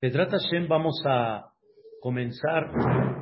Pedrat 0.00 0.30
Hashem 0.30 0.68
vamos 0.68 1.02
a 1.06 1.50
comenzar 2.00 2.70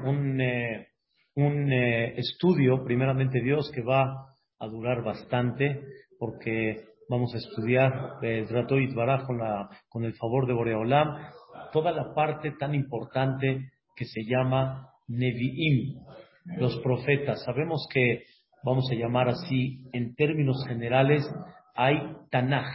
un, 0.04 0.38
eh, 0.38 0.88
un 1.34 1.72
eh, 1.72 2.12
estudio, 2.18 2.84
primeramente 2.84 3.40
Dios, 3.40 3.70
que 3.74 3.80
va 3.80 4.36
a 4.58 4.66
durar 4.66 5.02
bastante, 5.02 5.80
porque 6.18 6.84
vamos 7.08 7.32
a 7.34 7.38
estudiar 7.38 8.18
Pedrat 8.20 8.70
Baraj 8.94 9.24
con, 9.24 9.38
la, 9.38 9.70
con 9.88 10.04
el 10.04 10.14
favor 10.16 10.46
de 10.46 10.52
Boreolam, 10.52 11.16
toda 11.72 11.92
la 11.92 12.12
parte 12.12 12.50
tan 12.58 12.74
importante 12.74 13.70
que 13.96 14.04
se 14.04 14.24
llama 14.24 14.90
Nevi'im, 15.08 15.98
los 16.58 16.78
profetas. 16.80 17.42
Sabemos 17.42 17.88
que, 17.90 18.24
vamos 18.62 18.84
a 18.92 18.96
llamar 18.96 19.30
así, 19.30 19.88
en 19.94 20.14
términos 20.14 20.62
generales, 20.68 21.24
hay 21.74 21.96
Tanaj. 22.30 22.66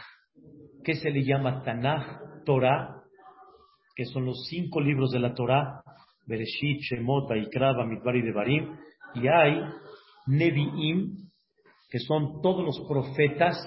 ¿Qué 0.83 0.95
se 0.95 1.11
le 1.11 1.23
llama 1.23 1.61
Tanaj? 1.61 2.19
Torah, 2.45 3.00
que 3.95 4.05
son 4.05 4.25
los 4.25 4.45
cinco 4.49 4.79
libros 4.79 5.11
de 5.11 5.19
la 5.19 5.33
Torah, 5.33 5.83
Bereshit, 6.25 6.81
Shemot, 6.81 7.29
Vaikra, 7.29 7.73
Bamidbar 7.73 8.15
y 8.15 8.21
Devarim, 8.21 8.77
y 9.15 9.27
hay 9.27 9.61
Nevi'im, 10.27 11.29
que 11.89 11.99
son 11.99 12.41
todos 12.41 12.63
los 12.63 12.87
profetas 12.87 13.57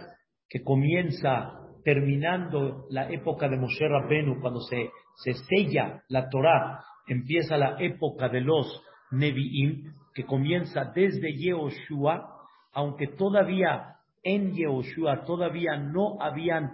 que 0.49 0.63
comienza 0.63 1.61
terminando 1.85 2.87
la 2.91 3.11
época 3.11 3.49
de 3.49 3.59
Moshe 3.59 3.87
Rabbenu, 3.87 4.41
cuando 4.41 4.61
se, 4.61 4.91
se 5.17 5.35
sella 5.35 6.03
la 6.09 6.29
Torah, 6.31 6.81
empieza 7.07 7.59
la 7.59 7.77
época 7.79 8.29
de 8.29 8.41
los 8.41 8.83
Nevi'im, 9.11 9.93
que 10.15 10.25
comienza 10.25 10.93
desde 10.95 11.37
Yehoshua, 11.37 12.31
aunque 12.73 13.09
todavía 13.09 13.97
en 14.23 14.55
Yehoshua 14.55 15.25
todavía 15.25 15.77
no 15.77 16.17
habían 16.21 16.71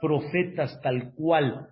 profetas 0.00 0.80
tal 0.82 1.12
cual 1.14 1.68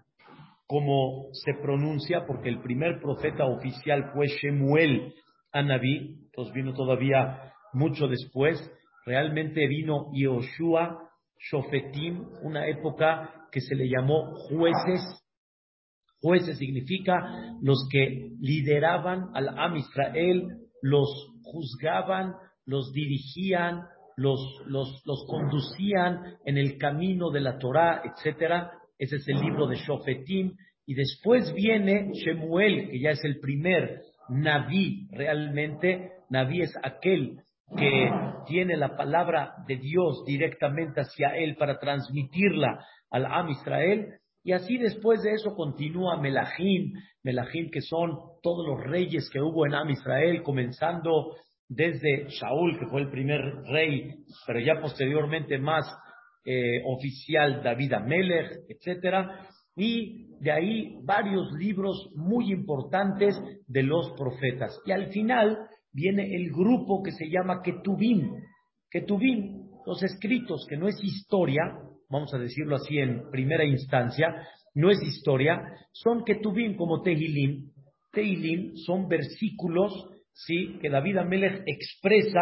como 0.67 1.29
se 1.33 1.55
pronuncia, 1.63 2.27
porque 2.27 2.49
el 2.49 2.61
primer 2.61 3.01
profeta 3.01 3.45
oficial 3.45 4.11
fue 4.13 4.27
Shemuel 4.27 5.15
Anabí, 5.53 6.19
entonces 6.27 6.55
vino 6.55 6.75
todavía 6.75 7.53
mucho 7.73 8.09
después, 8.09 8.59
realmente 9.05 9.67
vino 9.69 10.11
Yehoshua, 10.13 11.07
Shofetim, 11.39 12.25
una 12.43 12.67
época 12.67 13.47
que 13.53 13.61
se 13.61 13.75
le 13.75 13.89
llamó 13.89 14.35
jueces. 14.35 15.23
Jueces 16.21 16.59
significa 16.59 17.55
los 17.63 17.87
que 17.91 18.31
lideraban 18.41 19.31
al 19.35 19.49
Am 19.59 19.77
Israel, 19.77 20.49
los 20.83 21.09
juzgaban, 21.43 22.35
los 22.65 22.93
dirigían, 22.93 23.83
los, 24.17 24.41
los, 24.67 25.03
los 25.05 25.25
conducían 25.29 26.39
en 26.45 26.57
el 26.57 26.79
camino 26.79 27.31
de 27.31 27.41
la 27.41 27.59
Torah, 27.59 28.03
etcétera. 28.05 28.73
Ese 28.99 29.17
es 29.17 29.29
el 29.29 29.41
libro 29.41 29.67
de 29.67 29.77
Shofetim. 29.77 30.53
Y 30.87 30.95
después 30.95 31.53
viene 31.55 32.11
Shemuel, 32.13 32.91
que 32.91 33.01
ya 33.01 33.11
es 33.11 33.25
el 33.25 33.41
primer 33.41 34.03
Naví, 34.29 35.09
realmente. 35.13 36.13
Naví 36.31 36.63
es 36.63 36.75
aquel 36.83 37.39
que 37.77 38.11
tiene 38.47 38.77
la 38.77 38.97
palabra 38.97 39.55
de 39.67 39.77
Dios 39.77 40.25
directamente 40.25 41.01
hacia 41.01 41.37
él 41.37 41.57
para 41.57 41.79
transmitirla 41.79 42.85
al 43.11 43.27
Am 43.27 43.51
Israel. 43.51 44.15
Y 44.45 44.53
así 44.53 44.79
después 44.79 45.23
de 45.23 45.33
eso 45.33 45.57
continúa 45.57 46.21
Melahim, 46.21 46.93
Melahim 47.25 47.71
que 47.73 47.81
son 47.81 48.17
todos 48.43 48.65
los 48.65 48.81
reyes 48.89 49.29
que 49.33 49.41
hubo 49.41 49.67
en 49.67 49.75
Am 49.75 49.91
Israel, 49.91 50.43
comenzando 50.45 51.35
desde 51.69 52.29
Shaul, 52.29 52.79
que 52.79 52.87
fue 52.87 53.01
el 53.01 53.11
primer 53.11 53.41
rey, 53.65 54.15
pero 54.47 54.61
ya 54.61 54.81
posteriormente 54.81 55.59
más 55.59 55.85
eh, 56.47 56.81
oficial 56.85 57.61
David 57.63 57.93
Amelech, 57.95 58.61
etcétera, 58.69 59.49
y 59.75 60.29
de 60.41 60.53
ahí 60.53 60.95
varios 61.03 61.53
libros 61.53 62.11
muy 62.15 62.53
importantes 62.53 63.35
de 63.67 63.83
los 63.83 64.13
profetas. 64.17 64.79
Y 64.87 64.93
al 64.93 65.09
final 65.09 65.59
viene 65.93 66.37
el 66.37 66.51
grupo 66.51 67.03
que 67.03 67.11
se 67.11 67.29
llama 67.29 67.63
Ketubim, 67.63 68.31
Ketubim, 68.91 69.67
los 69.85 70.03
escritos, 70.03 70.67
que 70.69 70.77
no 70.77 70.89
es 70.89 71.03
historia, 71.03 71.63
vamos 72.09 72.33
a 72.33 72.39
decirlo 72.39 72.77
así 72.77 72.99
en 72.99 73.31
primera 73.31 73.65
instancia, 73.65 74.35
no 74.75 74.91
es 74.91 75.03
historia, 75.03 75.61
son 75.93 76.25
Ketubim 76.25 76.77
como 76.77 77.03
Tehilim. 77.03 77.73
Tehilim 78.13 78.77
son 78.77 79.09
versículos, 79.09 79.93
sí, 80.33 80.79
que 80.81 80.91
David 80.91 81.19
Amelech 81.19 81.63
expresa 81.67 82.41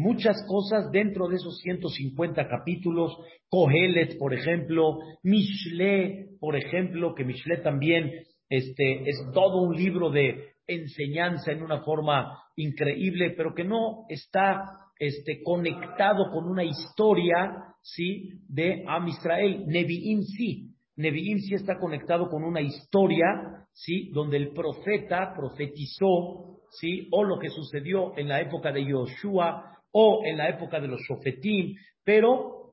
muchas 0.00 0.36
cosas 0.48 0.90
dentro 0.90 1.28
de 1.28 1.36
esos 1.36 1.58
150 1.58 2.48
capítulos, 2.48 3.16
Kohelet, 3.48 4.16
por 4.18 4.32
ejemplo, 4.32 4.98
Mishle, 5.22 6.30
por 6.40 6.56
ejemplo, 6.56 7.14
que 7.14 7.24
Mishle 7.24 7.58
también 7.58 8.10
este, 8.48 9.02
es 9.08 9.16
todo 9.34 9.62
un 9.62 9.76
libro 9.76 10.10
de 10.10 10.54
enseñanza 10.66 11.52
en 11.52 11.62
una 11.62 11.82
forma 11.82 12.38
increíble, 12.56 13.34
pero 13.36 13.54
que 13.54 13.64
no 13.64 14.06
está 14.08 14.64
este, 14.98 15.42
conectado 15.42 16.30
con 16.32 16.48
una 16.48 16.64
historia, 16.64 17.74
¿sí?, 17.82 18.30
de 18.48 18.84
Am 18.86 19.06
Israel. 19.08 19.64
Nevi'im 19.66 20.22
sí, 20.22 20.70
Nevi'im 20.96 21.38
sí 21.40 21.54
está 21.54 21.78
conectado 21.78 22.28
con 22.28 22.42
una 22.44 22.60
historia, 22.60 23.66
¿sí?, 23.72 24.10
donde 24.12 24.36
el 24.38 24.52
profeta 24.52 25.34
profetizó, 25.36 26.60
¿sí?, 26.70 27.08
o 27.12 27.24
lo 27.24 27.38
que 27.38 27.50
sucedió 27.50 28.16
en 28.16 28.28
la 28.28 28.40
época 28.40 28.72
de 28.72 28.84
Yoshua, 28.86 29.79
o 29.92 30.22
en 30.24 30.36
la 30.36 30.48
época 30.48 30.80
de 30.80 30.88
los 30.88 31.00
Shofetim, 31.02 31.74
pero 32.04 32.72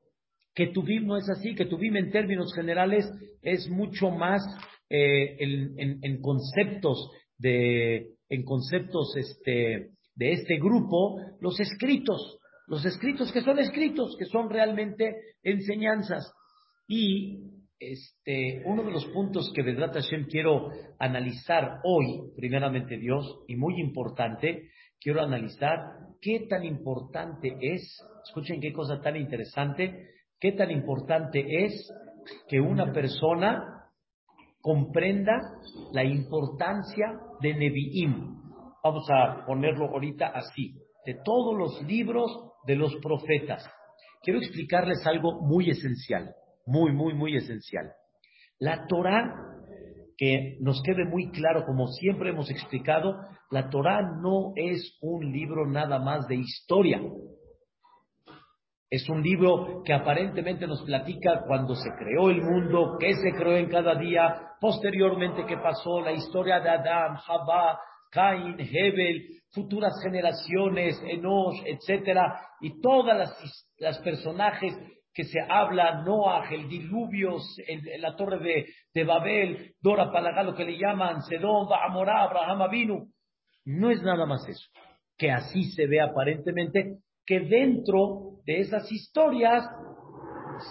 que 0.54 0.68
Tuvim 0.68 1.06
no 1.06 1.16
es 1.16 1.28
así, 1.30 1.54
que 1.54 1.66
Tuvim 1.66 1.96
en 1.96 2.10
términos 2.10 2.52
generales 2.54 3.08
es 3.42 3.68
mucho 3.68 4.10
más 4.10 4.42
eh, 4.90 5.36
en, 5.38 6.20
conceptos 6.20 7.10
de 7.38 8.14
en 8.28 8.42
conceptos 8.44 9.16
este, 9.16 9.90
de 10.14 10.32
este 10.32 10.56
grupo, 10.56 11.20
los 11.40 11.58
escritos, 11.60 12.38
los 12.66 12.84
escritos 12.84 13.32
que 13.32 13.40
son 13.40 13.58
escritos, 13.58 14.16
que 14.18 14.26
son 14.26 14.50
realmente 14.50 15.14
enseñanzas. 15.42 16.30
Y 16.88 17.38
este, 17.78 18.62
uno 18.64 18.82
de 18.82 18.90
los 18.90 19.06
puntos 19.06 19.52
que 19.54 19.62
Vedrat 19.62 19.94
Hashem 19.94 20.26
quiero 20.26 20.70
analizar 20.98 21.80
hoy, 21.84 22.32
primeramente 22.36 22.98
Dios, 22.98 23.44
y 23.46 23.56
muy 23.56 23.80
importante, 23.80 24.70
quiero 25.00 25.22
analizar 25.22 25.78
qué 26.20 26.46
tan 26.48 26.64
importante 26.64 27.56
es, 27.60 27.82
escuchen 28.24 28.60
qué 28.60 28.72
cosa 28.72 29.00
tan 29.00 29.16
interesante, 29.16 30.08
qué 30.40 30.52
tan 30.52 30.70
importante 30.70 31.64
es 31.64 31.92
que 32.48 32.60
una 32.60 32.92
persona 32.92 33.78
comprenda 34.60 35.40
la 35.92 36.04
importancia 36.04 37.18
de 37.40 37.54
Nevi'im. 37.54 38.36
Vamos 38.82 39.08
a 39.10 39.44
ponerlo 39.46 39.86
ahorita 39.86 40.28
así, 40.28 40.74
de 41.06 41.14
todos 41.24 41.56
los 41.56 41.82
libros 41.82 42.30
de 42.66 42.76
los 42.76 42.94
profetas. 42.96 43.64
Quiero 44.22 44.40
explicarles 44.40 45.06
algo 45.06 45.40
muy 45.40 45.70
esencial, 45.70 46.34
muy, 46.66 46.92
muy, 46.92 47.14
muy 47.14 47.36
esencial. 47.36 47.92
La 48.58 48.86
Torah 48.86 49.57
que 50.18 50.56
nos 50.60 50.82
quede 50.82 51.04
muy 51.04 51.30
claro, 51.30 51.64
como 51.64 51.86
siempre 51.86 52.30
hemos 52.30 52.50
explicado, 52.50 53.14
la 53.52 53.70
Torah 53.70 54.02
no 54.20 54.52
es 54.56 54.98
un 55.00 55.30
libro 55.32 55.64
nada 55.64 56.00
más 56.00 56.26
de 56.26 56.34
historia. 56.34 57.00
Es 58.90 59.08
un 59.08 59.22
libro 59.22 59.82
que 59.84 59.92
aparentemente 59.92 60.66
nos 60.66 60.82
platica 60.82 61.44
cuando 61.46 61.76
se 61.76 61.90
creó 61.96 62.30
el 62.30 62.42
mundo, 62.42 62.96
qué 62.98 63.14
se 63.14 63.30
creó 63.32 63.56
en 63.56 63.68
cada 63.68 63.94
día, 63.94 64.54
posteriormente 64.60 65.46
qué 65.46 65.56
pasó, 65.58 66.00
la 66.00 66.12
historia 66.12 66.58
de 66.58 66.70
Adán, 66.70 67.14
Jabá, 67.16 67.78
Cain, 68.10 68.56
Hebel, 68.58 69.24
futuras 69.52 69.92
generaciones, 70.02 71.00
Enosh, 71.06 71.62
etcétera, 71.64 72.40
y 72.60 72.80
todas 72.80 73.16
las, 73.16 73.66
las 73.78 73.98
personajes 74.00 74.74
que 75.18 75.24
se 75.24 75.40
habla, 75.40 76.02
Noah, 76.04 76.48
el 76.48 76.68
diluvio, 76.68 77.38
en, 77.66 78.00
la 78.00 78.14
torre 78.14 78.38
de, 78.38 78.66
de, 78.94 79.02
Babel, 79.02 79.74
Dora 79.82 80.12
Palagá, 80.12 80.44
lo 80.44 80.54
que 80.54 80.64
le 80.64 80.78
llaman, 80.78 81.22
Sedón, 81.22 81.66
Amorá, 81.72 82.22
Abraham 82.22 82.62
Avinu. 82.62 83.08
No 83.64 83.90
es 83.90 84.00
nada 84.00 84.26
más 84.26 84.48
eso. 84.48 84.70
Que 85.16 85.32
así 85.32 85.72
se 85.72 85.88
ve 85.88 86.00
aparentemente 86.00 86.98
que 87.26 87.40
dentro 87.40 88.36
de 88.46 88.60
esas 88.60 88.92
historias 88.92 89.64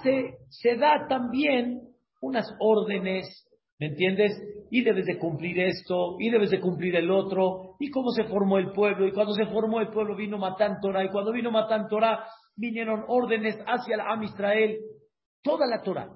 se, 0.01 0.37
se 0.47 0.77
da 0.77 1.07
también 1.09 1.81
unas 2.21 2.49
órdenes, 2.61 3.27
¿me 3.79 3.87
entiendes? 3.87 4.31
Y 4.71 4.81
debes 4.81 5.07
de 5.07 5.17
cumplir 5.17 5.59
esto, 5.59 6.15
y 6.19 6.29
debes 6.29 6.51
de 6.51 6.61
cumplir 6.61 6.95
el 6.95 7.11
otro, 7.11 7.75
y 7.81 7.89
cómo 7.89 8.11
se 8.11 8.23
formó 8.23 8.59
el 8.59 8.71
pueblo, 8.71 9.07
y 9.07 9.11
cuando 9.11 9.33
se 9.33 9.45
formó 9.47 9.81
el 9.81 9.89
pueblo 9.89 10.15
vino 10.15 10.37
Matán 10.37 10.77
Torah, 10.81 11.03
y 11.03 11.09
cuando 11.09 11.33
vino 11.33 11.51
Matán 11.51 11.89
Torah 11.89 12.23
vinieron 12.57 13.05
órdenes 13.07 13.55
hacia 13.65 13.95
el 13.95 14.01
Am 14.01 14.23
Israel, 14.23 14.77
toda 15.41 15.67
la 15.67 15.81
Torah, 15.81 16.09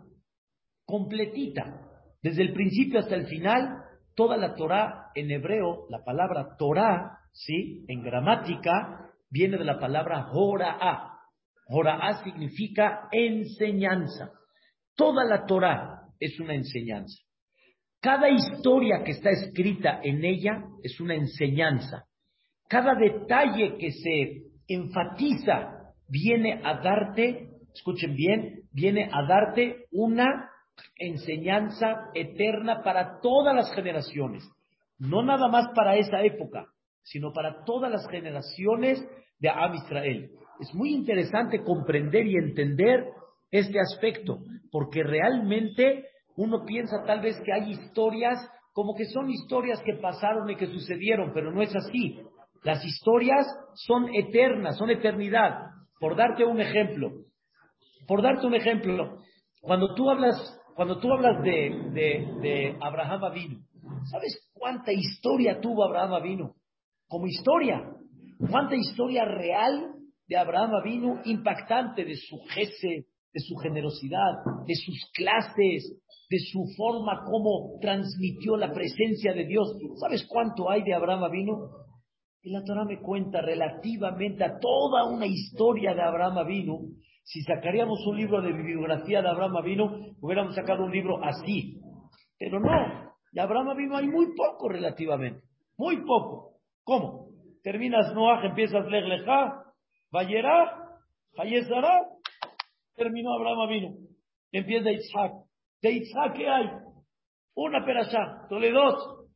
completita, 0.85 1.87
desde 2.21 2.41
el 2.41 2.53
principio 2.53 2.99
hasta 2.99 3.15
el 3.15 3.27
final, 3.27 3.83
toda 4.15 4.35
la 4.37 4.55
Torah 4.55 5.11
en 5.15 5.31
hebreo, 5.31 5.85
la 5.89 6.03
palabra 6.03 6.55
Torah, 6.57 7.19
¿sí? 7.31 7.85
En 7.87 8.03
gramática, 8.03 9.11
viene 9.29 9.57
de 9.57 9.63
la 9.63 9.79
palabra 9.79 10.27
Hora'a. 10.31 11.19
Hora'a 11.67 12.23
significa 12.23 13.07
enseñanza. 13.11 14.31
Toda 14.95 15.23
la 15.23 15.45
Torah 15.45 16.01
es 16.19 16.39
una 16.39 16.53
enseñanza. 16.53 17.17
Cada 18.01 18.29
historia 18.29 19.03
que 19.03 19.11
está 19.11 19.29
escrita 19.29 20.01
en 20.03 20.25
ella 20.25 20.63
es 20.83 20.99
una 20.99 21.15
enseñanza. 21.15 22.05
Cada 22.67 22.95
detalle 22.95 23.77
que 23.77 23.91
se 23.91 24.51
enfatiza 24.67 25.80
viene 26.11 26.61
a 26.63 26.81
darte, 26.81 27.47
escuchen 27.73 28.15
bien, 28.15 28.63
viene 28.73 29.09
a 29.11 29.25
darte 29.25 29.85
una 29.91 30.49
enseñanza 30.97 32.09
eterna 32.13 32.83
para 32.83 33.19
todas 33.21 33.55
las 33.55 33.73
generaciones. 33.73 34.43
No 34.99 35.23
nada 35.23 35.47
más 35.47 35.69
para 35.73 35.95
esa 35.95 36.21
época, 36.21 36.65
sino 37.01 37.31
para 37.31 37.63
todas 37.63 37.89
las 37.89 38.07
generaciones 38.09 39.03
de 39.39 39.49
Am 39.49 39.73
Israel. 39.73 40.29
Es 40.59 40.73
muy 40.75 40.93
interesante 40.93 41.63
comprender 41.63 42.27
y 42.27 42.35
entender 42.35 43.05
este 43.49 43.79
aspecto, 43.79 44.39
porque 44.69 45.03
realmente 45.03 46.05
uno 46.35 46.65
piensa 46.65 47.03
tal 47.05 47.21
vez 47.21 47.35
que 47.43 47.53
hay 47.53 47.71
historias 47.71 48.37
como 48.73 48.95
que 48.95 49.05
son 49.05 49.29
historias 49.29 49.81
que 49.81 49.95
pasaron 50.01 50.49
y 50.49 50.55
que 50.55 50.67
sucedieron, 50.67 51.31
pero 51.33 51.51
no 51.51 51.61
es 51.61 51.75
así. 51.75 52.19
Las 52.63 52.83
historias 52.85 53.45
son 53.73 54.13
eternas, 54.13 54.77
son 54.77 54.89
eternidad. 54.89 55.71
Por 56.01 56.17
darte 56.17 56.43
un 56.43 56.59
ejemplo, 56.59 57.11
por 58.07 58.23
darte 58.23 58.47
un 58.47 58.55
ejemplo, 58.55 59.19
cuando 59.61 59.93
tú 59.93 60.09
hablas, 60.09 60.35
cuando 60.75 60.99
tú 60.99 61.13
hablas 61.13 61.43
de, 61.43 61.69
de, 61.93 62.39
de 62.41 62.77
Abraham 62.81 63.23
Avinu, 63.23 63.59
¿sabes 64.09 64.49
cuánta 64.51 64.91
historia 64.91 65.61
tuvo 65.61 65.83
Abraham 65.83 66.13
Avinu? 66.13 66.55
Como 67.07 67.27
historia, 67.27 67.83
cuánta 68.49 68.75
historia 68.75 69.25
real 69.25 69.93
de 70.27 70.37
Abraham 70.37 70.73
Avinu 70.73 71.21
impactante 71.23 72.03
de 72.03 72.15
su 72.15 72.39
jefe, 72.49 73.05
de 73.31 73.39
su 73.39 73.55
generosidad, 73.57 74.41
de 74.65 74.73
sus 74.73 75.11
clases, 75.13 76.01
de 76.31 76.39
su 76.51 76.65
forma 76.75 77.23
como 77.25 77.77
transmitió 77.79 78.57
la 78.57 78.73
presencia 78.73 79.33
de 79.33 79.45
Dios. 79.45 79.77
¿Sabes 79.99 80.25
cuánto 80.27 80.67
hay 80.67 80.81
de 80.81 80.95
Abraham 80.95 81.25
Avinu? 81.25 81.69
Y 82.43 82.51
la 82.51 82.63
Torah 82.63 82.85
me 82.85 82.99
cuenta 82.99 83.39
relativamente 83.41 84.43
a 84.43 84.57
toda 84.59 85.05
una 85.05 85.27
historia 85.27 85.93
de 85.93 86.01
Abraham 86.01 86.39
Avinu. 86.39 86.95
Si 87.23 87.41
sacaríamos 87.43 87.99
un 88.07 88.17
libro 88.17 88.41
de 88.41 88.51
bibliografía 88.51 89.21
de 89.21 89.29
Abraham 89.29 89.57
Avinu, 89.57 90.15
hubiéramos 90.19 90.55
sacado 90.55 90.83
un 90.83 90.91
libro 90.91 91.23
así. 91.23 91.79
Pero 92.39 92.59
no, 92.59 93.11
de 93.31 93.41
Abraham 93.41 93.69
Avinu 93.69 93.95
hay 93.95 94.07
muy 94.07 94.33
poco 94.35 94.69
relativamente. 94.69 95.43
Muy 95.77 95.97
poco. 96.03 96.57
¿Cómo? 96.83 97.27
Terminas 97.61 98.11
Noah, 98.15 98.43
empiezas 98.43 98.87
Lech 98.87 99.23
Vayera, 100.11 100.97
Hayezara, 101.37 102.07
terminó 102.95 103.33
Abraham 103.33 103.59
Avinu. 103.61 103.97
Empieza 104.51 104.91
Isaac. 104.91 105.31
De 105.81 105.91
Isaac, 105.91 106.33
¿qué 106.35 106.49
hay? 106.49 106.69
Una 107.55 107.85
perashá, 107.85 108.47
Toledo. 108.49 109.27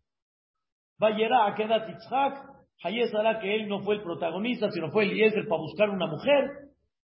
Vayera, 0.98 1.54
quedat 1.56 1.88
Isaac, 1.90 2.55
Hayezara, 2.83 3.39
que 3.39 3.56
él 3.56 3.68
no 3.68 3.81
fue 3.81 3.95
el 3.95 4.04
protagonista, 4.04 4.69
sino 4.72 4.92
fue 4.92 5.06
Eliezer 5.06 5.48
para 5.48 5.62
buscar 5.62 5.89
una 5.89 6.07
mujer. 6.07 6.51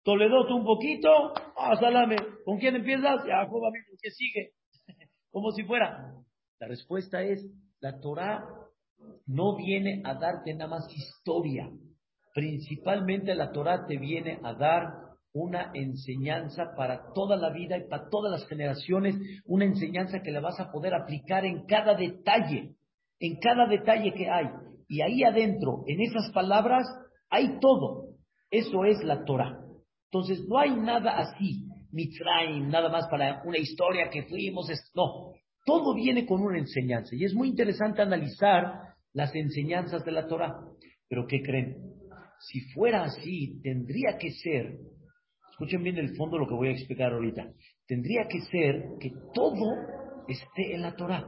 Toledo 0.03 0.47
un 0.56 0.65
poquito, 0.65 1.09
ah, 1.57 1.75
salame. 1.79 2.15
¿Con 2.45 2.57
quién 2.57 2.75
empiezas? 2.75 3.21
Jacob 3.23 3.65
Avinu, 3.65 3.97
¿qué 4.01 4.09
sigue? 4.12 4.51
Como 5.31 5.51
si 5.51 5.63
fuera. 5.63 6.13
La 6.59 6.68
respuesta 6.68 7.21
es, 7.21 7.45
la 7.79 8.00
Torah 8.00 8.44
no 9.25 9.56
viene 9.56 10.01
a 10.03 10.15
darte 10.15 10.53
nada 10.53 10.69
más 10.69 10.88
historia. 10.95 11.69
Principalmente 12.33 13.35
la 13.35 13.51
Torah 13.51 13.85
te 13.88 13.97
viene 13.97 14.39
a 14.44 14.53
dar 14.53 15.12
una 15.33 15.71
enseñanza 15.74 16.74
para 16.75 17.13
toda 17.13 17.38
la 17.38 17.51
vida 17.51 17.77
y 17.77 17.88
para 17.88 18.09
todas 18.09 18.31
las 18.31 18.47
generaciones, 18.47 19.15
una 19.45 19.65
enseñanza 19.65 20.21
que 20.21 20.31
la 20.31 20.41
vas 20.41 20.59
a 20.59 20.71
poder 20.71 20.94
aplicar 20.94 21.45
en 21.45 21.65
cada 21.65 21.95
detalle, 21.95 22.75
en 23.19 23.39
cada 23.39 23.67
detalle 23.67 24.13
que 24.13 24.29
hay. 24.29 24.47
Y 24.91 25.01
ahí 25.01 25.23
adentro, 25.23 25.85
en 25.88 26.01
esas 26.01 26.33
palabras, 26.33 26.85
hay 27.29 27.59
todo. 27.61 28.09
Eso 28.49 28.83
es 28.83 29.01
la 29.05 29.23
Torah. 29.23 29.57
Entonces, 30.11 30.45
no 30.49 30.59
hay 30.59 30.71
nada 30.75 31.17
así, 31.17 31.65
Mitzrayim, 31.93 32.67
nada 32.67 32.89
más 32.89 33.07
para 33.07 33.41
una 33.45 33.57
historia 33.57 34.09
que 34.09 34.23
fuimos. 34.23 34.67
No, 34.93 35.31
todo 35.65 35.95
viene 35.95 36.25
con 36.25 36.41
una 36.41 36.59
enseñanza. 36.59 37.15
Y 37.15 37.23
es 37.23 37.33
muy 37.33 37.47
interesante 37.47 38.01
analizar 38.01 38.81
las 39.13 39.33
enseñanzas 39.33 40.03
de 40.03 40.11
la 40.11 40.27
Torah. 40.27 40.59
Pero 41.07 41.25
¿qué 41.25 41.41
creen? 41.41 41.77
Si 42.41 42.59
fuera 42.73 43.03
así, 43.03 43.61
tendría 43.61 44.17
que 44.19 44.31
ser, 44.31 44.77
escuchen 45.51 45.83
bien 45.83 45.99
el 45.99 46.17
fondo 46.17 46.38
lo 46.38 46.49
que 46.49 46.55
voy 46.55 46.67
a 46.67 46.73
explicar 46.73 47.13
ahorita, 47.13 47.47
tendría 47.88 48.27
que 48.27 48.41
ser 48.41 48.83
que 48.99 49.13
todo 49.33 49.71
esté 50.27 50.75
en 50.75 50.81
la 50.81 50.97
Torah. 50.97 51.25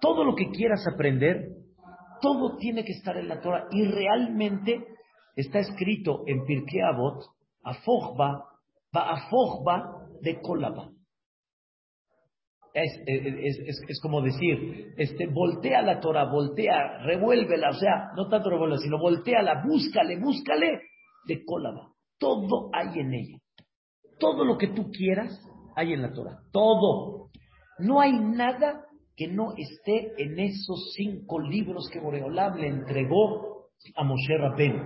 Todo 0.00 0.24
lo 0.24 0.34
que 0.34 0.50
quieras 0.50 0.84
aprender, 0.92 1.61
todo 2.22 2.56
tiene 2.56 2.84
que 2.84 2.92
estar 2.92 3.16
en 3.18 3.28
la 3.28 3.40
Torah. 3.40 3.66
Y 3.70 3.84
realmente 3.84 4.86
está 5.36 5.58
escrito 5.58 6.22
en 6.26 6.46
Pirkei 6.46 6.80
Avot, 6.80 7.22
Afojba, 7.62 8.48
Afojba 8.92 10.06
de 10.22 10.40
Kolaba. 10.40 10.90
Es, 12.74 12.90
es, 13.04 13.84
es, 13.86 14.00
como 14.00 14.22
decir, 14.22 14.94
este, 14.96 15.26
voltea 15.26 15.82
la 15.82 16.00
Torah, 16.00 16.30
voltea, 16.30 17.04
revuélvela, 17.04 17.68
o 17.68 17.74
sea, 17.74 18.12
no 18.16 18.28
tanto 18.28 18.48
revuélvela, 18.48 18.80
sino 18.80 18.98
volteala, 18.98 19.62
búscale, 19.66 20.18
búscale 20.18 20.80
de 21.26 21.44
Cólaba. 21.44 21.92
Todo 22.18 22.70
hay 22.72 22.98
en 22.98 23.12
ella. 23.12 23.38
Todo 24.18 24.44
lo 24.44 24.56
que 24.56 24.68
tú 24.68 24.90
quieras 24.90 25.38
hay 25.76 25.92
en 25.92 26.00
la 26.00 26.12
Torah. 26.12 26.38
Todo. 26.50 27.30
No 27.78 28.00
hay 28.00 28.12
nada 28.12 28.86
que 29.16 29.28
no 29.28 29.52
esté 29.56 30.12
en 30.18 30.38
esos 30.38 30.92
cinco 30.94 31.38
libros 31.40 31.88
que 31.92 32.00
Boreolam 32.00 32.56
le 32.56 32.68
entregó 32.68 33.68
a 33.96 34.04
Moshe 34.04 34.36
Rabbeinu. 34.38 34.84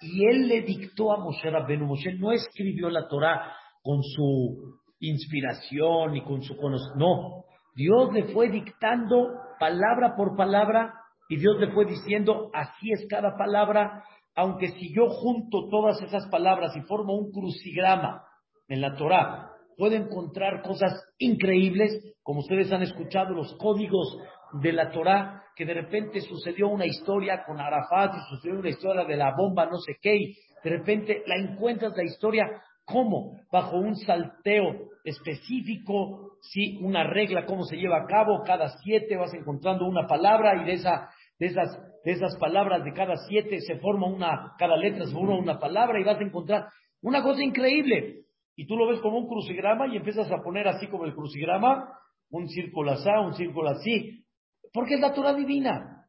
Y 0.00 0.26
él 0.26 0.48
le 0.48 0.62
dictó 0.62 1.12
a 1.12 1.18
Moshe 1.18 1.50
Rabbeinu. 1.50 1.86
Moshe 1.86 2.14
no 2.14 2.32
escribió 2.32 2.90
la 2.90 3.08
Torah 3.08 3.52
con 3.82 4.02
su 4.02 4.76
inspiración 5.00 6.16
y 6.16 6.24
con 6.24 6.42
su 6.42 6.56
conocimiento. 6.56 6.98
No, 6.98 7.44
Dios 7.74 8.12
le 8.12 8.32
fue 8.32 8.48
dictando 8.48 9.38
palabra 9.58 10.16
por 10.16 10.36
palabra 10.36 10.94
y 11.28 11.36
Dios 11.36 11.56
le 11.58 11.72
fue 11.72 11.84
diciendo, 11.86 12.50
así 12.52 12.92
es 12.92 13.06
cada 13.08 13.36
palabra, 13.36 14.04
aunque 14.34 14.68
si 14.68 14.94
yo 14.94 15.08
junto 15.08 15.68
todas 15.68 16.00
esas 16.02 16.26
palabras 16.28 16.76
y 16.76 16.82
formo 16.82 17.14
un 17.14 17.32
crucigrama 17.32 18.22
en 18.68 18.80
la 18.80 18.94
Torah, 18.96 19.50
puedo 19.76 19.94
encontrar 19.94 20.62
cosas 20.62 20.92
increíbles, 21.18 22.15
como 22.26 22.40
ustedes 22.40 22.72
han 22.72 22.82
escuchado 22.82 23.34
los 23.34 23.54
códigos 23.54 24.18
de 24.60 24.72
la 24.72 24.90
Torah, 24.90 25.44
que 25.54 25.64
de 25.64 25.74
repente 25.74 26.20
sucedió 26.20 26.66
una 26.66 26.84
historia 26.84 27.44
con 27.46 27.60
Arafat 27.60 28.16
y 28.16 28.34
sucedió 28.34 28.58
una 28.58 28.68
historia 28.68 29.04
de 29.04 29.16
la 29.16 29.32
bomba 29.36 29.66
no 29.66 29.78
sé 29.78 29.94
qué, 30.02 30.16
y 30.16 30.36
de 30.64 30.70
repente 30.70 31.22
la 31.24 31.36
encuentras 31.36 31.96
la 31.96 32.02
historia 32.02 32.50
¿Cómo? 32.84 33.32
Bajo 33.50 33.78
un 33.78 33.96
salteo 33.96 34.90
específico, 35.02 36.36
sí, 36.40 36.78
una 36.82 37.02
regla, 37.02 37.44
cómo 37.44 37.64
se 37.64 37.76
lleva 37.76 38.02
a 38.02 38.06
cabo, 38.06 38.44
cada 38.46 38.68
siete 38.84 39.16
vas 39.16 39.34
encontrando 39.34 39.86
una 39.86 40.06
palabra 40.06 40.62
y 40.62 40.66
de, 40.66 40.74
esa, 40.74 41.10
de, 41.40 41.46
esas, 41.46 41.76
de 42.04 42.12
esas 42.12 42.36
palabras 42.38 42.84
de 42.84 42.92
cada 42.92 43.16
siete 43.28 43.60
se 43.60 43.78
forma 43.78 44.06
una, 44.06 44.54
cada 44.56 44.76
letra 44.76 45.04
se 45.04 45.12
forma 45.12 45.36
una 45.36 45.58
palabra 45.58 46.00
y 46.00 46.04
vas 46.04 46.20
a 46.20 46.24
encontrar 46.24 46.68
una 47.02 47.24
cosa 47.24 47.42
increíble. 47.42 48.20
Y 48.54 48.68
tú 48.68 48.76
lo 48.76 48.86
ves 48.86 49.00
como 49.00 49.18
un 49.18 49.26
crucigrama 49.26 49.88
y 49.88 49.96
empiezas 49.96 50.30
a 50.30 50.40
poner 50.44 50.68
así 50.68 50.86
como 50.86 51.06
el 51.06 51.14
crucigrama, 51.14 51.88
un 52.30 52.48
círculo 52.48 52.92
así, 52.92 53.08
un 53.24 53.34
círculo 53.34 53.70
así, 53.70 54.24
porque 54.72 54.94
es 54.94 55.00
la 55.00 55.14
Torah 55.14 55.34
divina. 55.34 56.06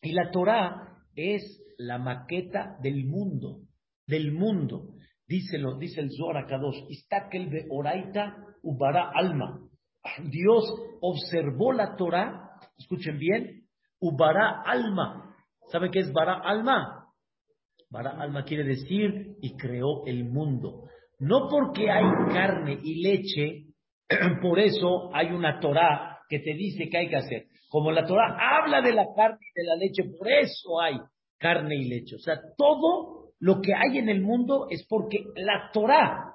Y 0.00 0.12
la 0.12 0.30
Torah 0.30 1.04
es 1.14 1.42
la 1.78 1.98
maqueta 1.98 2.76
del 2.82 3.06
mundo, 3.06 3.60
del 4.06 4.32
mundo. 4.32 4.94
Díselo, 5.26 5.78
dice 5.78 6.00
el 6.00 6.10
Zohar 6.10 6.46
Kadosh, 6.46 6.84
Istakel 6.88 7.48
be 7.48 7.66
oraita 7.70 8.36
ubara 8.62 9.10
alma. 9.14 9.60
Dios 10.30 10.64
observó 11.00 11.72
la 11.72 11.96
Torah, 11.96 12.58
escuchen 12.76 13.18
bien, 13.18 13.68
ubara 14.00 14.62
alma. 14.64 15.36
¿Saben 15.70 15.90
qué 15.90 16.00
es 16.00 16.12
bara 16.12 16.40
alma? 16.40 17.06
Bara 17.88 18.10
alma 18.20 18.44
quiere 18.44 18.64
decir 18.64 19.36
y 19.40 19.56
creó 19.56 20.04
el 20.06 20.24
mundo. 20.24 20.88
No 21.18 21.48
porque 21.48 21.90
hay 21.90 22.04
carne 22.32 22.78
y 22.82 23.02
leche, 23.02 23.71
por 24.42 24.58
eso 24.58 25.10
hay 25.14 25.28
una 25.28 25.60
Torah 25.60 26.18
que 26.28 26.38
te 26.38 26.54
dice 26.54 26.88
que 26.88 26.98
hay 26.98 27.08
que 27.08 27.16
hacer. 27.16 27.46
Como 27.68 27.90
la 27.90 28.06
Torah 28.06 28.36
habla 28.38 28.82
de 28.82 28.92
la 28.92 29.06
carne 29.16 29.38
y 29.40 29.60
de 29.60 29.66
la 29.66 29.76
leche, 29.76 30.04
por 30.18 30.30
eso 30.30 30.80
hay 30.80 30.98
carne 31.38 31.76
y 31.76 31.88
leche. 31.88 32.16
O 32.16 32.18
sea, 32.18 32.38
todo 32.56 33.32
lo 33.40 33.60
que 33.60 33.74
hay 33.74 33.98
en 33.98 34.08
el 34.08 34.20
mundo 34.20 34.66
es 34.70 34.86
porque 34.88 35.24
la 35.36 35.70
Torah 35.72 36.34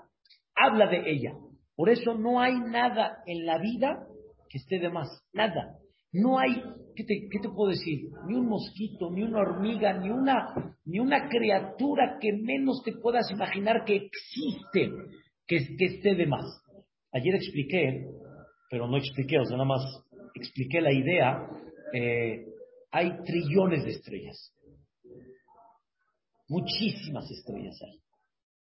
habla 0.56 0.88
de 0.88 1.10
ella. 1.10 1.34
Por 1.76 1.90
eso 1.90 2.16
no 2.16 2.42
hay 2.42 2.60
nada 2.60 3.20
en 3.26 3.46
la 3.46 3.60
vida 3.60 4.08
que 4.50 4.58
esté 4.58 4.80
de 4.80 4.90
más. 4.90 5.08
Nada. 5.32 5.78
No 6.12 6.40
hay, 6.40 6.62
¿qué 6.96 7.04
te, 7.04 7.28
qué 7.32 7.40
te 7.40 7.50
puedo 7.50 7.70
decir? 7.70 8.10
Ni 8.26 8.36
un 8.36 8.48
mosquito, 8.48 9.12
ni 9.12 9.22
una 9.22 9.40
hormiga, 9.40 9.94
ni 9.94 10.10
una, 10.10 10.76
ni 10.86 11.00
una 11.00 11.28
criatura 11.30 12.18
que 12.20 12.34
menos 12.34 12.82
te 12.84 12.94
puedas 12.94 13.30
imaginar 13.30 13.86
que 13.86 13.96
existe 13.96 14.92
que, 15.46 15.76
que 15.78 15.86
esté 15.86 16.16
de 16.16 16.26
más. 16.26 16.46
Ayer 17.18 17.34
expliqué, 17.34 18.06
pero 18.70 18.88
no 18.88 18.96
expliqué, 18.98 19.40
o 19.40 19.46
sea, 19.46 19.58
nada 19.58 19.68
más 19.68 19.82
expliqué 20.36 20.82
la 20.82 20.94
idea, 20.94 21.50
eh, 21.94 22.46
hay 22.92 23.12
trillones 23.24 23.84
de 23.86 23.92
estrellas. 23.92 24.54
Muchísimas 26.48 27.30
estrellas 27.32 27.76
hay. 27.82 28.00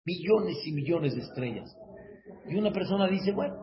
Millones 0.05 0.57
y 0.65 0.71
millones 0.71 1.13
de 1.15 1.21
estrellas. 1.21 1.69
Y 2.49 2.55
una 2.55 2.71
persona 2.71 3.07
dice, 3.07 3.31
bueno, 3.31 3.55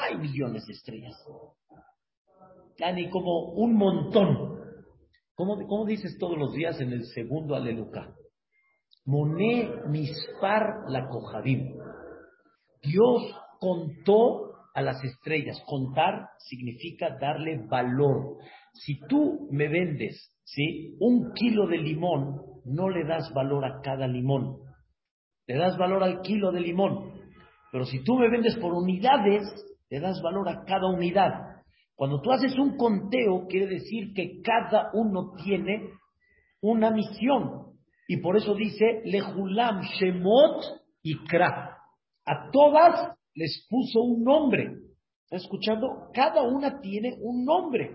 hay 0.00 0.16
millones 0.16 0.66
de 0.66 0.72
estrellas. 0.72 1.14
ni 2.94 3.08
como 3.10 3.52
un 3.52 3.74
montón. 3.74 4.58
¿Cómo, 5.36 5.86
dices 5.86 6.18
todos 6.18 6.36
los 6.36 6.52
días 6.54 6.80
en 6.80 6.92
el 6.92 7.04
segundo 7.06 7.54
aleluya? 7.54 8.12
Moné 9.04 9.70
mispar 9.86 10.88
la 10.88 11.08
cojadim. 11.08 11.76
Dios 12.82 13.22
contó 13.60 14.52
a 14.74 14.82
las 14.82 15.02
estrellas. 15.02 15.62
Contar 15.66 16.28
significa 16.38 17.16
darle 17.20 17.66
valor. 17.66 18.38
Si 18.72 18.98
tú 19.08 19.48
me 19.50 19.68
vendes 19.68 20.36
¿sí? 20.44 20.96
un 21.00 21.32
kilo 21.32 21.66
de 21.66 21.78
limón, 21.78 22.40
no 22.64 22.88
le 22.88 23.04
das 23.04 23.32
valor 23.34 23.64
a 23.64 23.80
cada 23.82 24.06
limón. 24.06 24.58
Le 25.46 25.56
das 25.56 25.76
valor 25.78 26.02
al 26.02 26.20
kilo 26.20 26.52
de 26.52 26.60
limón. 26.60 27.12
Pero 27.72 27.84
si 27.84 28.02
tú 28.04 28.16
me 28.16 28.30
vendes 28.30 28.56
por 28.56 28.72
unidades, 28.72 29.42
le 29.90 30.00
das 30.00 30.20
valor 30.22 30.48
a 30.48 30.64
cada 30.64 30.86
unidad. 30.88 31.32
Cuando 31.94 32.20
tú 32.20 32.30
haces 32.30 32.56
un 32.56 32.76
conteo, 32.76 33.46
quiere 33.48 33.66
decir 33.66 34.12
que 34.14 34.40
cada 34.42 34.90
uno 34.92 35.32
tiene 35.42 35.90
una 36.60 36.90
misión. 36.90 37.68
Y 38.06 38.18
por 38.18 38.36
eso 38.36 38.54
dice, 38.54 39.02
Lehulam 39.04 39.82
Shemot 39.82 40.64
y 41.02 41.24
Kra. 41.24 41.76
A 42.24 42.50
todas 42.52 43.17
les 43.38 43.66
puso 43.70 44.00
un 44.00 44.24
nombre. 44.24 44.78
¿Está 45.22 45.36
escuchando? 45.36 46.10
Cada 46.12 46.42
una 46.42 46.80
tiene 46.80 47.16
un 47.20 47.44
nombre. 47.44 47.94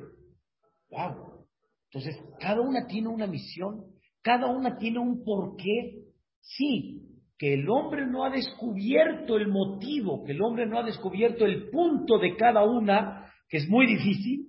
¡Wow! 0.89 1.45
Entonces, 1.91 2.15
cada 2.39 2.61
una 2.61 2.87
tiene 2.87 3.09
una 3.09 3.27
misión, 3.27 3.83
cada 4.21 4.47
una 4.47 4.77
tiene 4.77 4.99
un 4.99 5.23
porqué. 5.23 6.05
Sí, 6.39 7.01
que 7.37 7.55
el 7.55 7.69
hombre 7.69 8.05
no 8.07 8.23
ha 8.23 8.29
descubierto 8.29 9.35
el 9.35 9.49
motivo, 9.49 10.23
que 10.23 10.31
el 10.31 10.41
hombre 10.41 10.65
no 10.65 10.79
ha 10.79 10.83
descubierto 10.83 11.45
el 11.45 11.69
punto 11.69 12.19
de 12.19 12.37
cada 12.37 12.63
una, 12.63 13.29
que 13.49 13.57
es 13.57 13.67
muy 13.67 13.85
difícil, 13.85 14.47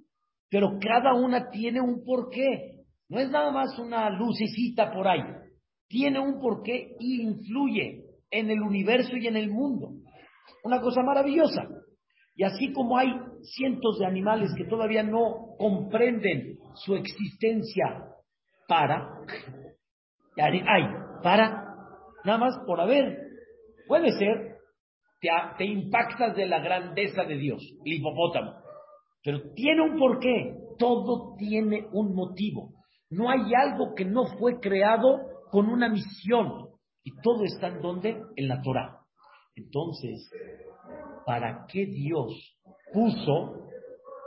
pero 0.49 0.79
cada 0.81 1.15
una 1.15 1.51
tiene 1.51 1.81
un 1.81 2.05
porqué. 2.05 2.85
No 3.09 3.19
es 3.19 3.31
nada 3.31 3.51
más 3.51 3.77
una 3.81 4.11
lucecita 4.11 4.93
por 4.93 5.09
ahí. 5.09 5.23
Tiene 5.89 6.21
un 6.21 6.41
porqué 6.41 6.95
y 7.01 7.23
influye 7.23 8.05
en 8.31 8.51
el 8.51 8.61
universo 8.61 9.17
y 9.17 9.27
en 9.27 9.37
el 9.37 9.51
mundo. 9.51 10.04
Una 10.63 10.81
cosa 10.81 11.03
maravillosa. 11.03 11.63
Y 12.37 12.45
así 12.45 12.73
como 12.73 12.99
hay 12.99 13.13
cientos 13.43 13.99
de 13.99 14.07
animales 14.07 14.51
que 14.57 14.65
todavía 14.65 15.03
no 15.03 15.55
comprenden 15.59 16.59
su 16.75 16.95
existencia 16.97 17.85
para, 18.67 19.09
hay, 20.37 20.83
para, 21.23 21.65
nada 22.25 22.39
más 22.39 22.55
por 22.67 22.81
haber, 22.81 23.19
puede 23.87 24.11
ser, 24.19 24.57
te, 25.21 25.29
te 25.59 25.65
impactas 25.65 26.35
de 26.35 26.47
la 26.47 26.59
grandeza 26.59 27.23
de 27.23 27.37
Dios, 27.37 27.63
el 27.85 27.93
hipopótamo, 27.93 28.55
pero 29.23 29.53
tiene 29.55 29.83
un 29.83 29.99
porqué, 29.99 30.57
todo 30.79 31.37
tiene 31.39 31.87
un 31.93 32.15
motivo. 32.15 32.75
No 33.11 33.31
hay 33.31 33.55
algo 33.55 33.95
que 33.95 34.05
no 34.05 34.27
fue 34.39 34.59
creado 34.61 35.21
con 35.51 35.69
una 35.69 35.89
misión. 35.89 36.69
Y 37.05 37.13
todo 37.23 37.45
está 37.45 37.69
en 37.69 37.81
donde? 37.81 38.21
En 38.37 38.49
la 38.49 38.61
Torah. 38.61 39.04
Entonces, 39.57 40.31
¿para 41.27 41.67
qué 41.69 41.87
Dios 41.87 42.59
puso 42.93 43.69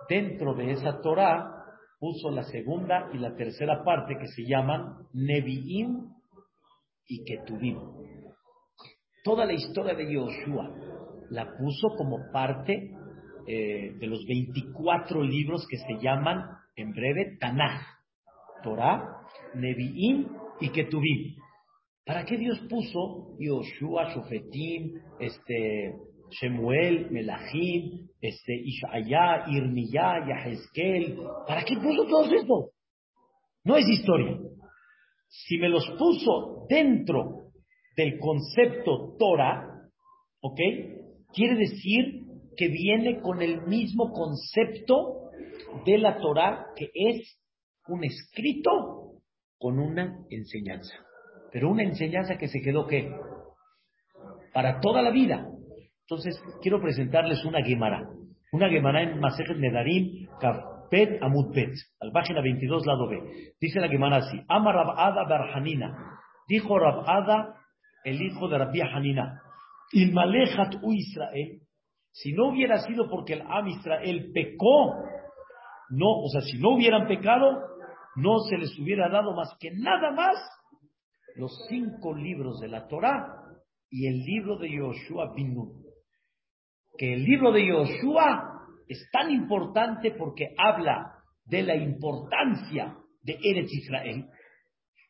dentro 0.10 0.54
de 0.54 0.72
esa 0.72 1.02
Torah, 1.02 1.66
puso 2.00 2.32
la 2.32 2.44
segunda 2.44 3.10
y 3.14 3.18
la 3.18 3.36
tercera 3.36 3.84
parte 3.84 4.16
que 4.20 4.28
se 4.28 4.44
llaman 4.44 5.08
Nevi'im 5.14 6.10
y 7.08 7.24
Ketuvim? 7.26 7.80
Toda 9.24 9.46
la 9.46 9.54
historia 9.54 9.94
de 9.94 10.14
Yoshua 10.14 10.70
la 11.30 11.58
puso 11.58 11.90
como 11.98 12.32
parte 12.32 12.92
eh, 13.46 13.94
de 14.00 14.08
los 14.08 14.26
24 14.26 15.22
libros 15.24 15.68
que 15.70 15.78
se 15.78 16.02
llaman, 16.02 16.44
en 16.76 16.94
breve, 16.94 17.38
Tanaj, 17.40 17.82
Torah, 18.64 19.22
Nevi'im 19.56 20.28
y 20.62 20.70
Ketuvim. 20.70 21.36
¿Para 22.08 22.24
qué 22.24 22.38
Dios 22.38 22.58
puso 22.70 23.36
Yoshua, 23.38 24.14
Shofetim, 24.14 24.94
este, 25.20 25.94
Shemuel, 26.30 27.12
Melahim, 27.12 28.08
este, 28.22 28.54
Ishaya, 28.64 29.44
Irmiyah, 29.50 30.26
Yahezkel? 30.26 31.18
¿Para 31.46 31.66
qué 31.66 31.76
puso 31.76 32.06
todo 32.06 32.34
esto? 32.34 32.70
No 33.66 33.76
es 33.76 33.90
historia. 33.90 34.40
Si 35.28 35.58
me 35.58 35.68
los 35.68 35.86
puso 36.00 36.66
dentro 36.70 37.52
del 37.98 38.18
concepto 38.20 39.18
Torah, 39.20 39.68
¿ok? 40.40 40.60
Quiere 41.34 41.58
decir 41.58 42.24
que 42.56 42.70
viene 42.70 43.20
con 43.20 43.42
el 43.42 43.68
mismo 43.68 44.14
concepto 44.14 45.30
de 45.86 45.98
la 45.98 46.18
Torah, 46.20 46.68
que 46.74 46.90
es 46.94 47.38
un 47.90 48.06
escrito 48.06 49.20
con 49.60 49.78
una 49.78 50.26
enseñanza 50.30 51.07
pero 51.52 51.70
una 51.70 51.84
enseñanza 51.84 52.38
que 52.38 52.48
se 52.48 52.62
quedó 52.62 52.88
¿qué? 52.88 53.12
Para 54.54 54.80
toda 54.80 55.02
la 55.02 55.12
vida. 55.12 55.46
Entonces, 56.02 56.42
quiero 56.62 56.82
presentarles 56.82 57.44
una 57.46 57.64
Gemara. 57.64 58.10
Una 58.52 58.70
Gemara 58.70 59.04
en 59.04 59.20
Masejet 59.20 59.58
Nedarim, 59.58 60.28
Kafpet 60.40 61.22
Amutpet, 61.22 61.74
al 62.00 62.12
página 62.12 62.42
22, 62.42 62.86
lado 62.86 63.10
B. 63.10 63.20
Dice 63.60 63.80
la 63.80 63.90
Gemara 63.90 64.18
así: 64.18 64.42
Ama 64.48 64.72
Rabada 64.72 65.28
Barhanina. 65.28 66.18
Dijo 66.48 66.80
Rabada, 66.80 67.56
el 68.06 68.22
hijo 68.22 68.48
de 68.48 68.58
Rabbi 68.58 68.82
Hanina: 68.82 69.42
Ilmalejat 69.92 70.76
u 70.82 70.94
Israel. 70.94 71.60
Si 72.12 72.32
no 72.32 72.48
hubiera 72.48 72.80
sido 72.80 73.10
porque 73.10 73.34
el 73.34 73.42
Am 73.42 73.68
Israel 73.68 74.32
pecó, 74.34 74.96
no, 75.90 76.22
o 76.24 76.30
sea, 76.30 76.42
si 76.42 76.58
no 76.58 76.70
hubieran 76.70 77.08
pecado, 77.08 77.64
no 78.16 78.40
se 78.50 78.58
les 78.58 78.78
hubiera 78.80 79.10
dado 79.10 79.34
más 79.36 79.56
que 79.60 79.72
nada 79.72 80.12
más 80.12 80.38
los 81.38 81.66
cinco 81.70 82.16
libros 82.16 82.60
de 82.60 82.68
la 82.68 82.88
Torah 82.88 83.26
y 83.90 84.08
el 84.08 84.24
libro 84.24 84.58
de 84.58 84.72
Yoshua 84.72 85.34
Binu. 85.34 85.84
Que 86.98 87.14
el 87.14 87.24
libro 87.24 87.52
de 87.52 87.66
Yoshua 87.66 88.64
es 88.88 89.08
tan 89.12 89.32
importante 89.32 90.12
porque 90.12 90.48
habla 90.58 91.14
de 91.46 91.62
la 91.62 91.76
importancia 91.76 92.98
de 93.22 93.38
Eretz 93.42 93.72
Israel, 93.72 94.26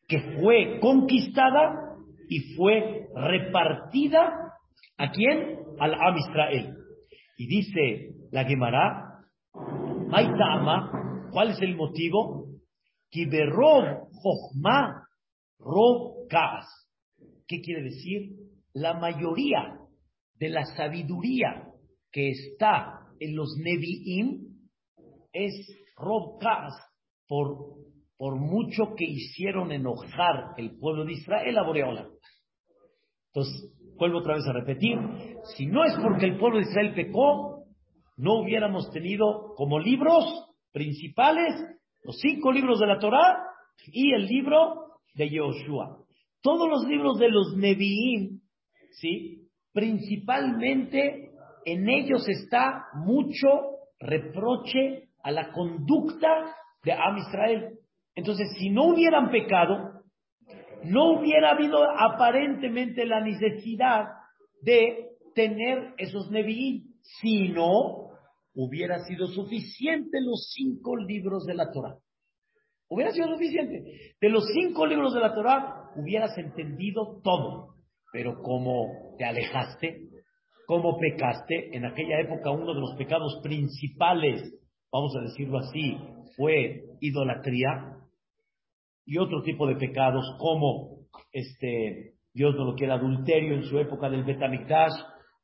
que 0.08 0.20
fue 0.40 0.80
conquistada 0.82 1.96
y 2.30 2.56
fue 2.56 3.08
repartida 3.16 4.54
a 4.98 5.12
quién? 5.12 5.60
Al 5.80 5.94
Am 5.94 6.18
Israel. 6.18 6.76
Y 7.38 7.48
dice 7.48 8.10
la 8.32 8.44
Gemara, 8.44 9.24
Maitama, 10.08 11.30
¿cuál 11.32 11.52
es 11.52 11.62
el 11.62 11.76
motivo? 11.76 12.48
Kiberov 13.10 14.10
Jochma 14.12 15.08
Rob 15.60 16.17
¿Qué 17.48 17.62
quiere 17.62 17.84
decir? 17.84 18.32
La 18.74 18.94
mayoría 18.94 19.80
de 20.36 20.50
la 20.50 20.66
sabiduría 20.66 21.68
que 22.12 22.30
está 22.30 23.08
en 23.20 23.36
los 23.36 23.56
Nevi'im 23.58 24.48
es 25.34 25.54
Rob 25.96 26.40
por, 27.28 27.58
por 28.18 28.36
mucho 28.36 28.96
que 28.96 29.06
hicieron 29.06 29.72
enojar 29.72 30.54
el 30.58 30.78
pueblo 30.78 31.06
de 31.06 31.14
Israel 31.14 31.58
a 31.58 31.64
Boreola. 31.64 32.08
Entonces, 33.34 33.74
vuelvo 33.98 34.20
otra 34.20 34.36
vez 34.36 34.46
a 34.48 34.54
repetir, 34.54 34.98
si 35.56 35.66
no 35.66 35.84
es 35.84 35.94
porque 36.02 36.26
el 36.26 36.38
pueblo 36.38 36.60
de 36.60 36.70
Israel 36.70 36.94
pecó, 36.96 37.66
no 38.18 38.42
hubiéramos 38.42 38.92
tenido 38.92 39.54
como 39.56 39.80
libros 39.80 40.48
principales 40.72 41.54
los 42.04 42.18
cinco 42.20 42.52
libros 42.52 42.80
de 42.80 42.88
la 42.88 43.00
Torah 43.00 43.38
y 43.88 44.14
el 44.14 44.26
libro 44.26 45.00
de 45.14 45.30
Yoshua. 45.30 46.07
Todos 46.48 46.70
los 46.70 46.88
libros 46.88 47.20
de 47.20 47.28
los 47.28 47.58
Nevi'im, 47.58 48.40
¿sí? 48.92 49.50
Principalmente 49.74 51.32
en 51.66 51.90
ellos 51.90 52.26
está 52.30 52.86
mucho 52.94 53.50
reproche 54.00 55.10
a 55.24 55.32
la 55.32 55.52
conducta 55.52 56.56
de 56.86 56.94
Am 56.94 57.18
Israel. 57.18 57.78
Entonces, 58.16 58.48
si 58.58 58.70
no 58.70 58.86
hubieran 58.86 59.30
pecado, 59.30 60.04
no 60.86 61.20
hubiera 61.20 61.52
habido 61.52 61.80
aparentemente 61.84 63.06
la 63.06 63.20
necesidad 63.20 64.06
de 64.62 65.18
tener 65.36 65.96
esos 65.98 66.32
Nevi'im, 66.32 66.94
sino 67.20 68.12
hubiera 68.56 69.00
sido 69.00 69.28
suficiente 69.28 70.22
los 70.22 70.50
cinco 70.56 70.96
libros 70.96 71.46
de 71.46 71.56
la 71.56 71.70
Torah. 71.74 71.98
Hubiera 72.88 73.12
sido 73.12 73.28
suficiente. 73.34 74.16
De 74.22 74.30
los 74.30 74.46
cinco 74.54 74.86
libros 74.86 75.14
de 75.14 75.20
la 75.20 75.36
Torah 75.36 75.87
hubieras 75.98 76.38
entendido 76.38 77.22
todo. 77.24 77.76
Pero 78.12 78.42
como 78.42 79.16
te 79.18 79.26
alejaste, 79.26 80.08
como 80.66 80.98
pecaste, 80.98 81.76
en 81.76 81.86
aquella 81.86 82.20
época 82.22 82.52
uno 82.52 82.74
de 82.74 82.82
los 82.82 82.96
pecados 82.98 83.40
principales 83.44 84.54
vamos 84.92 85.16
a 85.16 85.22
decirlo 85.22 85.60
así, 85.60 85.98
fue 86.36 86.84
idolatría 87.02 87.98
y 89.06 89.18
otro 89.18 89.42
tipo 89.44 89.68
de 89.68 89.76
pecados 89.76 90.26
como 90.40 91.08
este 91.32 92.14
Dios 92.34 92.56
no 92.56 92.66
lo 92.66 92.76
quiere 92.76 92.94
adulterio 92.94 93.56
en 93.56 93.64
su 93.64 93.80
época 93.80 94.10
del 94.10 94.24
Betamigdash, 94.24 94.94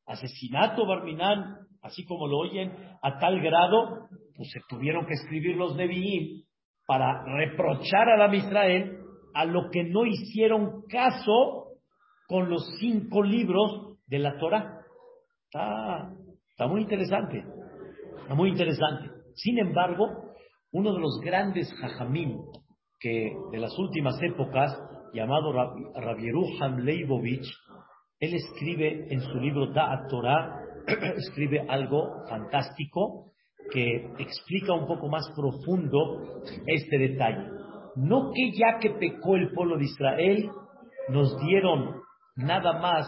asesinato 0.06 0.86
Barminán, 0.86 1.58
así 1.82 2.06
como 2.06 2.28
lo 2.28 2.38
oyen, 2.38 2.72
a 3.02 3.18
tal 3.18 3.42
grado, 3.42 4.08
pues 4.36 4.50
se 4.52 4.60
tuvieron 4.70 5.06
que 5.06 5.14
escribir 5.14 5.56
los 5.56 5.76
Nevi'im 5.76 6.44
para 6.86 7.24
reprochar 7.26 8.10
a 8.10 8.18
la 8.18 8.36
Israel 8.36 9.00
a 9.34 9.46
lo 9.46 9.70
que 9.72 9.84
no 9.84 10.06
hicieron 10.06 10.84
caso 10.90 11.68
con 12.28 12.50
los 12.50 12.76
cinco 12.80 13.24
libros 13.24 13.98
de 14.08 14.20
la 14.20 14.38
Torah. 14.38 14.80
Está, 15.46 16.68
muy 16.68 16.82
interesante, 16.82 17.44
está 18.22 18.36
muy 18.36 18.50
interesante. 18.50 19.10
Sin 19.36 19.60
embargo, 19.60 20.34
uno 20.72 20.94
de 20.94 21.00
los 21.00 21.20
grandes 21.22 21.72
jajamín 21.74 22.40
que 23.00 23.36
de 23.52 23.58
las 23.60 23.78
últimas 23.78 24.16
épocas, 24.22 24.80
llamado 25.14 25.52
Rabieruham 25.96 26.80
Leibovich, 26.80 27.46
él 28.20 28.34
escribe 28.34 29.08
en 29.14 29.20
su 29.20 29.38
libro 29.40 29.74
Da'at 29.74 30.10
Torah, 30.10 30.60
escribe 31.18 31.66
algo 31.68 32.26
fantástico 32.30 33.34
que 33.72 34.08
explica 34.20 34.74
un 34.74 34.88
poco 34.88 35.10
más 35.10 35.30
profundo 35.36 36.42
este 36.66 36.98
detalle. 36.98 37.63
No 37.96 38.32
que 38.34 38.52
ya 38.52 38.80
que 38.80 38.92
pecó 38.92 39.36
el 39.36 39.52
pueblo 39.52 39.78
de 39.78 39.86
Israel, 39.86 40.50
nos 41.10 41.38
dieron 41.40 42.02
nada 42.36 42.80
más 42.80 43.08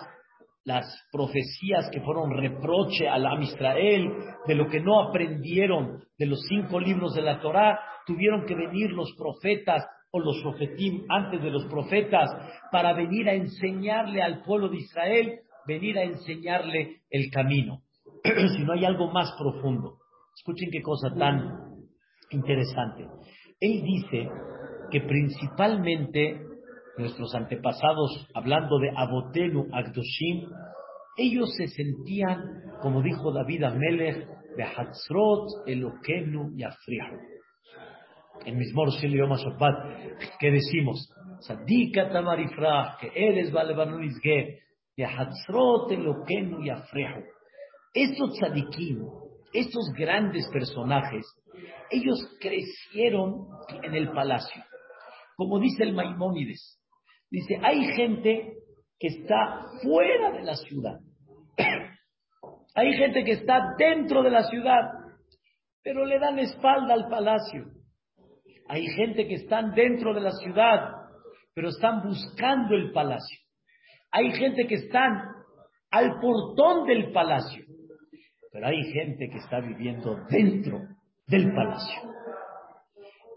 las 0.64 0.86
profecías 1.12 1.90
que 1.92 2.02
fueron 2.02 2.32
reproche 2.32 3.08
al 3.08 3.26
Am 3.26 3.42
Israel, 3.44 4.12
de 4.48 4.56
lo 4.56 4.68
que 4.68 4.80
no 4.80 5.02
aprendieron 5.02 6.04
de 6.18 6.26
los 6.26 6.40
cinco 6.48 6.80
libros 6.80 7.14
de 7.14 7.22
la 7.22 7.40
Torá, 7.40 7.80
tuvieron 8.06 8.46
que 8.46 8.56
venir 8.56 8.92
los 8.92 9.14
profetas 9.18 9.86
o 10.12 10.20
los 10.20 10.42
profetim 10.42 11.04
antes 11.10 11.42
de 11.42 11.52
los 11.52 11.66
profetas 11.66 12.30
para 12.72 12.94
venir 12.94 13.30
a 13.30 13.34
enseñarle 13.34 14.22
al 14.22 14.42
pueblo 14.42 14.70
de 14.70 14.78
Israel, 14.78 15.40
venir 15.68 15.98
a 16.00 16.04
enseñarle 16.04 17.02
el 17.10 17.30
camino. 17.32 17.82
si 18.58 18.64
no 18.64 18.74
hay 18.74 18.86
algo 18.86 19.12
más 19.12 19.32
profundo. 19.38 19.98
Escuchen 20.36 20.70
qué 20.72 20.82
cosa 20.82 21.14
tan 21.14 21.76
interesante. 22.32 23.08
Él 23.60 23.84
dice 23.84 24.30
que 24.92 25.02
principalmente 25.02 26.40
nuestros 26.98 27.34
antepasados, 27.36 28.28
hablando 28.34 28.80
de 28.80 28.92
Abotenu 28.96 29.68
Agdoshim, 29.72 30.50
ellos 31.18 31.50
se 31.56 31.68
sentían, 31.68 32.40
como 32.82 33.02
dijo 33.02 33.32
David 33.32 33.64
Amelech, 33.64 34.28
de 34.56 34.64
Hatzrot 34.64 35.68
Elokenu 35.68 36.52
Yafrihu. 36.56 37.18
En 38.46 38.58
Mismor 38.58 38.90
Yom 39.02 39.34
Shabbat, 39.34 40.20
¿qué 40.40 40.52
decimos? 40.52 41.10
Sadika 41.40 42.10
Tamarifrah, 42.10 42.98
que 43.00 43.12
él 43.16 43.38
es 43.38 43.52
Balebanu 43.52 44.02
Izge, 44.02 44.60
de 44.96 45.06
Hatzrot 45.06 45.92
Elokenu 45.92 46.64
Yafrihu. 46.64 47.24
Estos 47.94 48.34
tzadikim, 48.34 49.06
estos 49.54 49.90
grandes 49.98 50.48
personajes, 50.52 51.26
ellos 51.90 52.20
crecieron 52.42 53.48
en 53.84 53.94
el 53.94 54.12
palacio. 54.12 54.64
Como 55.36 55.60
dice 55.60 55.84
el 55.84 55.94
Maimónides, 55.94 56.80
dice, 57.30 57.60
hay 57.62 57.86
gente 57.96 58.54
que 59.00 59.08
está 59.08 59.66
fuera 59.84 60.32
de 60.32 60.44
la 60.44 60.56
ciudad. 60.56 61.00
hay 62.76 62.94
gente 62.94 63.24
que 63.24 63.32
está 63.32 63.76
dentro 63.78 64.24
de 64.24 64.32
la 64.32 64.44
ciudad, 64.44 64.82
pero 65.84 66.06
le 66.06 66.20
dan 66.20 66.40
espalda 66.40 66.94
al 66.94 67.08
palacio. 67.10 67.66
Hay 68.68 68.86
gente 68.96 69.28
que 69.28 69.36
están 69.36 69.74
dentro 69.76 70.14
de 70.14 70.22
la 70.22 70.32
ciudad, 70.32 70.92
pero 71.54 71.70
están 71.70 72.02
buscando 72.02 72.76
el 72.76 72.92
palacio. 72.92 73.40
Hay 74.12 74.32
gente 74.32 74.66
que 74.66 74.76
están 74.76 75.22
al 75.92 76.20
portón 76.20 76.88
del 76.88 77.12
palacio, 77.12 77.64
pero 78.52 78.68
hay 78.68 78.82
gente 78.92 79.30
que 79.30 79.38
está 79.38 79.60
viviendo 79.60 80.18
dentro 80.30 80.80
del 81.28 81.54
palacio. 81.54 82.02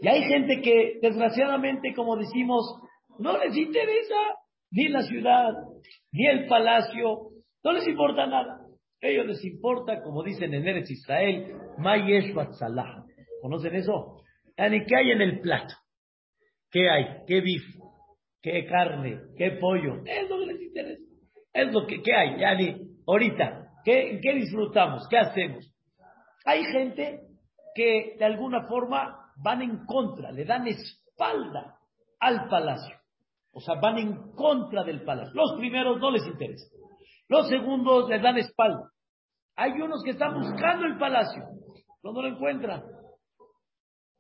Y 0.01 0.09
hay 0.09 0.23
gente 0.23 0.61
que, 0.63 0.99
desgraciadamente, 1.03 1.93
como 1.95 2.17
decimos, 2.17 2.65
no 3.19 3.37
les 3.39 3.57
interesa 3.57 4.17
ni 4.71 4.89
la 4.89 5.03
ciudad, 5.03 5.53
ni 6.13 6.27
el 6.27 6.47
palacio, 6.47 7.31
no 7.65 7.73
les 7.73 7.87
importa 7.89 8.27
nada. 8.27 8.61
Ellos 9.01 9.27
les 9.27 9.45
importa, 9.45 10.03
como 10.03 10.23
dicen 10.23 10.55
en 10.55 10.67
Eretz 10.67 10.91
Israel, 10.91 11.55
Mayesh. 11.79 12.35
¿Conocen 13.43 13.75
eso? 13.75 14.23
Yani, 14.57 14.85
¿Qué 14.87 14.97
hay 14.97 15.11
en 15.13 15.23
el 15.23 15.41
plato? 15.41 15.75
¿Qué 16.71 16.91
hay? 16.91 17.25
¿Qué 17.27 17.41
bif? 17.41 17.63
¿Qué 18.43 18.67
carne? 18.67 19.21
¿Qué 19.37 19.53
pollo? 19.53 20.03
Es 20.05 20.29
lo 20.29 20.39
que 20.39 20.47
les 20.47 20.63
interesa. 20.63 21.03
Es 21.53 21.73
lo 21.73 21.87
que 21.87 22.03
¿qué 22.03 22.15
hay. 22.15 22.41
Yani, 22.41 22.77
ahorita, 23.07 23.69
¿Qué, 23.85 24.21
¿Qué 24.23 24.35
disfrutamos? 24.35 25.07
¿Qué 25.09 25.17
hacemos? 25.17 25.73
Hay 26.45 26.63
gente 26.65 27.21
que 27.75 28.17
de 28.19 28.25
alguna 28.25 28.67
forma 28.69 29.17
van 29.43 29.63
en 29.63 29.85
contra, 29.87 30.31
le 30.33 30.45
dan 30.45 30.67
espalda 30.67 31.79
al 32.21 32.49
palacio. 32.49 32.97
O 33.53 33.61
sea, 33.61 33.77
van 33.81 33.99
en 33.99 34.33
contra 34.33 34.85
del 34.85 35.03
palacio. 35.05 35.35
Los 35.35 35.59
primeros 35.59 35.99
no 35.99 36.11
les 36.11 36.27
interesa. 36.27 36.67
Los 37.29 37.49
segundos 37.49 38.09
les 38.09 38.23
dan 38.23 38.39
espalda. 38.39 38.91
Hay 39.57 39.73
unos 39.81 40.03
que 40.05 40.11
están 40.11 40.35
buscando 40.35 40.87
el 40.87 40.99
palacio, 40.99 41.43
no 42.03 42.13
lo 42.13 42.29
encuentran. 42.29 42.85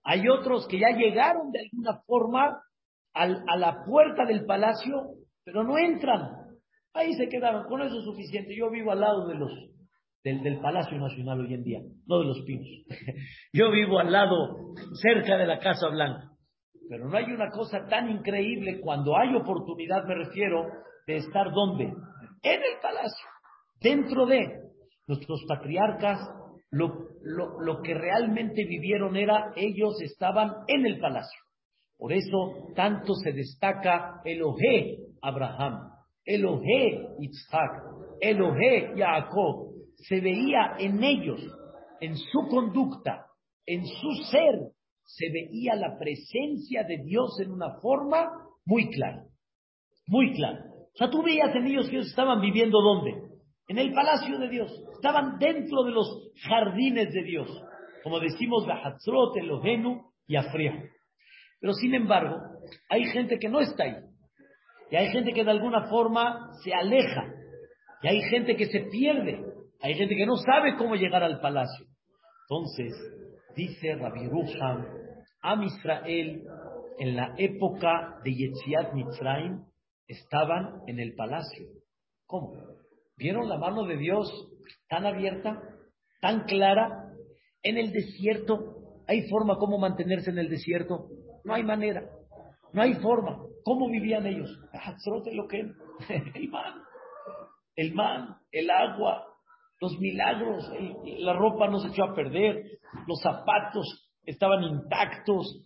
Hay 0.03 0.29
otros 0.29 0.67
que 0.67 0.81
ya 0.81 0.91
llegaron 0.91 1.51
de 1.53 1.61
alguna 1.61 2.01
forma 2.07 2.61
a 3.15 3.57
la 3.57 3.85
puerta 3.85 4.25
del 4.25 4.45
palacio, 4.47 5.11
pero 5.45 5.65
no 5.65 5.79
entran. 5.79 6.39
Ahí 6.93 7.15
se 7.15 7.29
quedaron, 7.29 7.69
con 7.69 7.83
eso 7.83 7.99
es 7.99 8.05
suficiente. 8.05 8.57
Yo 8.57 8.71
vivo 8.71 8.93
al 8.93 9.01
lado 9.01 9.27
de 9.29 9.35
los, 9.35 9.51
del, 10.25 10.43
del 10.43 10.61
Palacio 10.61 10.99
Nacional 10.99 11.41
hoy 11.41 11.55
en 11.55 11.63
día, 11.63 11.81
no 12.07 12.21
de 12.21 12.27
los 12.27 12.41
pinos. 12.43 12.69
Yo 13.53 13.71
vivo 13.71 13.99
al 13.99 14.13
lado, 14.13 14.75
cerca 15.03 15.37
de 15.37 15.47
la 15.47 15.59
Casa 15.59 15.89
Blanca. 15.89 16.31
Pero 16.89 17.09
no 17.09 17.17
hay 17.17 17.27
una 17.27 17.51
cosa 17.51 17.87
tan 17.87 18.11
increíble 18.11 18.81
cuando 18.81 19.17
hay 19.17 19.35
oportunidad, 19.35 20.05
me 20.05 20.15
refiero, 20.15 20.67
de 21.07 21.17
estar 21.17 21.53
donde? 21.53 21.85
En 21.85 22.61
el 22.63 22.81
palacio, 22.81 23.27
dentro 23.81 24.27
de 24.27 24.69
nuestros 25.07 25.45
patriarcas. 25.49 26.19
Lo, 26.71 27.09
lo, 27.23 27.63
lo 27.63 27.81
que 27.81 27.95
realmente 27.95 28.67
vivieron 28.67 29.17
era, 29.17 29.53
ellos 29.57 30.03
estaban 30.03 30.53
en 30.67 30.85
el 30.85 30.99
palacio. 31.01 31.41
Por 31.97 32.13
eso 32.13 32.73
tanto 32.77 33.15
se 33.15 33.33
destaca 33.33 34.21
el 34.25 34.43
Oje 34.43 34.99
Abraham, 35.23 35.91
Elohe 36.25 37.09
Yitzhak, 37.19 37.83
Elohe 38.21 38.93
Jacob, 38.97 39.78
se 39.99 40.21
veía 40.21 40.77
en 40.79 41.03
ellos, 41.03 41.41
en 42.01 42.17
su 42.17 42.49
conducta, 42.49 43.27
en 43.67 43.85
su 43.85 44.13
ser, 44.31 44.73
se 45.05 45.31
veía 45.31 45.75
la 45.75 45.99
presencia 45.99 46.85
de 46.85 46.99
Dios 47.05 47.39
en 47.41 47.53
una 47.53 47.81
forma 47.81 48.29
muy 48.65 48.91
clara, 48.91 49.25
muy 50.07 50.33
clara. 50.35 50.65
O 50.95 50.97
sea, 50.97 51.11
tú 51.11 51.23
veías 51.23 51.55
en 51.55 51.67
ellos 51.67 51.89
que 51.89 51.97
ellos 51.97 52.09
estaban 52.09 52.41
viviendo 52.41 52.79
¿dónde? 52.81 53.29
En 53.69 53.79
el 53.79 53.93
palacio 53.93 54.39
de 54.39 54.49
Dios, 54.49 54.73
estaban 54.95 55.39
dentro 55.39 55.85
de 55.85 55.93
los 55.93 56.33
jardines 56.43 57.13
de 57.13 57.23
Dios, 57.23 57.49
como 58.03 58.21
decimos, 58.21 58.67
la 58.67 58.77
Hatzrot, 58.77 59.37
Elohenu 59.37 60.11
y 60.27 60.37
Afriah. 60.37 60.85
Pero 61.61 61.73
sin 61.75 61.95
embargo, 61.95 62.37
hay 62.89 63.05
gente 63.07 63.39
que 63.39 63.49
no 63.49 63.61
está 63.61 63.85
ahí. 63.85 63.97
Y 64.91 64.97
hay 64.97 65.09
gente 65.11 65.33
que 65.33 65.45
de 65.45 65.51
alguna 65.51 65.89
forma 65.89 66.51
se 66.63 66.73
aleja. 66.73 67.31
Y 68.03 68.09
hay 68.09 68.23
gente 68.23 68.57
que 68.57 68.67
se 68.67 68.81
pierde. 68.91 69.45
Hay 69.81 69.95
gente 69.95 70.17
que 70.17 70.27
no 70.27 70.37
sabe 70.37 70.77
cómo 70.77 70.97
llegar 70.97 71.23
al 71.23 71.41
palacio. 71.41 71.87
Entonces, 72.49 72.93
dice 73.55 73.95
Rabbi 73.95 74.27
Ruham, 74.27 74.87
Am 75.41 75.63
Israel, 75.63 76.43
en 76.99 77.17
la 77.17 77.35
época 77.37 78.19
de 78.25 78.35
Yetziat 78.35 78.93
Mitzrayim, 78.95 79.65
estaban 80.09 80.81
en 80.87 80.99
el 80.99 81.15
palacio. 81.15 81.67
¿Cómo? 82.27 82.55
¿Vieron 83.17 83.49
la 83.49 83.59
mano 83.59 83.85
de 83.85 83.97
Dios 83.97 84.29
tan 84.89 85.07
abierta, 85.07 85.63
tan 86.21 86.45
clara? 86.45 87.05
En 87.63 87.77
el 87.77 87.93
desierto, 87.93 89.05
¿hay 89.07 89.29
forma 89.29 89.59
cómo 89.59 89.79
mantenerse 89.79 90.31
en 90.31 90.39
el 90.39 90.49
desierto? 90.49 91.09
No 91.45 91.55
hay 91.55 91.63
manera. 91.63 92.09
No 92.73 92.83
hay 92.83 92.95
forma. 92.95 93.39
¿Cómo 93.65 93.89
vivían 93.89 94.27
ellos? 94.27 94.51
El 96.09 96.49
man, 96.49 96.83
el 97.75 97.95
man, 97.95 98.37
el 98.53 98.71
agua, 98.71 99.28
los 99.81 99.99
milagros, 99.99 100.65
la 101.21 101.33
ropa 101.35 101.69
no 101.69 101.79
se 101.79 101.89
echó 101.89 102.05
a 102.05 102.15
perder, 102.15 102.79
los 103.07 103.21
zapatos 103.21 104.11
estaban 104.25 104.63
intactos, 104.65 105.63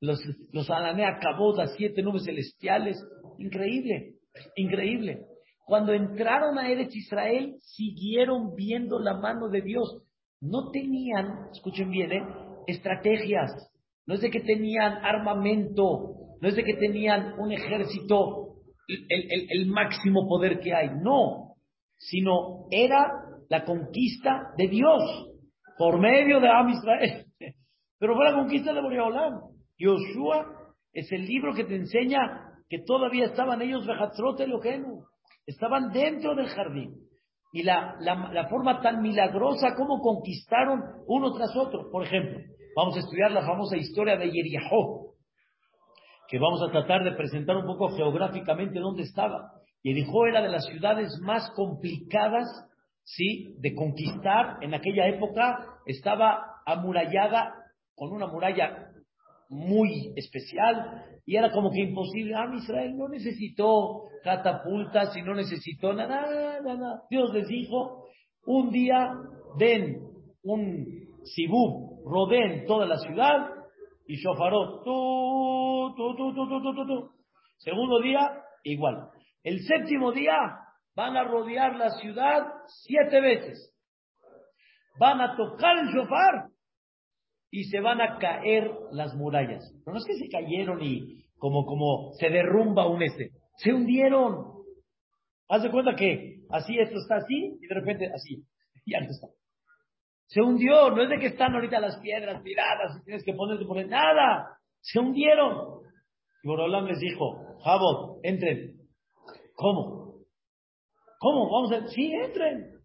los, 0.00 0.20
los 0.52 0.70
Ananea 0.70 1.16
acabó 1.16 1.54
las 1.54 1.74
siete 1.76 2.02
nubes 2.02 2.24
celestiales. 2.24 3.02
Increíble, 3.38 4.16
increíble. 4.56 5.20
Cuando 5.64 5.92
entraron 5.92 6.58
a 6.58 6.68
Eretz 6.68 6.94
Israel, 6.96 7.56
siguieron 7.60 8.54
viendo 8.56 8.98
la 8.98 9.14
mano 9.14 9.48
de 9.48 9.62
Dios. 9.62 10.02
no 10.40 10.70
tenían, 10.72 11.48
escuchen 11.52 11.90
bien, 11.90 12.12
¿eh? 12.12 12.22
estrategias, 12.66 13.50
no 14.06 14.14
es 14.14 14.20
de 14.20 14.30
que 14.30 14.40
tenían 14.40 15.04
armamento, 15.04 16.16
no 16.40 16.48
es 16.48 16.56
de 16.56 16.64
que 16.64 16.74
tenían 16.74 17.38
un 17.38 17.52
ejército, 17.52 18.56
el, 18.88 19.66
máximo 19.66 20.26
poder 20.26 20.58
que 20.58 20.74
hay, 20.74 20.88
no, 21.00 21.49
sino 22.00 22.66
era 22.70 23.12
la 23.50 23.64
conquista 23.64 24.52
de 24.56 24.68
Dios 24.68 25.02
por 25.76 26.00
medio 26.00 26.40
de 26.40 26.48
Am 26.48 26.70
Israel. 26.70 27.26
Pero 27.98 28.16
fue 28.16 28.24
la 28.24 28.34
conquista 28.34 28.72
de 28.72 28.80
Boreolam. 28.80 29.34
Yoshua 29.78 30.46
es 30.92 31.12
el 31.12 31.26
libro 31.26 31.54
que 31.54 31.64
te 31.64 31.76
enseña 31.76 32.54
que 32.68 32.78
todavía 32.86 33.26
estaban 33.26 33.60
ellos 33.60 33.86
estaban 35.46 35.92
dentro 35.92 36.34
del 36.34 36.48
jardín. 36.48 36.94
Y 37.52 37.64
la, 37.64 37.96
la, 38.00 38.48
forma 38.48 38.80
tan 38.80 39.02
milagrosa 39.02 39.74
como 39.76 40.00
conquistaron 40.00 40.80
uno 41.06 41.32
tras 41.32 41.54
otro. 41.56 41.90
Por 41.90 42.04
ejemplo, 42.04 42.38
vamos 42.76 42.96
a 42.96 43.00
estudiar 43.00 43.32
la 43.32 43.44
famosa 43.44 43.76
historia 43.76 44.16
de 44.16 44.30
Yeriahó, 44.30 45.14
que 46.28 46.38
vamos 46.38 46.62
a 46.62 46.70
tratar 46.70 47.02
de 47.02 47.16
presentar 47.16 47.56
un 47.56 47.66
poco 47.66 47.88
geográficamente 47.96 48.78
dónde 48.78 49.02
estaba. 49.02 49.59
Yeriahó 49.82 50.26
era 50.26 50.42
de 50.42 50.50
las 50.50 50.66
ciudades 50.66 51.18
más 51.22 51.50
complicadas 51.56 52.46
¿sí? 53.04 53.54
de 53.58 53.74
conquistar. 53.74 54.58
En 54.62 54.74
aquella 54.74 55.08
época 55.08 55.78
estaba 55.86 56.62
amurallada 56.66 57.54
con 57.94 58.12
una 58.12 58.26
muralla 58.26 58.90
muy 59.48 60.12
especial 60.16 61.04
y 61.26 61.36
era 61.36 61.50
como 61.50 61.70
que 61.70 61.80
imposible. 61.80 62.34
Ah, 62.34 62.50
Israel 62.54 62.96
no 62.96 63.08
necesitó 63.08 64.04
catapultas 64.22 65.16
y 65.16 65.22
no 65.22 65.34
necesitó 65.34 65.92
nada, 65.92 66.60
nada, 66.62 67.02
Dios 67.10 67.32
les 67.32 67.48
dijo, 67.48 68.06
un 68.46 68.70
día 68.70 69.12
den 69.58 70.02
un 70.42 70.86
sibú, 71.24 72.00
rodeen 72.04 72.66
toda 72.66 72.86
la 72.86 72.98
ciudad 72.98 73.48
y 74.06 74.22
tú. 76.84 77.10
Segundo 77.58 78.00
día, 78.00 78.20
igual. 78.64 79.10
El 79.42 79.60
séptimo 79.60 80.12
día 80.12 80.34
van 80.94 81.16
a 81.16 81.24
rodear 81.24 81.76
la 81.76 81.90
ciudad 81.90 82.46
siete 82.66 83.20
veces. 83.20 83.74
Van 84.98 85.20
a 85.20 85.36
tocar 85.36 85.78
el 85.78 85.88
shofar 85.94 86.50
y 87.50 87.64
se 87.64 87.80
van 87.80 88.00
a 88.00 88.18
caer 88.18 88.70
las 88.92 89.14
murallas. 89.14 89.64
No 89.86 89.96
es 89.96 90.04
que 90.04 90.14
se 90.14 90.28
cayeron 90.28 90.82
y 90.82 91.24
como, 91.38 91.64
como 91.64 92.12
se 92.18 92.28
derrumba 92.28 92.86
un 92.86 93.02
este. 93.02 93.30
Se 93.56 93.72
hundieron. 93.72 94.60
Haz 95.48 95.62
de 95.62 95.70
cuenta 95.70 95.94
que 95.96 96.42
así 96.50 96.78
esto 96.78 96.96
está 96.98 97.16
así 97.16 97.58
y 97.60 97.66
de 97.66 97.74
repente 97.74 98.10
así. 98.14 98.44
Ya 98.86 99.00
no 99.00 99.10
está. 99.10 99.28
Se 100.26 100.40
hundió. 100.40 100.90
No 100.90 101.02
es 101.02 101.10
de 101.10 101.18
que 101.18 101.26
están 101.26 101.54
ahorita 101.54 101.80
las 101.80 101.98
piedras 101.98 102.42
tiradas 102.42 102.98
y 103.00 103.04
tienes 103.04 103.24
que 103.24 103.34
ponerte 103.34 103.64
por 103.64 103.84
nada. 103.86 104.58
Se 104.80 104.98
hundieron. 104.98 105.82
Y 106.42 106.48
Borolam 106.48 106.86
les 106.86 106.98
dijo, 106.98 107.58
Jabot, 107.62 108.20
entren. 108.22 108.79
¿Cómo? 109.60 110.14
¿Cómo? 111.18 111.50
Vamos 111.50 111.72
a... 111.72 111.86
Sí, 111.88 112.12
entren. 112.12 112.80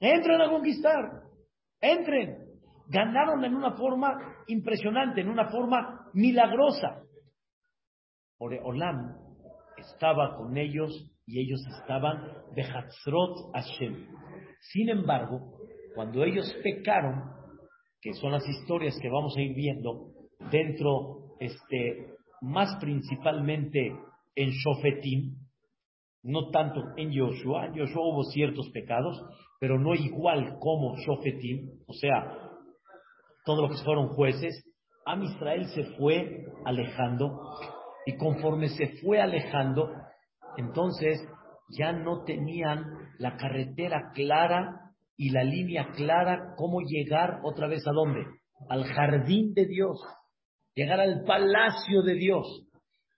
Entren 0.00 0.40
a 0.40 0.50
conquistar. 0.50 1.22
Entren 1.80 2.48
ganaron 2.88 3.44
en 3.44 3.54
una 3.54 3.76
forma 3.76 4.18
impresionante, 4.46 5.20
en 5.20 5.28
una 5.28 5.50
forma 5.50 6.10
milagrosa. 6.14 7.02
Olam 8.38 9.14
estaba 9.76 10.36
con 10.36 10.56
ellos 10.56 10.90
y 11.26 11.40
ellos 11.40 11.60
estaban 11.80 12.32
de 12.54 12.62
Hatzrot 12.62 13.52
Hashem. 13.52 14.06
Sin 14.60 14.88
embargo, 14.88 15.58
cuando 15.94 16.24
ellos 16.24 16.52
pecaron, 16.62 17.22
que 18.00 18.14
son 18.14 18.32
las 18.32 18.46
historias 18.48 18.98
que 19.00 19.10
vamos 19.10 19.36
a 19.36 19.42
ir 19.42 19.54
viendo 19.54 20.12
dentro, 20.50 21.36
este, 21.40 22.14
más 22.40 22.76
principalmente 22.80 23.92
en 24.34 24.50
Shofetim, 24.50 25.34
no 26.22 26.50
tanto 26.50 26.80
en 26.96 27.10
Yoshua, 27.10 27.66
en 27.66 27.74
Yoshua 27.74 28.02
hubo 28.02 28.24
ciertos 28.24 28.68
pecados, 28.70 29.20
pero 29.60 29.78
no 29.78 29.94
igual 29.94 30.58
como 30.60 30.96
Shofetim, 30.96 31.68
o 31.86 31.92
sea, 31.92 32.50
todos 33.44 33.68
los 33.68 33.78
que 33.78 33.84
fueron 33.84 34.08
jueces, 34.08 34.64
Am 35.06 35.22
Israel 35.22 35.66
se 35.74 35.84
fue 35.96 36.44
alejando 36.66 37.40
y 38.04 38.16
conforme 38.16 38.68
se 38.68 38.88
fue 39.00 39.20
alejando, 39.20 39.90
entonces 40.56 41.26
ya 41.78 41.92
no 41.92 42.24
tenían 42.24 42.84
la 43.18 43.36
carretera 43.36 44.10
clara 44.14 44.92
y 45.16 45.30
la 45.30 45.42
línea 45.42 45.88
clara 45.96 46.54
cómo 46.56 46.80
llegar 46.80 47.40
otra 47.42 47.68
vez 47.68 47.86
a 47.86 47.92
dónde? 47.92 48.24
Al 48.68 48.84
jardín 48.84 49.52
de 49.54 49.66
Dios, 49.66 50.00
llegar 50.74 51.00
al 51.00 51.24
palacio 51.24 52.02
de 52.02 52.14
Dios. 52.14 52.46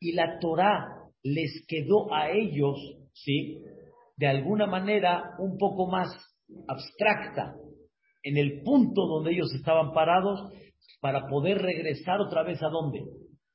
Y 0.01 0.13
la 0.13 0.39
Torah 0.41 1.00
les 1.23 1.65
quedó 1.67 2.13
a 2.13 2.31
ellos, 2.31 2.79
¿sí? 3.13 3.63
De 4.17 4.27
alguna 4.27 4.67
manera 4.67 5.35
un 5.39 5.59
poco 5.59 5.87
más 5.87 6.09
abstracta, 6.69 7.55
en 8.23 8.37
el 8.37 8.63
punto 8.63 9.07
donde 9.07 9.33
ellos 9.33 9.53
estaban 9.55 9.93
parados 9.93 10.53
para 11.01 11.27
poder 11.29 11.59
regresar 11.59 12.21
otra 12.21 12.43
vez 12.43 12.63
a 12.63 12.69
dónde? 12.69 13.03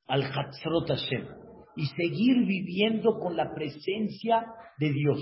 Al 0.06 0.22
Hatzrot 0.22 0.88
Hashem 0.88 1.26
y 1.76 1.86
seguir 1.86 2.46
viviendo 2.46 3.18
con 3.18 3.36
la 3.36 3.52
presencia 3.54 4.46
de 4.78 4.92
Dios. 4.92 5.18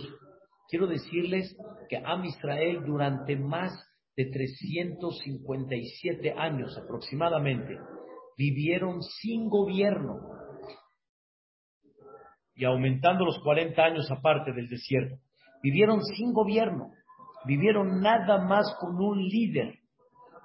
Quiero 0.69 0.87
decirles 0.87 1.57
que 1.89 1.97
Am 1.97 2.25
Israel 2.25 2.83
durante 2.87 3.37
más 3.37 3.73
de 4.17 4.27
357 4.27 6.33
años 6.37 6.79
aproximadamente 6.79 7.77
vivieron 8.39 9.03
sin 9.03 9.49
gobierno 9.49 10.21
y 12.55 12.65
aumentando 12.65 13.25
los 13.25 13.39
40 13.41 13.83
años 13.83 14.11
aparte 14.11 14.53
del 14.53 14.69
desierto, 14.69 15.17
vivieron 15.63 16.03
sin 16.03 16.33
gobierno 16.33 16.91
vivieron 17.45 18.01
nada 18.01 18.39
más 18.39 18.65
con 18.81 18.97
un 18.97 19.23
líder. 19.23 19.79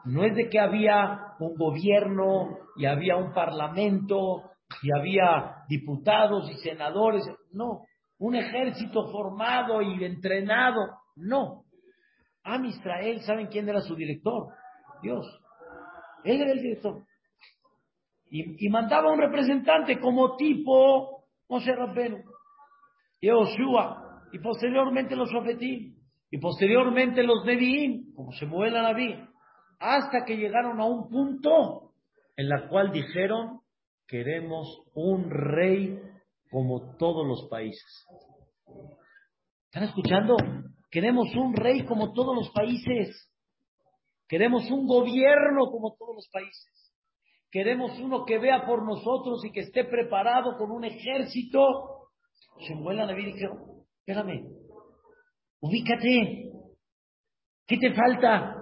No 0.06 0.24
es 0.24 0.36
de 0.36 0.50
que 0.50 0.60
había 0.60 1.34
un 1.40 1.56
gobierno 1.56 2.58
y 2.78 2.86
había 2.86 3.18
un 3.18 3.34
parlamento 3.34 4.44
y 4.82 4.90
había 4.98 5.64
diputados 5.68 6.50
y 6.52 6.58
senadores, 6.60 7.24
no, 7.52 7.82
un 8.20 8.36
ejército 8.36 9.10
formado 9.12 9.82
y 9.82 10.04
entrenado, 10.04 10.80
no. 11.16 11.64
Am 12.44 12.66
Israel, 12.66 13.22
¿saben 13.22 13.48
quién 13.48 13.68
era 13.68 13.82
su 13.82 13.96
director? 13.96 14.48
Dios. 15.02 15.26
Él 16.24 16.42
era 16.42 16.52
el 16.52 16.62
director. 16.62 17.04
Y, 18.32 18.70
mandaba 18.70 19.12
un 19.12 19.20
representante 19.20 20.00
como 20.00 20.36
tipo 20.36 21.19
Moshe 21.50 21.76
Rabbenu, 21.76 22.24
Yoshua, 23.22 24.10
y 24.32 24.40
posteriormente 24.40 25.16
los 25.16 25.30
profetín 25.30 25.98
y 26.32 26.38
posteriormente 26.38 27.24
los 27.24 27.44
Nevi'im, 27.44 28.14
como 28.14 28.32
se 28.34 28.46
mueve 28.46 28.72
la 28.72 28.84
Naví, 28.84 29.16
hasta 29.80 30.26
que 30.26 30.38
llegaron 30.38 30.80
a 30.80 30.86
un 30.86 31.10
punto 31.10 31.94
en 32.38 32.50
la 32.50 32.68
cual 32.70 32.92
dijeron, 32.92 33.62
queremos 34.08 34.84
un 34.94 35.30
rey 35.30 36.00
como 36.52 36.96
todos 36.98 37.26
los 37.28 37.50
países. 37.50 38.06
¿Están 39.66 39.84
escuchando? 39.84 40.36
Queremos 40.92 41.28
un 41.36 41.56
rey 41.56 41.86
como 41.86 42.14
todos 42.14 42.36
los 42.36 42.50
países. 42.52 43.30
Queremos 44.28 44.70
un 44.72 44.88
gobierno 44.88 45.66
como 45.72 45.96
todos 45.98 46.16
los 46.16 46.30
países. 46.32 46.89
Queremos 47.52 48.00
uno 48.00 48.26
que 48.26 48.38
vea 48.38 48.66
por 48.66 48.86
nosotros 48.86 49.44
y 49.46 49.52
que 49.52 49.62
esté 49.62 49.86
preparado 49.86 50.56
con 50.58 50.72
un 50.72 50.86
ejército. 50.86 52.10
Naví 52.70 53.24
y 53.24 53.34
dijeron, 53.34 53.86
espérame, 54.06 54.60
Ubícate. 55.62 56.52
¿Qué 57.68 57.78
te 57.78 57.94
falta? 57.94 58.56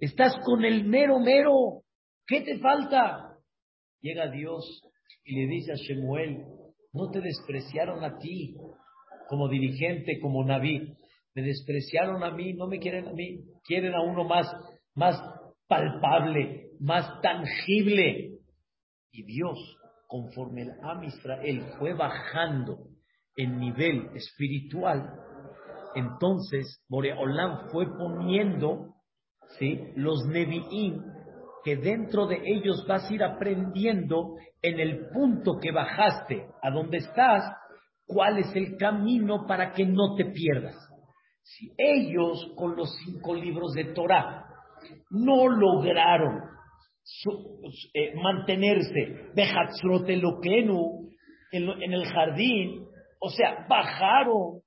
Estás 0.00 0.36
con 0.44 0.64
el 0.64 0.84
mero 0.84 1.18
mero. 1.18 1.82
¿Qué 2.26 2.42
te 2.42 2.58
falta? 2.58 3.38
Llega 4.00 4.30
Dios 4.30 4.82
y 5.24 5.34
le 5.34 5.46
dice 5.46 5.72
a 5.72 5.76
Shemuel, 5.76 6.44
no 6.92 7.10
te 7.10 7.20
despreciaron 7.20 8.04
a 8.04 8.18
ti 8.18 8.54
como 9.28 9.48
dirigente, 9.48 10.18
como 10.20 10.44
Naví. 10.44 10.94
Me 11.34 11.42
despreciaron 11.42 12.22
a 12.22 12.30
mí, 12.32 12.52
no 12.52 12.66
me 12.66 12.78
quieren 12.78 13.08
a 13.08 13.12
mí. 13.12 13.38
Quieren 13.64 13.94
a 13.94 14.02
uno 14.02 14.24
más, 14.24 14.46
más 14.94 15.16
palpable, 15.66 16.61
más 16.82 17.20
tangible. 17.22 18.38
Y 19.12 19.24
Dios, 19.24 19.58
conforme 20.08 20.62
el 20.62 20.72
Am 20.82 21.04
Israel 21.04 21.64
fue 21.78 21.94
bajando 21.94 22.78
en 23.36 23.58
nivel 23.58 24.10
espiritual, 24.14 25.10
entonces 25.94 26.82
Boreolam 26.88 27.68
fue 27.70 27.86
poniendo 27.86 28.94
¿sí? 29.58 29.80
los 29.96 30.26
Nevi'im 30.26 31.02
que 31.64 31.76
dentro 31.76 32.26
de 32.26 32.40
ellos 32.44 32.84
vas 32.88 33.08
a 33.08 33.14
ir 33.14 33.22
aprendiendo 33.22 34.34
en 34.60 34.80
el 34.80 35.08
punto 35.10 35.58
que 35.60 35.70
bajaste 35.70 36.48
a 36.60 36.70
donde 36.70 36.98
estás, 36.98 37.44
cuál 38.04 38.38
es 38.38 38.54
el 38.56 38.76
camino 38.76 39.46
para 39.46 39.72
que 39.72 39.86
no 39.86 40.16
te 40.16 40.24
pierdas. 40.24 40.74
Si 41.42 41.72
ellos 41.78 42.52
con 42.56 42.74
los 42.74 42.92
cinco 43.04 43.34
libros 43.34 43.72
de 43.74 43.92
Torah 43.92 44.44
no 45.10 45.46
lograron 45.46 46.51
eh, 47.94 48.14
mantenerse 48.14 49.32
en, 51.52 51.68
en 51.68 51.92
el 51.92 52.04
jardín, 52.06 52.86
o 53.20 53.30
sea, 53.30 53.66
bajaron. 53.68 54.60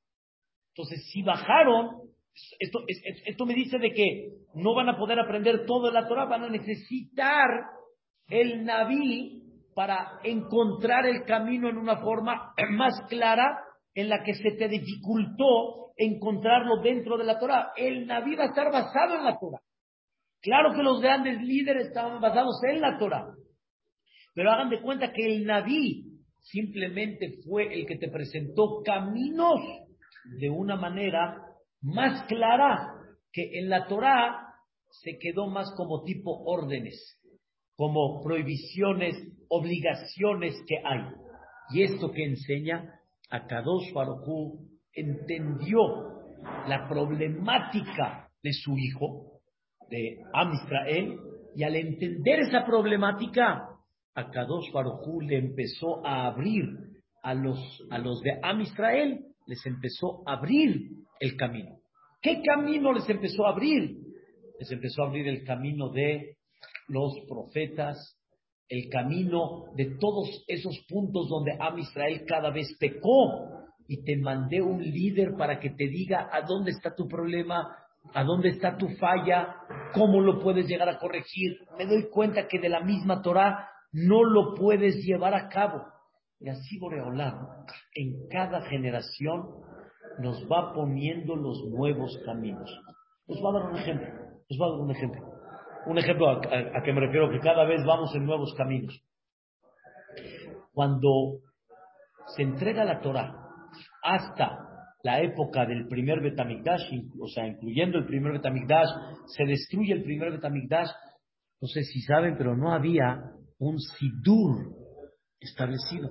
Entonces, 0.76 1.10
si 1.12 1.24
bajaron, 1.24 2.06
esto, 2.60 2.80
esto 3.26 3.46
me 3.46 3.54
dice 3.54 3.78
de 3.78 3.92
que 3.92 4.30
no 4.56 4.74
van 4.76 4.90
a 4.90 4.98
poder 4.98 5.20
aprender 5.20 5.66
todo 5.66 5.92
la 5.92 6.08
Torah, 6.08 6.26
van 6.26 6.44
a 6.44 6.50
necesitar 6.50 7.50
el 8.28 8.64
Naví 8.66 9.42
para 9.74 10.20
encontrar 10.24 11.06
el 11.06 11.24
camino 11.26 11.70
en 11.70 11.78
una 11.78 11.98
forma 11.98 12.54
más 12.72 13.02
clara 13.10 13.60
en 13.94 14.10
la 14.10 14.24
que 14.24 14.34
se 14.34 14.52
te 14.58 14.68
dificultó 14.68 15.94
encontrarlo 15.98 16.82
dentro 16.82 17.18
de 17.18 17.24
la 17.24 17.40
Torah. 17.40 17.72
El 17.78 18.06
Naví 18.08 18.36
va 18.36 18.44
a 18.44 18.48
estar 18.48 18.72
basado 18.72 19.16
en 19.16 19.24
la 19.24 19.38
Torah. 19.40 19.60
Claro 20.46 20.76
que 20.76 20.84
los 20.84 21.02
grandes 21.02 21.42
líderes 21.42 21.88
estaban 21.88 22.22
basados 22.22 22.62
en 22.70 22.80
la 22.80 23.00
Torah. 23.00 23.34
Pero 24.36 24.52
hagan 24.52 24.70
de 24.70 24.80
cuenta 24.80 25.12
que 25.12 25.26
el 25.26 25.44
Naví 25.44 26.06
simplemente 26.40 27.40
fue 27.44 27.74
el 27.74 27.88
que 27.88 27.98
te 27.98 28.10
presentó 28.10 28.84
caminos 28.86 29.60
de 30.40 30.48
una 30.52 30.76
manera 30.76 31.42
más 31.82 32.28
clara 32.28 32.94
que 33.32 33.58
en 33.58 33.70
la 33.70 33.88
Torah 33.88 34.54
se 34.92 35.18
quedó 35.18 35.48
más 35.48 35.74
como 35.76 36.04
tipo 36.04 36.44
órdenes, 36.46 37.20
como 37.76 38.22
prohibiciones, 38.22 39.16
obligaciones 39.50 40.54
que 40.68 40.76
hay. 40.78 41.10
Y 41.72 41.82
esto 41.82 42.12
que 42.12 42.24
enseña 42.24 43.00
a 43.32 43.48
Kadosh 43.48 43.92
Baruj 43.94 44.60
entendió 44.94 45.80
la 46.68 46.88
problemática 46.88 48.30
de 48.44 48.54
su 48.54 48.78
hijo, 48.78 49.25
de 49.90 50.18
Am 50.34 50.54
Israel, 50.54 51.20
y 51.56 51.64
al 51.64 51.76
entender 51.76 52.40
esa 52.40 52.66
problemática, 52.66 53.70
a 54.16 54.32
Kadosh 54.32 54.72
Baruj 54.72 55.22
le 55.24 55.38
empezó 55.38 56.06
a 56.06 56.28
abrir 56.28 56.66
a 57.22 57.34
los, 57.34 57.60
a 57.90 57.98
los 57.98 58.22
de 58.22 58.40
Am 58.42 58.62
Israel, 58.62 59.26
les 59.48 59.66
empezó 59.66 60.28
a 60.28 60.34
abrir 60.34 60.92
el 61.20 61.36
camino. 61.36 61.80
¿Qué 62.22 62.42
camino 62.42 62.94
les 62.94 63.08
empezó 63.10 63.46
a 63.46 63.52
abrir? 63.52 63.98
Les 64.60 64.72
empezó 64.72 65.04
a 65.04 65.08
abrir 65.08 65.28
el 65.28 65.44
camino 65.44 65.90
de 65.90 66.38
los 66.88 67.14
profetas, 67.28 68.18
el 68.70 68.90
camino 68.90 69.66
de 69.76 69.98
todos 70.00 70.44
esos 70.48 70.78
puntos 70.88 71.28
donde 71.30 71.58
Am 71.60 71.78
Israel 71.78 72.24
cada 72.28 72.52
vez 72.52 72.76
pecó. 72.80 73.52
Y 73.88 74.04
te 74.04 74.18
mandé 74.18 74.62
un 74.64 74.82
líder 74.82 75.36
para 75.38 75.60
que 75.60 75.70
te 75.70 75.88
diga 75.88 76.28
a 76.32 76.42
dónde 76.42 76.72
está 76.72 76.96
tu 76.96 77.08
problema, 77.08 77.76
a 78.14 78.24
dónde 78.24 78.50
está 78.50 78.78
tu 78.78 78.88
falla, 79.00 79.56
cómo 79.94 80.22
lo 80.22 80.40
puedes 80.40 80.68
llegar 80.68 80.90
a 80.90 80.98
corregir. 80.98 81.60
Me 81.78 81.86
doy 81.86 82.10
cuenta 82.10 82.48
que 82.48 82.60
de 82.60 82.70
la 82.70 82.82
misma 82.82 83.22
Torah 83.22 83.70
no 83.92 84.24
lo 84.24 84.54
puedes 84.56 85.04
llevar 85.04 85.34
a 85.34 85.48
cabo. 85.50 85.82
Y 86.40 86.50
así 86.50 86.78
Boreolán, 86.80 87.48
en 87.94 88.28
cada 88.30 88.62
generación 88.64 89.48
nos 90.20 90.44
va 90.52 90.74
poniendo 90.74 91.36
los 91.36 91.64
nuevos 91.70 92.18
caminos. 92.26 92.70
Os 93.28 93.38
va 93.44 93.50
a 93.50 93.54
dar 93.54 93.72
un 93.72 93.78
ejemplo. 93.78 94.08
Os 94.50 94.58
va 94.62 94.68
a 94.68 94.70
dar 94.72 94.80
un 94.80 94.92
ejemplo. 94.92 95.22
Un 95.88 95.98
ejemplo 95.98 96.30
a, 96.30 96.84
que 96.84 96.94
me 96.94 97.02
refiero 97.02 97.30
que 97.30 97.40
cada 97.40 97.64
vez 97.66 97.84
vamos 97.86 98.14
en 98.16 98.26
nuevos 98.26 98.54
caminos. 98.56 99.02
Cuando 100.74 101.40
se 102.36 102.44
entrega 102.44 102.84
la 102.84 103.02
Torah 103.02 103.34
hasta 104.04 104.65
la 105.06 105.22
época 105.22 105.68
del 105.68 105.88
primer 105.88 106.20
Betamigdash, 106.20 106.82
o 107.20 107.28
sea, 107.28 107.46
incluyendo 107.46 108.00
el 108.00 108.08
primer 108.08 108.34
Betamigdash, 108.34 108.90
se 109.28 109.46
destruye 109.46 109.94
el 109.94 110.02
primer 110.02 110.32
Betamigdash. 110.32 110.90
No 111.62 111.68
sé 111.68 111.84
si 111.84 112.02
saben, 112.02 112.36
pero 112.36 112.58
no 112.58 112.74
había 112.74 113.22
un 113.60 113.80
Sidur 113.80 114.76
establecido. 115.40 116.10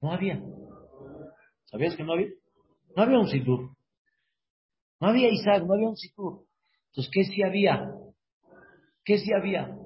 No 0.00 0.10
había. 0.10 0.40
¿Sabías 1.66 1.96
que 1.96 2.02
no 2.02 2.14
había? 2.14 2.28
No 2.96 3.02
había 3.02 3.18
un 3.18 3.28
Sidur. 3.28 3.76
No 4.98 5.08
había 5.08 5.28
Isaac, 5.28 5.64
no 5.66 5.74
había 5.74 5.88
un 5.90 5.96
Sidur. 5.96 6.46
Entonces, 6.86 7.12
¿qué 7.12 7.24
sí 7.24 7.42
había? 7.42 7.92
¿Qué 9.04 9.18
sí 9.18 9.34
había? 9.38 9.76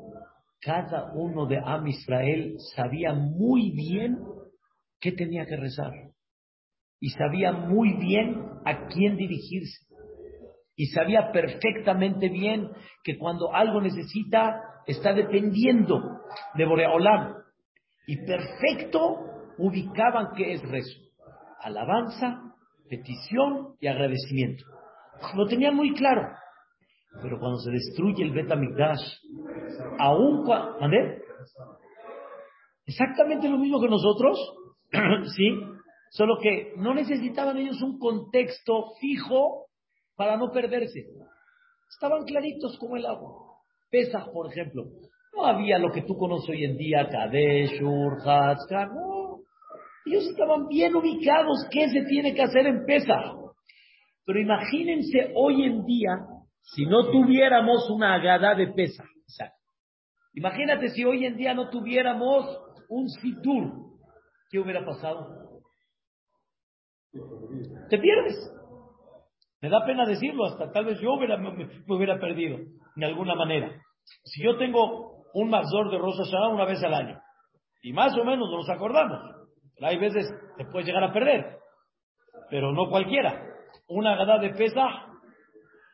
Cada 0.60 1.12
uno 1.14 1.46
de 1.46 1.58
Am 1.58 1.88
Israel 1.88 2.54
sabía 2.76 3.14
muy 3.14 3.72
bien 3.72 4.20
qué 5.00 5.10
tenía 5.10 5.44
que 5.44 5.56
rezar. 5.56 6.11
Y 7.02 7.10
sabía 7.10 7.50
muy 7.50 7.94
bien 7.94 8.44
a 8.64 8.86
quién 8.86 9.16
dirigirse. 9.16 9.86
Y 10.76 10.86
sabía 10.86 11.32
perfectamente 11.32 12.28
bien 12.28 12.70
que 13.02 13.18
cuando 13.18 13.52
algo 13.52 13.80
necesita, 13.80 14.60
está 14.86 15.12
dependiendo 15.12 16.00
de 16.54 16.64
Boreolam. 16.64 17.34
Y 18.06 18.24
perfecto 18.24 19.16
ubicaban 19.58 20.28
qué 20.36 20.54
es 20.54 20.62
rezo 20.62 21.02
alabanza, 21.62 22.54
petición 22.88 23.76
y 23.80 23.86
agradecimiento. 23.86 24.64
Lo 25.34 25.46
tenían 25.46 25.74
muy 25.74 25.94
claro. 25.94 26.22
Pero 27.22 27.38
cuando 27.38 27.58
se 27.58 27.70
destruye 27.70 28.22
el 28.24 28.32
Betamigdash, 28.32 29.02
aún 29.98 30.44
cuando... 30.44 30.96
Exactamente 32.84 33.48
lo 33.48 33.58
mismo 33.58 33.80
que 33.80 33.88
nosotros, 33.88 34.38
¿sí? 35.36 35.60
Solo 36.12 36.36
que 36.42 36.74
no 36.76 36.92
necesitaban 36.92 37.56
ellos 37.56 37.80
un 37.82 37.98
contexto 37.98 38.92
fijo 39.00 39.66
para 40.14 40.36
no 40.36 40.50
perderse. 40.50 41.06
Estaban 41.88 42.24
claritos 42.24 42.76
como 42.78 42.96
el 42.96 43.06
agua. 43.06 43.56
Pesach, 43.90 44.30
por 44.30 44.50
ejemplo. 44.50 44.84
No 45.34 45.46
había 45.46 45.78
lo 45.78 45.90
que 45.90 46.02
tú 46.02 46.14
conoces 46.16 46.50
hoy 46.50 46.64
en 46.64 46.76
día, 46.76 47.08
Kadesh, 47.08 47.82
Urhatz, 47.82 48.70
no 48.70 49.22
ellos 50.04 50.24
estaban 50.28 50.66
bien 50.66 50.94
ubicados 50.94 51.66
qué 51.70 51.88
se 51.88 52.02
tiene 52.04 52.34
que 52.34 52.42
hacer 52.42 52.66
en 52.66 52.84
Pesa. 52.84 53.14
Pero 54.24 54.40
imagínense 54.40 55.32
hoy 55.34 55.64
en 55.64 55.84
día 55.84 56.18
si 56.60 56.84
no 56.86 57.10
tuviéramos 57.10 57.88
una 57.90 58.14
agada 58.14 58.54
de 58.54 58.68
Pesa. 58.68 59.04
imagínate 60.34 60.88
si 60.90 61.04
hoy 61.04 61.24
en 61.24 61.36
día 61.36 61.54
no 61.54 61.70
tuviéramos 61.70 62.44
un 62.88 63.08
situr. 63.08 63.72
¿Qué 64.50 64.58
hubiera 64.58 64.84
pasado? 64.84 65.51
Te 67.90 67.98
pierdes. 67.98 68.52
Me 69.60 69.68
da 69.68 69.84
pena 69.84 70.06
decirlo, 70.06 70.46
hasta 70.46 70.72
tal 70.72 70.86
vez 70.86 70.98
yo 71.00 71.16
me, 71.16 71.26
hubiera 71.88 72.18
perdido, 72.18 72.58
de 72.96 73.06
alguna 73.06 73.34
manera. 73.34 73.70
Si 74.24 74.42
yo 74.42 74.56
tengo 74.56 75.24
un 75.34 75.50
mazor 75.50 75.90
de 75.90 75.98
Rosa 75.98 76.24
una 76.48 76.64
vez 76.64 76.82
al 76.82 76.94
año, 76.94 77.20
y 77.82 77.92
más 77.92 78.16
o 78.16 78.24
menos 78.24 78.50
nos 78.50 78.68
acordamos, 78.68 79.20
hay 79.80 79.98
veces 79.98 80.28
te 80.56 80.64
puedes 80.66 80.86
llegar 80.86 81.04
a 81.04 81.12
perder, 81.12 81.58
pero 82.50 82.72
no 82.72 82.88
cualquiera. 82.88 83.40
Una 83.88 84.16
gada 84.16 84.38
de 84.38 84.50
pesa 84.50 85.06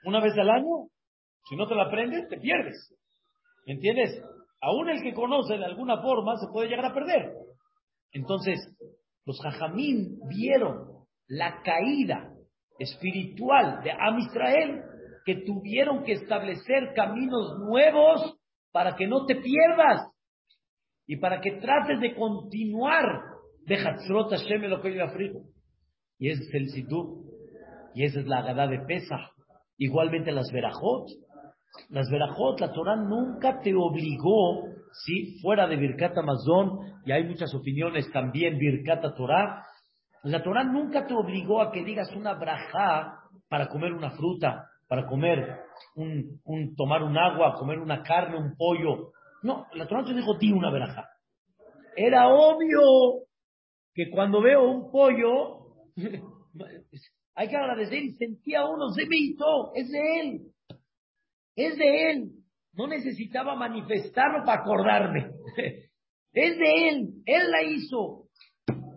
una 0.04 0.20
vez 0.20 0.32
al 0.38 0.48
año, 0.48 0.88
si 1.44 1.56
no 1.56 1.66
te 1.66 1.74
la 1.74 1.84
aprendes, 1.84 2.28
te 2.28 2.38
pierdes. 2.38 2.94
¿Me 3.66 3.74
entiendes? 3.74 4.22
Aún 4.60 4.88
el 4.88 5.02
que 5.02 5.14
conoce 5.14 5.58
de 5.58 5.64
alguna 5.64 6.00
forma 6.00 6.36
se 6.36 6.50
puede 6.52 6.68
llegar 6.68 6.86
a 6.86 6.94
perder. 6.94 7.32
Entonces, 8.12 8.58
los 9.24 9.38
jajamín 9.42 10.18
vieron 10.28 10.97
la 11.28 11.62
caída 11.62 12.30
espiritual 12.78 13.82
de 13.82 13.92
Am 13.92 14.18
Israel 14.18 14.82
que 15.24 15.42
tuvieron 15.44 16.04
que 16.04 16.12
establecer 16.12 16.94
caminos 16.94 17.58
nuevos 17.58 18.38
para 18.72 18.96
que 18.96 19.06
no 19.06 19.26
te 19.26 19.36
pierdas 19.36 20.10
y 21.06 21.16
para 21.16 21.40
que 21.40 21.52
trates 21.52 22.00
de 22.00 22.14
continuar 22.14 23.04
de 23.66 23.76
Hatzrot 23.76 24.30
Hashem 24.30 24.62
lo 24.62 24.80
que 24.80 25.08
frigo. 25.14 25.40
Y 26.18 26.30
ese 26.30 26.42
es 26.42 26.54
el 26.54 26.68
Sidur. 26.70 27.24
Y 27.94 28.04
esa 28.04 28.20
es 28.20 28.26
la 28.26 28.38
Agadá 28.38 28.66
de 28.66 28.80
Pesa. 28.80 29.16
Igualmente 29.76 30.32
las 30.32 30.50
Verajot. 30.50 31.08
Las 31.90 32.10
Verajot, 32.10 32.60
la 32.60 32.72
Torah 32.72 32.96
nunca 32.96 33.60
te 33.60 33.74
obligó, 33.74 34.64
¿sí? 35.04 35.38
Fuera 35.42 35.66
de 35.66 35.76
Birkat 35.76 36.16
Amazon, 36.16 36.78
y 37.04 37.12
hay 37.12 37.24
muchas 37.24 37.54
opiniones 37.54 38.10
también, 38.10 38.58
Birkat 38.58 39.14
Torah. 39.14 39.64
La 40.24 40.42
Torah 40.42 40.64
nunca 40.64 41.06
te 41.06 41.14
obligó 41.14 41.62
a 41.62 41.70
que 41.70 41.84
digas 41.84 42.14
una 42.14 42.34
brajá 42.34 43.20
para 43.48 43.68
comer 43.68 43.92
una 43.92 44.10
fruta, 44.10 44.68
para 44.88 45.06
comer 45.06 45.60
un, 45.94 46.74
tomar 46.76 47.02
un 47.02 47.16
agua, 47.16 47.54
comer 47.58 47.78
una 47.78 48.02
carne, 48.02 48.38
un 48.38 48.56
pollo. 48.56 49.12
No, 49.42 49.66
la 49.74 49.86
Torah 49.86 50.04
te 50.04 50.14
dijo, 50.14 50.36
di 50.38 50.52
una 50.52 50.70
brajá. 50.70 51.08
Era 51.96 52.28
obvio 52.28 53.26
que 53.94 54.10
cuando 54.10 54.40
veo 54.40 54.62
un 54.62 54.90
pollo, 54.90 55.58
hay 57.34 57.48
que 57.48 57.56
agradecer 57.56 58.02
y 58.02 58.12
sentía 58.14 58.66
uno, 58.66 58.90
se 58.90 59.06
me 59.06 59.16
hizo, 59.16 59.72
es 59.74 59.90
de 59.90 60.20
él, 60.20 60.40
es 61.56 61.76
de 61.76 62.10
él. 62.10 62.30
No 62.72 62.86
necesitaba 62.86 63.56
manifestarlo 63.56 64.44
para 64.44 64.60
acordarme. 64.60 65.30
es 66.32 66.58
de 66.58 66.88
él, 66.88 67.08
él 67.26 67.50
la 67.50 67.62
hizo. 67.64 68.27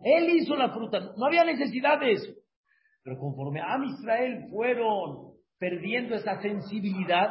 Él 0.03 0.29
hizo 0.29 0.55
la 0.55 0.73
fruta, 0.73 0.99
no 1.17 1.25
había 1.25 1.43
necesidad 1.43 1.99
de 1.99 2.13
eso. 2.13 2.33
Pero 3.03 3.17
conforme 3.17 3.61
a 3.61 3.77
Israel 3.83 4.47
fueron 4.51 5.33
perdiendo 5.57 6.15
esa 6.15 6.41
sensibilidad, 6.41 7.29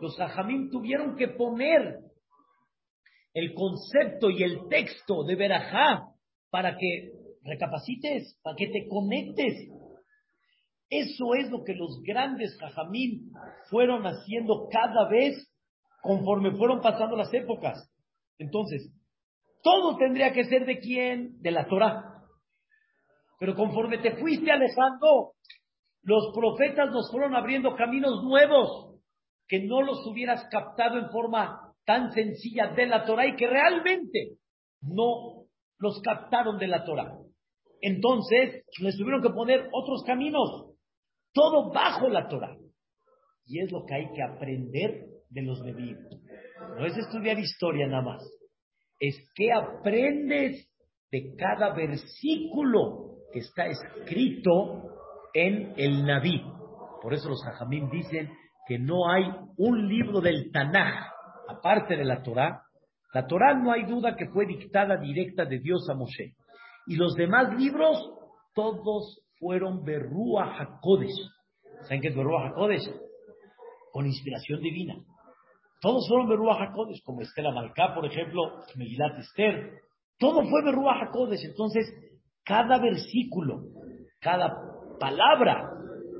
los 0.00 0.18
hajamim 0.18 0.70
tuvieron 0.70 1.16
que 1.16 1.28
poner 1.28 1.98
el 3.32 3.54
concepto 3.54 4.30
y 4.30 4.42
el 4.42 4.68
texto 4.68 5.24
de 5.24 5.34
Berajá 5.34 6.08
para 6.50 6.76
que 6.76 7.10
recapacites, 7.42 8.38
para 8.42 8.56
que 8.56 8.68
te 8.68 8.86
conectes. 8.88 9.68
Eso 10.88 11.34
es 11.34 11.50
lo 11.50 11.64
que 11.64 11.74
los 11.74 12.00
grandes 12.02 12.56
hajamim 12.62 13.32
fueron 13.70 14.04
haciendo 14.04 14.68
cada 14.70 15.08
vez 15.08 15.50
conforme 16.02 16.52
fueron 16.52 16.80
pasando 16.80 17.16
las 17.16 17.32
épocas. 17.32 17.90
Entonces, 18.38 18.92
todo 19.64 19.96
tendría 19.96 20.32
que 20.32 20.44
ser 20.44 20.66
de 20.66 20.78
quién? 20.78 21.40
De 21.40 21.50
la 21.50 21.66
Torah. 21.66 22.22
Pero 23.40 23.54
conforme 23.54 23.98
te 23.98 24.16
fuiste 24.16 24.52
alejando, 24.52 25.32
los 26.02 26.32
profetas 26.34 26.90
nos 26.90 27.10
fueron 27.10 27.34
abriendo 27.34 27.74
caminos 27.74 28.22
nuevos 28.22 29.00
que 29.48 29.64
no 29.66 29.82
los 29.82 30.06
hubieras 30.06 30.46
captado 30.50 30.98
en 30.98 31.08
forma 31.10 31.72
tan 31.86 32.12
sencilla 32.12 32.68
de 32.68 32.86
la 32.86 33.06
Torah 33.06 33.26
y 33.26 33.36
que 33.36 33.48
realmente 33.48 34.36
no 34.82 35.46
los 35.78 36.00
captaron 36.02 36.58
de 36.58 36.68
la 36.68 36.84
Torah. 36.84 37.18
Entonces 37.80 38.64
les 38.80 38.96
tuvieron 38.96 39.22
que 39.22 39.30
poner 39.30 39.68
otros 39.72 40.02
caminos, 40.06 40.74
todo 41.32 41.72
bajo 41.72 42.08
la 42.08 42.28
Torah. 42.28 42.56
Y 43.46 43.60
es 43.60 43.72
lo 43.72 43.84
que 43.86 43.94
hay 43.94 44.12
que 44.14 44.22
aprender 44.22 45.06
de 45.30 45.42
los 45.42 45.60
Nevi'im. 45.62 45.98
No 46.78 46.86
es 46.86 46.96
estudiar 46.96 47.38
historia 47.38 47.86
nada 47.86 48.02
más, 48.02 48.22
es 49.08 49.16
que 49.34 49.52
aprendes 49.52 50.66
de 51.10 51.34
cada 51.36 51.74
versículo 51.74 53.18
que 53.32 53.40
está 53.40 53.66
escrito 53.66 54.82
en 55.34 55.74
el 55.76 56.06
Naví. 56.06 56.42
Por 57.02 57.12
eso 57.12 57.28
los 57.28 57.44
Jajamim 57.44 57.90
dicen 57.90 58.32
que 58.66 58.78
no 58.78 59.10
hay 59.10 59.24
un 59.58 59.88
libro 59.88 60.22
del 60.22 60.50
Tanaj, 60.50 61.06
aparte 61.48 61.96
de 61.96 62.04
la 62.04 62.22
Torah. 62.22 62.62
La 63.12 63.26
Torah 63.26 63.54
no 63.54 63.72
hay 63.72 63.84
duda 63.84 64.16
que 64.16 64.26
fue 64.28 64.46
dictada 64.46 64.96
directa 64.96 65.44
de 65.44 65.60
Dios 65.60 65.86
a 65.90 65.94
Moshe. 65.94 66.34
Y 66.86 66.96
los 66.96 67.14
demás 67.14 67.54
libros, 67.58 68.10
todos 68.54 69.20
fueron 69.38 69.84
Berrua 69.84 70.56
Hakodesh. 70.58 71.30
¿Saben 71.82 72.00
qué 72.00 72.08
es 72.08 72.16
Berrua 72.16 72.48
Hakodesh? 72.48 72.90
Con 73.92 74.06
inspiración 74.06 74.60
divina. 74.62 74.94
Todos 75.84 76.08
fueron 76.08 76.30
Berrua 76.30 76.56
Hakodesh, 76.62 77.02
como 77.04 77.20
Estela 77.20 77.52
Malcá, 77.52 77.94
por 77.94 78.06
ejemplo, 78.06 78.40
Megilat 78.74 79.18
Esther. 79.18 79.80
Todo 80.18 80.40
fue 80.40 80.64
Berrua 80.64 80.98
Hakodesh. 80.98 81.44
Entonces, 81.44 81.84
cada 82.42 82.78
versículo, 82.78 83.64
cada 84.18 84.50
palabra, 84.98 85.68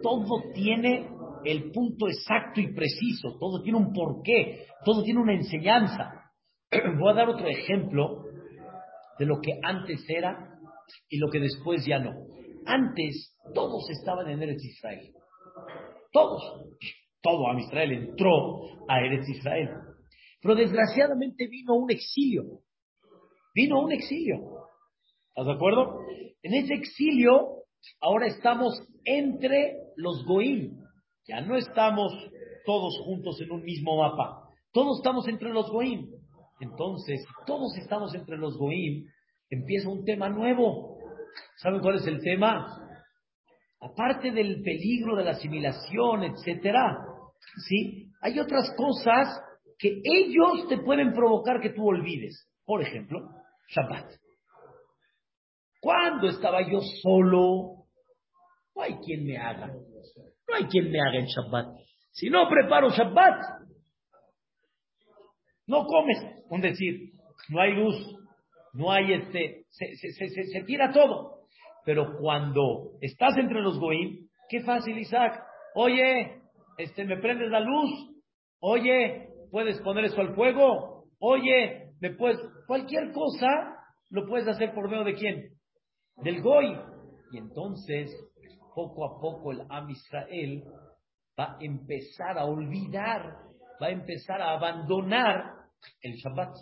todo 0.03 0.53
tiene 0.53 1.09
el 1.47 1.71
punto 1.73 2.09
exacto 2.09 2.61
y 2.61 2.75
preciso, 2.75 3.39
todo 3.41 3.63
tiene 3.63 3.79
un 3.79 3.95
porqué, 3.95 4.67
todo 4.85 5.03
tiene 5.03 5.21
una 5.21 5.33
enseñanza. 5.33 6.31
Voy 7.01 7.13
a 7.13 7.15
dar 7.15 7.31
otro 7.31 7.49
ejemplo 7.49 8.23
de 9.19 9.25
lo 9.25 9.41
que 9.41 9.53
antes 9.63 10.05
era 10.11 10.59
y 11.09 11.17
lo 11.17 11.31
que 11.31 11.41
después 11.41 11.87
ya 11.87 12.01
no. 12.01 12.13
Antes 12.67 13.35
todos 13.55 13.89
estaban 13.89 14.29
en 14.29 14.43
Eretz 14.43 14.63
Israel. 14.63 15.11
Todos. 16.13 16.43
Todo 17.25 17.51
a 17.51 17.59
Israel 17.59 17.91
entró 17.91 18.61
a 18.87 19.01
Eretz 19.01 19.27
Israel. 19.31 19.71
Pero 20.43 20.55
desgraciadamente 20.57 21.49
vino 21.49 21.75
un 21.75 21.91
exilio. 21.91 22.61
Vino 23.55 23.81
un 23.81 23.93
exilio. 23.93 24.37
¿Estás 25.29 25.47
de 25.47 25.53
acuerdo? 25.55 26.01
En 26.43 26.53
ese 26.53 26.75
exilio 26.75 27.65
ahora 28.03 28.27
estamos 28.27 28.79
entre 29.05 29.73
los 29.97 30.23
Goim. 30.27 30.77
Ya 31.27 31.41
no 31.41 31.57
estamos 31.57 32.13
todos 32.67 33.01
juntos 33.07 33.41
en 33.41 33.53
un 33.53 33.63
mismo 33.63 33.97
mapa. 33.97 34.51
Todos 34.71 34.99
estamos 34.99 35.27
entre 35.27 35.49
los 35.49 35.71
Goim. 35.71 36.11
Entonces, 36.61 37.25
todos 37.47 37.75
estamos 37.79 38.15
entre 38.15 38.37
los 38.37 38.59
Goim, 38.59 39.07
empieza 39.49 39.89
un 39.89 40.05
tema 40.05 40.29
nuevo. 40.29 40.99
¿Saben 41.57 41.81
cuál 41.81 41.97
es 41.97 42.07
el 42.07 42.21
tema? 42.21 42.67
Aparte 43.81 44.31
del 44.31 44.63
peligro 44.63 45.17
de 45.17 45.25
la 45.25 45.31
asimilación, 45.33 46.25
etcétera, 46.25 47.14
¿sí? 47.69 48.11
Hay 48.21 48.39
otras 48.39 48.75
cosas 48.77 49.41
que 49.79 50.01
ellos 50.03 50.69
te 50.69 50.79
pueden 50.79 51.13
provocar 51.13 51.61
que 51.61 51.71
tú 51.71 51.87
olvides. 51.87 52.49
Por 52.65 52.83
ejemplo, 52.83 53.21
Shabbat. 53.69 54.13
Cuando 55.81 56.29
estaba 56.29 56.63
yo 56.63 56.81
solo, 57.03 57.85
no 58.75 58.83
hay 58.83 58.95
quien 59.05 59.27
me 59.27 59.37
haga. 59.37 59.67
No 59.67 60.55
hay 60.57 60.65
quien 60.65 60.91
me 60.91 61.01
haga 61.01 61.19
en 61.19 61.27
Shabbat. 61.27 61.67
Si 62.13 62.31
no 62.31 62.49
preparo 62.49 62.91
Shabbat, 62.91 63.43
no 65.67 65.87
comes. 65.87 66.19
Un 66.49 66.61
decir, 66.61 67.13
no 67.49 67.61
hay 67.61 67.73
luz, 67.75 67.97
no 68.75 68.93
hay 68.93 69.13
este, 69.13 69.65
se, 69.71 70.63
tira 70.65 70.93
todo. 70.93 71.47
Pero 71.85 72.17
cuando 72.19 72.93
estás 73.01 73.37
entre 73.37 73.61
los 73.61 73.79
goim, 73.79 74.29
qué 74.49 74.63
fácil, 74.63 74.99
Isaac. 74.99 75.43
Oye, 75.75 76.41
este, 76.79 77.05
me 77.05 77.19
prendes 77.19 77.51
la 77.51 77.61
luz. 77.61 77.91
Oye, 78.61 79.29
puedes 79.51 79.81
poner 79.83 80.07
eso 80.07 80.21
al 80.21 80.35
fuego. 80.35 81.05
Oye, 81.19 81.93
me 82.01 82.11
puedes, 82.11 82.39
cualquier 82.67 83.13
cosa 83.13 83.49
lo 84.11 84.27
puedes 84.27 84.49
hacer 84.49 84.75
por 84.75 84.89
medio 84.89 85.05
de 85.05 85.15
quién? 85.15 85.51
Del 86.17 86.43
goy. 86.43 86.77
Y 87.33 87.39
entonces, 87.39 88.11
poco 88.75 89.05
a 89.05 89.21
poco 89.21 89.53
el 89.53 89.63
Am 89.69 89.89
Israel 89.91 90.65
va 91.39 91.55
a 91.55 91.59
empezar 91.61 92.39
a 92.39 92.45
olvidar, 92.45 93.23
va 93.83 93.87
a 93.87 93.91
empezar 93.91 94.41
a 94.41 94.53
abandonar 94.55 95.53
el 96.03 96.15
Shabbat. 96.15 96.57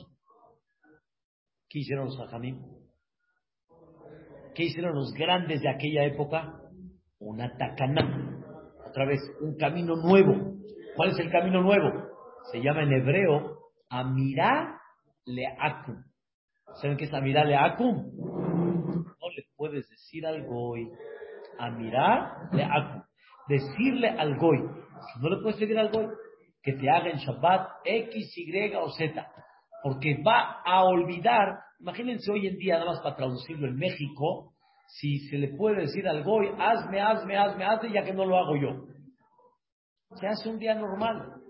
¿Qué 1.68 1.80
hicieron 1.80 2.06
los 2.06 2.20
Hajamim? 2.20 2.60
¿Qué 4.54 4.64
hicieron 4.64 4.94
los 4.94 5.12
grandes 5.14 5.60
de 5.62 5.70
aquella 5.70 6.04
época? 6.04 6.60
Una 7.18 7.56
tacaná. 7.56 8.41
Otra 8.92 9.06
vez, 9.06 9.20
un 9.40 9.56
camino 9.56 9.96
nuevo. 9.96 10.52
¿Cuál 10.96 11.12
es 11.12 11.18
el 11.18 11.30
camino 11.30 11.62
nuevo? 11.62 11.90
Se 12.52 12.60
llama 12.60 12.82
en 12.82 12.92
hebreo 12.92 13.56
Amirá 13.88 14.78
Leakum. 15.24 15.96
¿Saben 16.74 16.98
qué 16.98 17.04
es 17.04 17.14
Amirá 17.14 17.42
Leakum? 17.42 17.96
No 18.14 19.28
le 19.34 19.44
puedes 19.56 19.88
decir 19.88 20.26
al 20.26 20.44
goy 20.44 20.90
Amirá 21.58 22.50
Leakum. 22.52 23.02
Decirle 23.48 24.10
al 24.10 24.36
goy. 24.36 24.58
No 24.58 25.30
le 25.30 25.42
puedes 25.42 25.58
decir 25.58 25.78
al 25.78 25.90
goy 25.90 26.08
que 26.62 26.74
te 26.74 26.90
haga 26.90 27.08
en 27.08 27.16
Shabbat 27.16 27.70
X, 27.86 28.36
Y 28.36 28.74
o 28.74 28.90
Z 28.90 29.26
porque 29.82 30.22
va 30.22 30.60
a 30.64 30.84
olvidar, 30.84 31.58
imagínense 31.80 32.30
hoy 32.30 32.46
en 32.46 32.56
día, 32.58 32.78
nada 32.78 32.92
más 32.92 33.00
para 33.00 33.16
traducirlo 33.16 33.66
en 33.66 33.76
México, 33.76 34.51
si 34.98 35.18
se 35.28 35.38
le 35.38 35.48
puede 35.56 35.82
decir 35.82 36.06
al 36.06 36.22
goy, 36.22 36.48
hazme, 36.58 37.00
hazme, 37.00 37.36
hazme, 37.36 37.64
hazme, 37.64 37.92
ya 37.92 38.04
que 38.04 38.12
no 38.12 38.26
lo 38.26 38.36
hago 38.36 38.56
yo. 38.56 38.86
Se 40.16 40.26
hace 40.26 40.50
un 40.50 40.58
día 40.58 40.74
normal. 40.74 41.40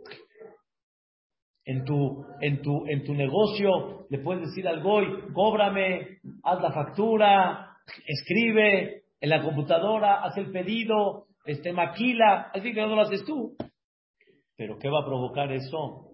En 1.65 1.85
tu, 1.85 2.25
en 2.41 2.63
tu, 2.63 2.87
en 2.87 3.05
tu 3.05 3.15
negocio 3.15 4.07
le 4.11 4.19
puedes 4.19 4.43
decir 4.49 4.67
al 4.69 4.83
goy, 4.83 5.07
cóbrame, 5.33 6.19
haz 6.45 6.61
la 6.61 6.73
factura, 6.73 7.77
escribe 8.07 9.03
en 9.21 9.31
la 9.31 9.43
computadora, 9.43 10.23
haz 10.23 10.37
el 10.39 10.51
pedido, 10.53 11.27
este 11.45 11.73
maquila, 11.73 12.51
así 12.55 12.73
que 12.73 12.81
no 12.81 12.95
lo 12.95 13.03
haces 13.03 13.25
tú. 13.25 13.57
Pero 14.57 14.79
¿qué 14.79 14.89
va 14.89 15.01
a 15.01 15.07
provocar 15.07 15.51
eso? 15.53 16.09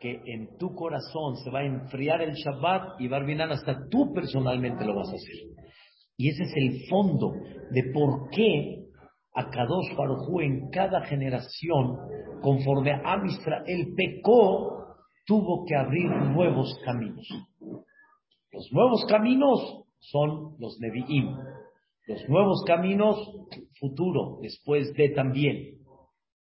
que 0.00 0.20
en 0.26 0.58
tu 0.58 0.74
corazón 0.74 1.36
se 1.42 1.50
va 1.50 1.60
a 1.60 1.64
enfriar 1.64 2.20
el 2.20 2.34
Shabbat 2.34 3.00
y 3.00 3.08
Barbinan 3.08 3.50
hasta 3.50 3.88
tú 3.88 4.12
personalmente 4.12 4.84
lo 4.84 4.96
vas 4.96 5.08
a 5.08 5.14
hacer. 5.14 5.63
Y 6.16 6.28
ese 6.30 6.44
es 6.44 6.52
el 6.56 6.88
fondo 6.88 7.32
de 7.70 7.82
por 7.92 8.30
qué 8.30 8.84
a 9.34 9.50
Kadosh 9.50 9.96
Baruj 9.96 10.40
en 10.42 10.70
cada 10.70 11.02
generación, 11.06 11.98
conforme 12.40 12.92
a 12.92 13.20
Israel 13.26 13.94
pecó, 13.96 14.96
tuvo 15.26 15.64
que 15.66 15.74
abrir 15.76 16.08
nuevos 16.10 16.78
caminos. 16.84 17.26
Los 18.52 18.70
nuevos 18.72 19.04
caminos 19.06 19.84
son 19.98 20.54
los 20.58 20.78
Nevi'im. 20.80 21.36
Los 22.06 22.28
nuevos 22.28 22.62
caminos, 22.66 23.16
futuro, 23.80 24.38
después 24.42 24.92
de 24.94 25.08
también 25.08 25.83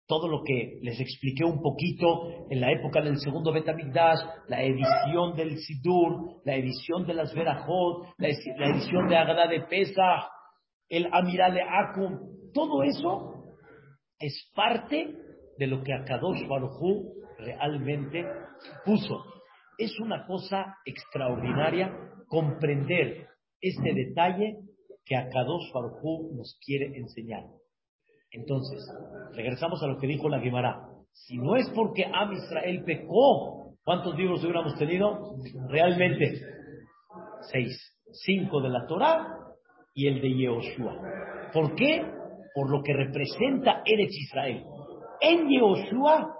todo 0.09 0.27
lo 0.27 0.41
que 0.43 0.79
les 0.81 0.99
expliqué 0.99 1.43
un 1.43 1.61
poquito 1.61 2.47
en 2.49 2.59
la 2.59 2.71
época 2.71 2.99
del 2.99 3.19
segundo 3.19 3.53
Betamigdash, 3.53 4.17
la 4.47 4.63
edición 4.63 5.35
del 5.35 5.59
Sidur, 5.59 6.41
la 6.45 6.55
edición 6.55 7.05
de 7.05 7.13
las 7.13 7.31
Verajot, 7.31 8.07
la, 8.17 8.27
edición 8.27 9.07
de 9.07 9.15
Agadá 9.15 9.47
de 9.47 9.61
Pesach, 9.67 10.23
el 10.89 11.07
Amiral 11.13 11.53
de 11.53 11.61
Akum, 11.61 12.51
todo 12.55 12.81
eso 12.81 13.35
es 14.17 14.51
parte 14.55 15.15
de 15.59 15.67
lo 15.67 15.83
que 15.83 15.93
Akadosh 15.93 16.47
Baruj 16.47 17.13
realmente 17.37 18.25
puso. 18.83 19.23
Es 19.77 19.91
una 19.99 20.25
cosa 20.25 20.75
extraordinaria 20.85 21.93
comprender 22.27 23.27
este 23.61 23.93
detalle 23.93 24.55
que 25.05 25.15
Akadosh 25.15 25.71
Baruj 25.71 26.33
nos 26.35 26.57
quiere 26.65 26.97
enseñar. 26.97 27.43
Entonces, 28.31 28.79
regresamos 29.33 29.81
a 29.83 29.87
lo 29.87 29.97
que 29.97 30.07
dijo 30.07 30.29
la 30.29 30.39
Guimara. 30.39 30.87
Si 31.11 31.37
no 31.37 31.55
es 31.55 31.69
porque 31.75 32.05
Am 32.05 32.31
Israel 32.33 32.83
pecó, 32.85 33.75
¿cuántos 33.83 34.15
libros 34.15 34.43
hubiéramos 34.43 34.75
tenido? 34.77 35.35
Realmente, 35.67 36.39
seis. 37.51 37.77
Cinco 38.11 38.61
de 38.61 38.69
la 38.69 38.87
Torah 38.87 39.27
y 39.93 40.07
el 40.07 40.21
de 40.21 40.33
Yehoshua. 40.33 40.95
¿Por 41.53 41.75
qué? 41.75 42.03
Por 42.55 42.71
lo 42.71 42.81
que 42.81 42.93
representa 42.93 43.83
Eretz 43.85 44.15
Israel. 44.17 44.63
En 45.21 45.47
Yehoshua 45.47 46.33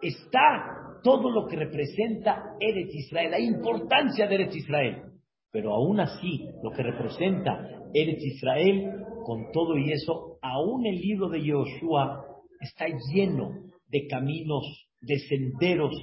está 0.00 1.00
todo 1.02 1.30
lo 1.30 1.46
que 1.46 1.56
representa 1.56 2.54
Eretz 2.60 2.94
Israel, 2.94 3.30
la 3.32 3.40
importancia 3.40 4.26
de 4.26 4.34
Eretz 4.34 4.56
Israel. 4.56 5.02
Pero 5.50 5.74
aún 5.74 5.98
así, 6.00 6.46
lo 6.62 6.70
que 6.70 6.82
representa 6.82 7.66
Eretz 7.92 8.22
Israel, 8.22 9.04
con 9.24 9.50
todo 9.52 9.76
y 9.76 9.92
eso, 9.92 10.38
aún 10.42 10.86
el 10.86 10.96
libro 10.96 11.28
de 11.28 11.42
Yehoshua 11.42 12.24
está 12.60 12.86
lleno 13.12 13.50
de 13.88 14.06
caminos, 14.08 14.64
de 15.00 15.18
senderos, 15.18 15.94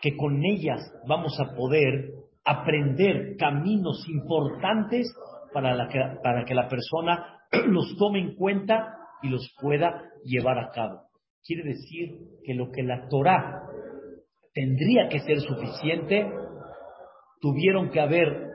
que 0.00 0.16
con 0.16 0.44
ellas 0.44 0.80
vamos 1.06 1.38
a 1.40 1.54
poder 1.54 2.12
aprender 2.44 3.36
caminos 3.36 4.06
importantes 4.08 5.06
para, 5.52 5.88
que, 5.88 5.98
para 6.22 6.44
que 6.44 6.54
la 6.54 6.68
persona 6.68 7.40
los 7.68 7.96
tome 7.96 8.20
en 8.20 8.34
cuenta 8.36 8.94
y 9.22 9.28
los 9.28 9.52
pueda 9.60 10.02
llevar 10.24 10.58
a 10.58 10.70
cabo. 10.70 11.02
Quiere 11.44 11.64
decir 11.64 12.18
que 12.44 12.54
lo 12.54 12.70
que 12.70 12.82
la 12.82 13.08
Torah 13.08 13.62
tendría 14.52 15.08
que 15.08 15.20
ser 15.20 15.40
suficiente, 15.40 16.26
tuvieron 17.40 17.90
que 17.90 18.00
haber 18.00 18.48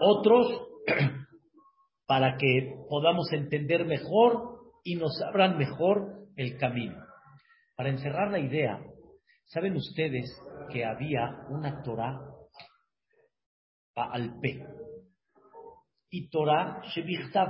otros 0.00 0.46
para 2.06 2.36
que 2.36 2.74
podamos 2.88 3.32
entender 3.32 3.84
mejor 3.84 4.60
y 4.84 4.94
nos 4.96 5.20
abran 5.22 5.58
mejor 5.58 6.26
el 6.36 6.56
camino. 6.58 6.96
Para 7.76 7.90
encerrar 7.90 8.30
la 8.30 8.38
idea, 8.38 8.80
¿saben 9.46 9.76
ustedes 9.76 10.30
que 10.72 10.84
había 10.84 11.46
una 11.50 11.82
Torah 11.82 12.18
al 13.96 14.38
P. 14.40 14.62
Y 16.10 16.28
Torah 16.28 16.82
Shebichtav. 16.94 17.48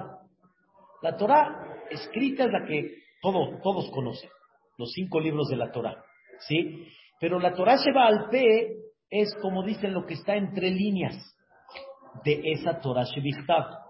La 1.02 1.16
Torah 1.16 1.84
escrita 1.90 2.44
es 2.44 2.52
la 2.52 2.64
que 2.66 3.02
todos, 3.20 3.60
todos 3.62 3.90
conocen, 3.90 4.30
los 4.78 4.90
cinco 4.92 5.20
libros 5.20 5.48
de 5.48 5.56
la 5.56 5.70
Torah. 5.70 6.02
¿Sí? 6.40 6.86
Pero 7.20 7.38
la 7.38 7.52
Torah 7.54 7.76
Sheba 7.76 8.06
al 8.06 8.28
P 8.30 8.76
es 9.10 9.34
como 9.40 9.62
dicen 9.62 9.92
lo 9.92 10.04
que 10.06 10.14
está 10.14 10.36
entre 10.36 10.70
líneas 10.70 11.14
de 12.24 12.40
esa 12.52 12.80
Torah 12.80 13.04
Shebichtav, 13.04 13.85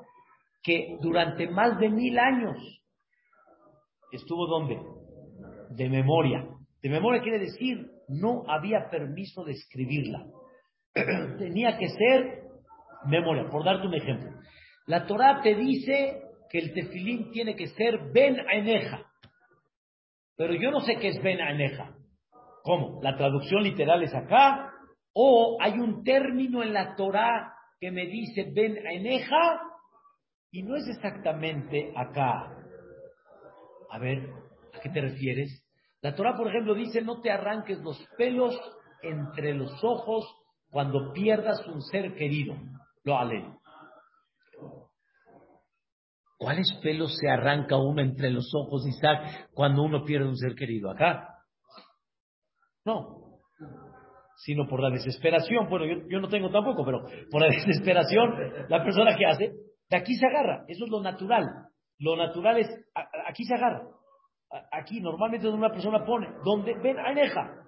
que 0.67 0.99
durante 1.01 1.49
más 1.49 1.79
de 1.79 1.89
mil 1.89 2.19
años 2.19 2.57
estuvo 4.11 4.49
donde? 4.49 4.77
De 5.71 5.89
memoria. 5.89 6.45
De 6.83 6.91
memoria 6.91 7.23
quiere 7.23 7.39
decir, 7.39 7.87
no 8.09 8.43
había 8.49 8.91
permiso 8.91 9.45
de 9.45 9.53
escribirla. 9.53 10.27
Tenía 11.39 11.79
que 11.79 11.89
ser 11.89 12.43
memoria, 13.05 13.49
por 13.49 13.65
darte 13.65 13.87
un 13.87 13.95
ejemplo. 13.95 14.31
La 14.87 15.07
Torah 15.07 15.41
te 15.41 15.55
dice 15.55 16.21
que 16.51 16.59
el 16.59 16.75
tefilín 16.75 17.31
tiene 17.31 17.55
que 17.55 17.69
ser 17.69 18.11
ben 18.13 18.41
aneja. 18.41 19.07
Pero 20.37 20.53
yo 20.55 20.73
no 20.73 20.81
sé 20.81 20.97
qué 20.97 21.09
es 21.09 21.23
ben 21.23 21.41
aneja. 21.41 21.95
¿Cómo? 22.65 23.01
¿La 23.03 23.17
traducción 23.17 23.63
literal 23.63 24.03
es 24.03 24.13
acá? 24.13 24.73
¿O 25.13 25.59
hay 25.61 25.79
un 25.79 26.03
término 26.03 26.65
en 26.65 26.73
la 26.73 26.97
Torah 26.97 27.53
que 27.79 27.93
me 27.93 28.07
dice 28.07 28.51
ben 28.53 28.77
aneja? 28.85 29.61
Y 30.51 30.63
no 30.63 30.77
es 30.77 30.87
exactamente 30.89 31.93
acá. 31.97 32.53
A 33.91 33.99
ver, 33.99 34.31
¿a 34.75 34.81
qué 34.81 34.89
te 34.89 35.01
refieres? 35.01 35.65
La 36.03 36.15
Torah, 36.15 36.37
por 36.37 36.49
ejemplo, 36.49 36.75
dice 36.75 37.03
no 37.03 37.21
te 37.21 37.31
arranques 37.31 37.79
los 37.79 37.99
pelos 38.17 38.55
entre 39.03 39.55
los 39.55 39.73
ojos 39.83 40.25
cuando 40.71 41.13
pierdas 41.13 41.67
un 41.67 41.83
ser 41.83 42.15
querido 42.15 42.55
lo 43.07 43.19
alen. 43.19 43.57
¿Cuáles 46.37 46.71
pelos 46.83 47.17
se 47.19 47.31
arranca 47.31 47.79
uno 47.79 48.03
entre 48.03 48.31
los 48.31 48.53
ojos, 48.55 48.87
Isaac, 48.87 49.49
cuando 49.55 49.83
uno 49.83 50.05
pierde 50.05 50.29
un 50.29 50.37
ser 50.37 50.55
querido? 50.55 50.91
¿Acá? 50.91 51.29
No. 52.85 53.39
Sino 54.45 54.67
por 54.69 54.83
la 54.83 54.91
desesperación. 54.91 55.69
Bueno, 55.71 55.87
yo, 56.11 56.21
no 56.21 56.29
tengo 56.29 56.51
tampoco, 56.51 56.85
pero 56.85 57.07
por 57.31 57.41
la 57.41 57.49
desesperación, 57.57 58.67
la 58.69 58.85
persona 58.85 59.17
que 59.17 59.25
hace, 59.25 59.53
de 59.89 59.97
aquí 59.97 60.15
se 60.15 60.27
agarra. 60.27 60.65
Eso 60.69 60.85
es 60.85 60.91
lo 60.91 61.03
natural. 61.03 61.45
Lo 61.99 62.17
natural 62.17 62.59
es, 62.59 62.69
aquí 63.29 63.45
se 63.45 63.55
agarra. 63.55 63.83
Aquí 64.73 65.01
normalmente 65.01 65.49
una 65.49 65.71
persona 65.71 66.05
pone, 66.05 66.29
donde 66.45 66.75
ven 66.75 66.99
aneja. 66.99 67.65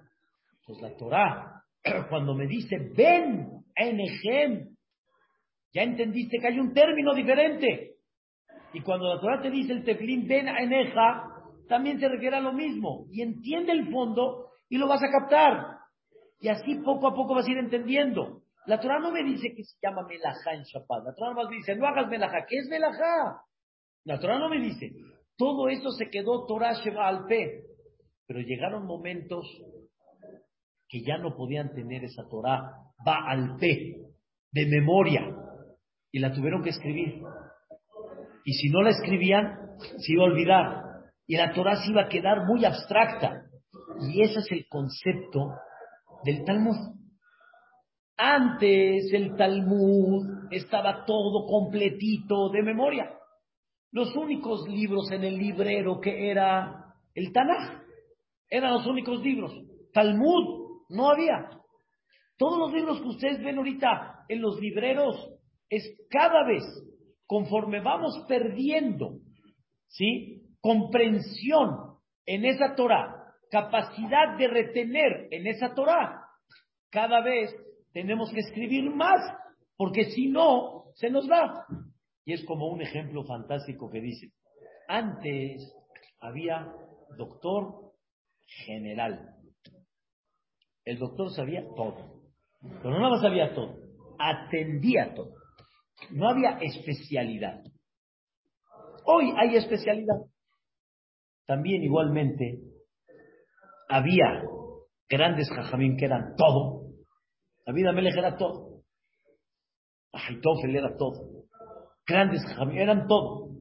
Pues 0.65 0.81
la 0.81 0.95
Torah, 0.95 1.63
cuando 2.09 2.33
me 2.35 2.47
dice 2.47 2.77
ven 2.95 3.63
enejem, 3.75 4.75
ya 5.73 5.83
entendiste 5.83 6.37
que 6.39 6.47
hay 6.47 6.59
un 6.59 6.73
término 6.73 7.13
diferente. 7.13 7.95
Y 8.73 8.81
cuando 8.81 9.13
la 9.13 9.19
Torah 9.19 9.41
te 9.41 9.49
dice 9.49 9.73
el 9.73 9.83
tefilín 9.83 10.27
ven 10.27 10.47
eneja, 10.47 11.23
también 11.67 11.99
se 11.99 12.07
refiere 12.07 12.37
a 12.37 12.41
lo 12.41 12.53
mismo. 12.53 13.05
Y 13.11 13.21
entiende 13.21 13.71
el 13.71 13.91
fondo 13.91 14.49
y 14.69 14.77
lo 14.77 14.87
vas 14.87 15.01
a 15.03 15.11
captar. 15.19 15.79
Y 16.39 16.47
así 16.47 16.75
poco 16.75 17.07
a 17.07 17.13
poco 17.13 17.35
vas 17.35 17.47
a 17.47 17.51
ir 17.51 17.57
entendiendo. 17.57 18.41
La 18.65 18.79
Torah 18.79 18.99
no 18.99 19.11
me 19.11 19.23
dice 19.23 19.53
que 19.55 19.63
se 19.63 19.77
llama 19.81 20.05
melajá 20.07 20.53
en 20.53 20.63
Shabbat. 20.63 21.05
La 21.05 21.15
Torah 21.15 21.33
no 21.33 21.49
me 21.49 21.55
dice, 21.55 21.75
no 21.75 21.87
hagas 21.87 22.07
melajá. 22.07 22.45
¿Qué 22.47 22.57
es 22.57 22.67
melajá? 22.69 23.41
La 24.05 24.19
Torah 24.19 24.39
no 24.39 24.49
me 24.49 24.59
dice. 24.59 24.91
Todo 25.37 25.69
eso 25.69 25.91
se 25.91 26.09
quedó 26.09 26.45
Torah 26.45 26.73
Sheba 26.73 27.07
al 27.07 27.25
P. 27.25 27.63
Pero 28.27 28.41
llegaron 28.41 28.85
momentos 28.85 29.45
que 30.87 31.01
ya 31.01 31.17
no 31.17 31.35
podían 31.35 31.73
tener 31.73 32.03
esa 32.03 32.27
Torah 32.29 32.73
va 33.07 33.29
al 33.29 33.55
P, 33.57 33.95
de 34.51 34.65
memoria 34.65 35.21
y 36.11 36.19
la 36.19 36.33
tuvieron 36.33 36.63
que 36.63 36.71
escribir. 36.71 37.21
Y 38.43 38.53
si 38.53 38.69
no 38.69 38.81
la 38.81 38.89
escribían, 38.89 39.77
se 39.97 40.13
iba 40.13 40.23
a 40.23 40.27
olvidar. 40.27 40.83
Y 41.27 41.37
la 41.37 41.53
Torah 41.53 41.75
se 41.75 41.91
iba 41.91 42.03
a 42.03 42.09
quedar 42.09 42.45
muy 42.45 42.65
abstracta. 42.65 43.43
Y 44.01 44.21
ese 44.23 44.39
es 44.39 44.51
el 44.51 44.67
concepto 44.67 45.51
del 46.23 46.43
Talmud. 46.43 46.98
Antes 48.21 49.13
el 49.13 49.37
Talmud 49.37 50.49
estaba 50.51 51.05
todo 51.05 51.45
completito 51.47 52.49
de 52.49 52.61
memoria. 52.61 53.13
Los 53.93 54.13
únicos 54.13 54.67
libros 54.67 55.09
en 55.11 55.23
el 55.23 55.37
librero 55.37 56.01
que 56.01 56.29
era 56.29 56.95
el 57.15 57.31
Tanaj 57.31 57.81
eran 58.49 58.73
los 58.73 58.85
únicos 58.85 59.21
libros. 59.23 59.53
Talmud 59.93 60.81
no 60.89 61.11
había. 61.11 61.49
Todos 62.37 62.59
los 62.59 62.73
libros 62.73 62.99
que 62.99 63.07
ustedes 63.07 63.41
ven 63.41 63.57
ahorita 63.57 64.25
en 64.27 64.41
los 64.41 64.59
libreros 64.59 65.15
es 65.69 65.83
cada 66.09 66.45
vez, 66.45 66.63
conforme 67.25 67.79
vamos 67.79 68.25
perdiendo, 68.27 69.11
¿sí? 69.87 70.41
Comprensión 70.59 71.95
en 72.25 72.43
esa 72.43 72.75
Torah, 72.75 73.33
capacidad 73.49 74.37
de 74.37 74.49
retener 74.49 75.29
en 75.31 75.47
esa 75.47 75.73
Torah, 75.73 76.25
cada 76.89 77.21
vez 77.21 77.55
tenemos 77.91 78.31
que 78.31 78.39
escribir 78.39 78.89
más, 78.89 79.19
porque 79.77 80.05
si 80.05 80.27
no, 80.27 80.85
se 80.95 81.09
nos 81.09 81.29
va. 81.29 81.65
Y 82.25 82.33
es 82.33 82.45
como 82.45 82.67
un 82.67 82.81
ejemplo 82.81 83.23
fantástico 83.23 83.89
que 83.89 84.01
dice, 84.01 84.31
antes 84.87 85.73
había 86.19 86.71
doctor 87.17 87.93
general. 88.65 89.35
El 90.85 90.97
doctor 90.97 91.31
sabía 91.31 91.63
todo, 91.75 92.23
pero 92.61 92.99
no 92.99 93.09
más 93.09 93.21
sabía 93.21 93.53
todo, 93.53 93.75
atendía 94.17 95.13
todo. 95.13 95.33
No 96.11 96.29
había 96.29 96.57
especialidad. 96.61 97.61
Hoy 99.05 99.33
hay 99.37 99.55
especialidad. 99.55 100.17
También 101.45 101.83
igualmente 101.83 102.59
había 103.89 104.43
grandes 105.09 105.49
jajamín 105.49 105.97
que 105.97 106.05
eran 106.05 106.35
todo. 106.35 106.78
La 107.69 107.75
vida 107.75 107.91
Melech 107.91 108.17
era 108.17 108.35
todo. 108.35 108.81
Aitofel 110.11 110.75
era 110.75 110.97
todo. 110.97 111.43
Grandes 112.03 112.41
eran 112.73 113.05
todo. 113.05 113.51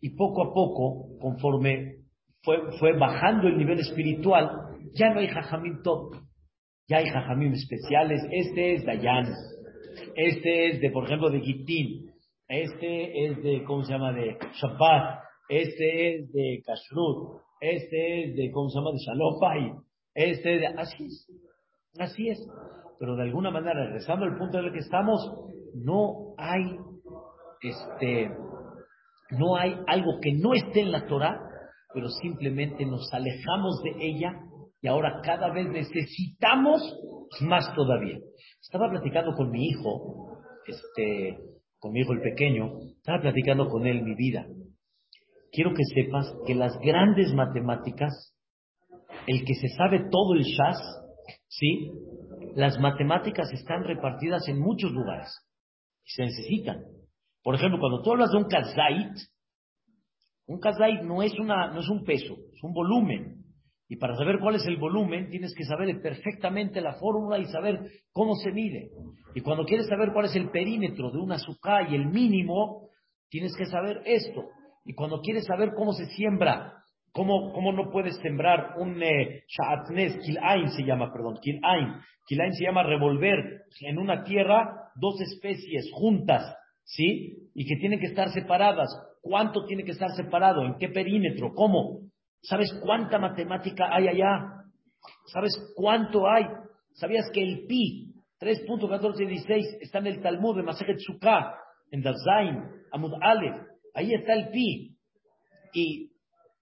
Y 0.00 0.16
poco 0.16 0.44
a 0.44 0.54
poco, 0.54 1.18
conforme 1.20 1.96
fue, 2.42 2.56
fue 2.78 2.98
bajando 2.98 3.48
el 3.48 3.58
nivel 3.58 3.80
espiritual, 3.80 4.48
ya 4.94 5.10
no 5.10 5.20
hay 5.20 5.26
jajamín 5.26 5.82
todo. 5.82 6.12
Ya 6.88 6.96
hay 6.98 7.04
jajamín 7.04 7.52
especiales. 7.52 8.22
Este 8.30 8.76
es 8.76 8.86
Dayan 8.86 9.26
este 10.14 10.70
es 10.70 10.80
de, 10.80 10.90
por 10.90 11.04
ejemplo, 11.04 11.28
de 11.28 11.40
Gittin, 11.40 12.10
este 12.48 13.26
es 13.26 13.42
de, 13.42 13.62
¿cómo 13.64 13.84
se 13.84 13.92
llama?, 13.92 14.14
de 14.14 14.38
Shabbat, 14.54 15.20
este 15.50 16.14
es 16.14 16.32
de 16.32 16.62
Kashrut, 16.64 17.42
este 17.60 18.24
es 18.24 18.36
de, 18.36 18.50
¿cómo 18.52 18.70
se 18.70 18.78
llama?, 18.78 18.92
de 18.92 18.98
Shalom 18.98 19.84
este 20.14 20.54
es 20.54 20.60
de, 20.60 20.66
así 20.68 21.04
es, 21.04 21.28
así 21.98 22.28
es. 22.30 22.38
Pero 22.98 23.16
de 23.16 23.22
alguna 23.22 23.50
manera, 23.50 23.86
regresando 23.86 24.24
al 24.24 24.36
punto 24.36 24.58
en 24.58 24.66
el 24.66 24.72
que 24.72 24.80
estamos, 24.80 25.20
no 25.74 26.34
hay, 26.36 26.78
este, 27.62 28.30
no 29.30 29.56
hay 29.56 29.76
algo 29.86 30.18
que 30.20 30.32
no 30.34 30.54
esté 30.54 30.80
en 30.80 30.92
la 30.92 31.06
Torah, 31.06 31.40
pero 31.94 32.08
simplemente 32.08 32.84
nos 32.84 33.08
alejamos 33.12 33.82
de 33.82 34.06
ella 34.06 34.32
y 34.80 34.88
ahora 34.88 35.20
cada 35.22 35.52
vez 35.52 35.68
necesitamos 35.68 36.80
más 37.40 37.72
todavía. 37.74 38.18
Estaba 38.60 38.90
platicando 38.90 39.32
con 39.36 39.50
mi 39.50 39.66
hijo, 39.66 40.38
este, 40.66 41.38
con 41.78 41.92
mi 41.92 42.00
hijo 42.00 42.12
el 42.12 42.20
pequeño, 42.20 42.78
estaba 42.96 43.20
platicando 43.20 43.68
con 43.68 43.86
él 43.86 44.02
mi 44.02 44.14
vida. 44.14 44.46
Quiero 45.52 45.72
que 45.72 45.84
sepas 45.94 46.32
que 46.46 46.54
las 46.54 46.78
grandes 46.80 47.32
matemáticas, 47.32 48.34
el 49.26 49.44
que 49.44 49.54
se 49.54 49.68
sabe 49.68 50.08
todo 50.10 50.34
el 50.34 50.42
Shas, 50.42 50.78
¿sí? 51.48 51.90
Las 52.54 52.78
matemáticas 52.78 53.52
están 53.52 53.84
repartidas 53.84 54.46
en 54.48 54.58
muchos 54.58 54.92
lugares 54.92 55.28
y 56.04 56.10
se 56.10 56.22
necesitan. 56.22 56.82
Por 57.42 57.54
ejemplo, 57.54 57.78
cuando 57.78 58.02
tú 58.02 58.12
hablas 58.12 58.30
de 58.30 58.38
un 58.38 58.48
kazait, 58.48 59.16
un 60.46 60.60
kazait 60.60 61.02
no 61.02 61.22
es, 61.22 61.32
una, 61.38 61.72
no 61.72 61.80
es 61.80 61.88
un 61.88 62.04
peso, 62.04 62.34
es 62.52 62.62
un 62.62 62.72
volumen. 62.72 63.44
Y 63.88 63.96
para 63.96 64.14
saber 64.16 64.38
cuál 64.40 64.56
es 64.56 64.66
el 64.66 64.76
volumen, 64.76 65.30
tienes 65.30 65.54
que 65.54 65.64
saber 65.64 66.00
perfectamente 66.02 66.80
la 66.80 66.94
fórmula 66.94 67.38
y 67.38 67.46
saber 67.46 67.90
cómo 68.12 68.34
se 68.34 68.52
mide. 68.52 68.90
Y 69.34 69.40
cuando 69.40 69.64
quieres 69.64 69.86
saber 69.86 70.12
cuál 70.12 70.26
es 70.26 70.36
el 70.36 70.50
perímetro 70.50 71.10
de 71.10 71.18
una 71.18 71.36
azúcar 71.36 71.90
y 71.90 71.94
el 71.94 72.06
mínimo, 72.06 72.90
tienes 73.30 73.56
que 73.56 73.64
saber 73.66 74.02
esto. 74.04 74.44
Y 74.84 74.94
cuando 74.94 75.20
quieres 75.20 75.46
saber 75.46 75.70
cómo 75.74 75.92
se 75.92 76.06
siembra, 76.06 76.82
cómo, 77.12 77.52
cómo 77.52 77.72
no 77.72 77.90
puedes 77.90 78.16
sembrar 78.18 78.74
un 78.78 79.02
eh, 79.02 79.44
kilain 80.24 80.70
se 80.70 80.84
llama, 80.84 81.12
perdón, 81.12 81.38
kilain. 81.42 81.94
Kilain 82.26 82.52
se 82.52 82.64
llama 82.64 82.82
revolver 82.82 83.62
en 83.80 83.98
una 83.98 84.22
tierra 84.22 84.90
dos 84.96 85.20
especies 85.20 85.90
juntas, 85.92 86.56
¿sí? 86.84 87.48
Y 87.54 87.66
que 87.66 87.76
tienen 87.76 88.00
que 88.00 88.06
estar 88.06 88.28
separadas. 88.30 88.88
¿Cuánto 89.22 89.64
tiene 89.64 89.84
que 89.84 89.92
estar 89.92 90.10
separado? 90.10 90.64
¿En 90.64 90.76
qué 90.78 90.88
perímetro? 90.88 91.52
¿Cómo? 91.54 92.00
¿Sabes 92.42 92.72
cuánta 92.82 93.18
matemática 93.18 93.88
hay 93.90 94.08
allá? 94.08 94.58
¿Sabes 95.26 95.52
cuánto 95.74 96.28
hay? 96.28 96.44
¿Sabías 96.94 97.30
que 97.32 97.42
el 97.42 97.66
pi, 97.66 98.14
3.1416, 98.40 99.78
está 99.80 99.98
en 99.98 100.06
el 100.06 100.20
Talmud 100.20 100.56
de 100.56 100.62
Masejet 100.62 100.98
Sukkah, 100.98 101.54
en 101.90 102.02
Dazain, 102.02 102.64
Amud 102.92 103.12
Aleph? 103.20 103.56
Ahí 103.94 104.14
está 104.14 104.34
el 104.34 104.50
pi. 104.50 104.96
Y 105.74 106.10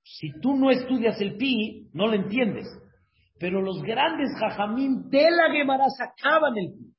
si 0.08 0.30
tú 0.40 0.54
no 0.54 0.70
estudias 0.70 1.20
el 1.20 1.36
pi, 1.36 1.88
no 1.92 2.06
lo 2.06 2.14
entiendes. 2.14 2.66
Pero 3.40 3.60
los 3.60 3.82
grandes 3.82 4.28
jajamín 4.38 5.10
de 5.10 5.30
la 5.30 5.52
Gemara 5.52 5.86
sacaban 5.90 6.56
el 6.56 6.72
pi. 6.72 6.94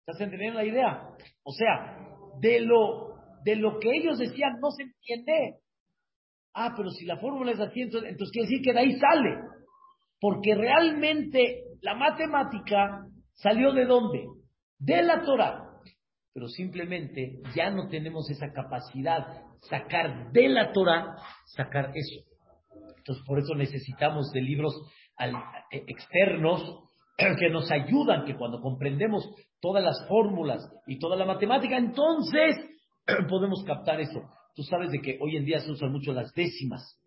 ¿Estás 0.00 0.20
entendiendo 0.20 0.58
la 0.58 0.66
idea? 0.66 1.08
O 1.44 1.52
sea, 1.52 1.98
de 2.40 2.60
lo, 2.60 3.14
de 3.44 3.56
lo 3.56 3.78
que 3.78 3.90
ellos 3.96 4.18
decían 4.18 4.58
no 4.60 4.70
se 4.72 4.82
entiende. 4.82 5.60
Ah, 6.52 6.74
pero 6.76 6.90
si 6.90 7.06
la 7.06 7.18
fórmula 7.18 7.52
es 7.52 7.60
así, 7.60 7.82
entonces, 7.82 8.16
quiere 8.32 8.48
decir 8.48 8.62
que 8.64 8.72
de 8.72 8.80
ahí 8.80 8.98
sale. 8.98 9.38
Porque 10.20 10.56
realmente 10.56 11.62
la 11.80 11.94
matemática 11.94 13.06
salió 13.34 13.72
de 13.72 13.84
dónde? 13.84 14.26
De 14.80 15.02
la 15.02 15.22
Torah. 15.22 15.67
Pero 16.38 16.46
simplemente 16.50 17.40
ya 17.56 17.68
no 17.68 17.88
tenemos 17.88 18.30
esa 18.30 18.52
capacidad 18.52 19.42
sacar 19.68 20.30
de 20.30 20.48
la 20.48 20.70
Torah, 20.70 21.16
sacar 21.46 21.90
eso. 21.92 22.24
Entonces 22.96 23.24
por 23.26 23.40
eso 23.40 23.56
necesitamos 23.56 24.30
de 24.30 24.42
libros 24.42 24.72
eh, 25.18 25.82
externos 25.88 26.62
que 27.16 27.50
nos 27.50 27.68
ayudan, 27.72 28.24
que 28.24 28.36
cuando 28.36 28.60
comprendemos 28.60 29.28
todas 29.60 29.82
las 29.82 30.06
fórmulas 30.06 30.60
y 30.86 31.00
toda 31.00 31.16
la 31.16 31.24
matemática, 31.24 31.76
entonces 31.76 32.54
podemos 33.28 33.64
captar 33.66 34.00
eso. 34.00 34.22
Tú 34.54 34.62
sabes 34.62 34.92
de 34.92 35.00
que 35.00 35.18
hoy 35.20 35.38
en 35.38 35.44
día 35.44 35.58
se 35.58 35.72
usan 35.72 35.90
mucho 35.90 36.12
las 36.12 36.32
décimas, 36.34 37.02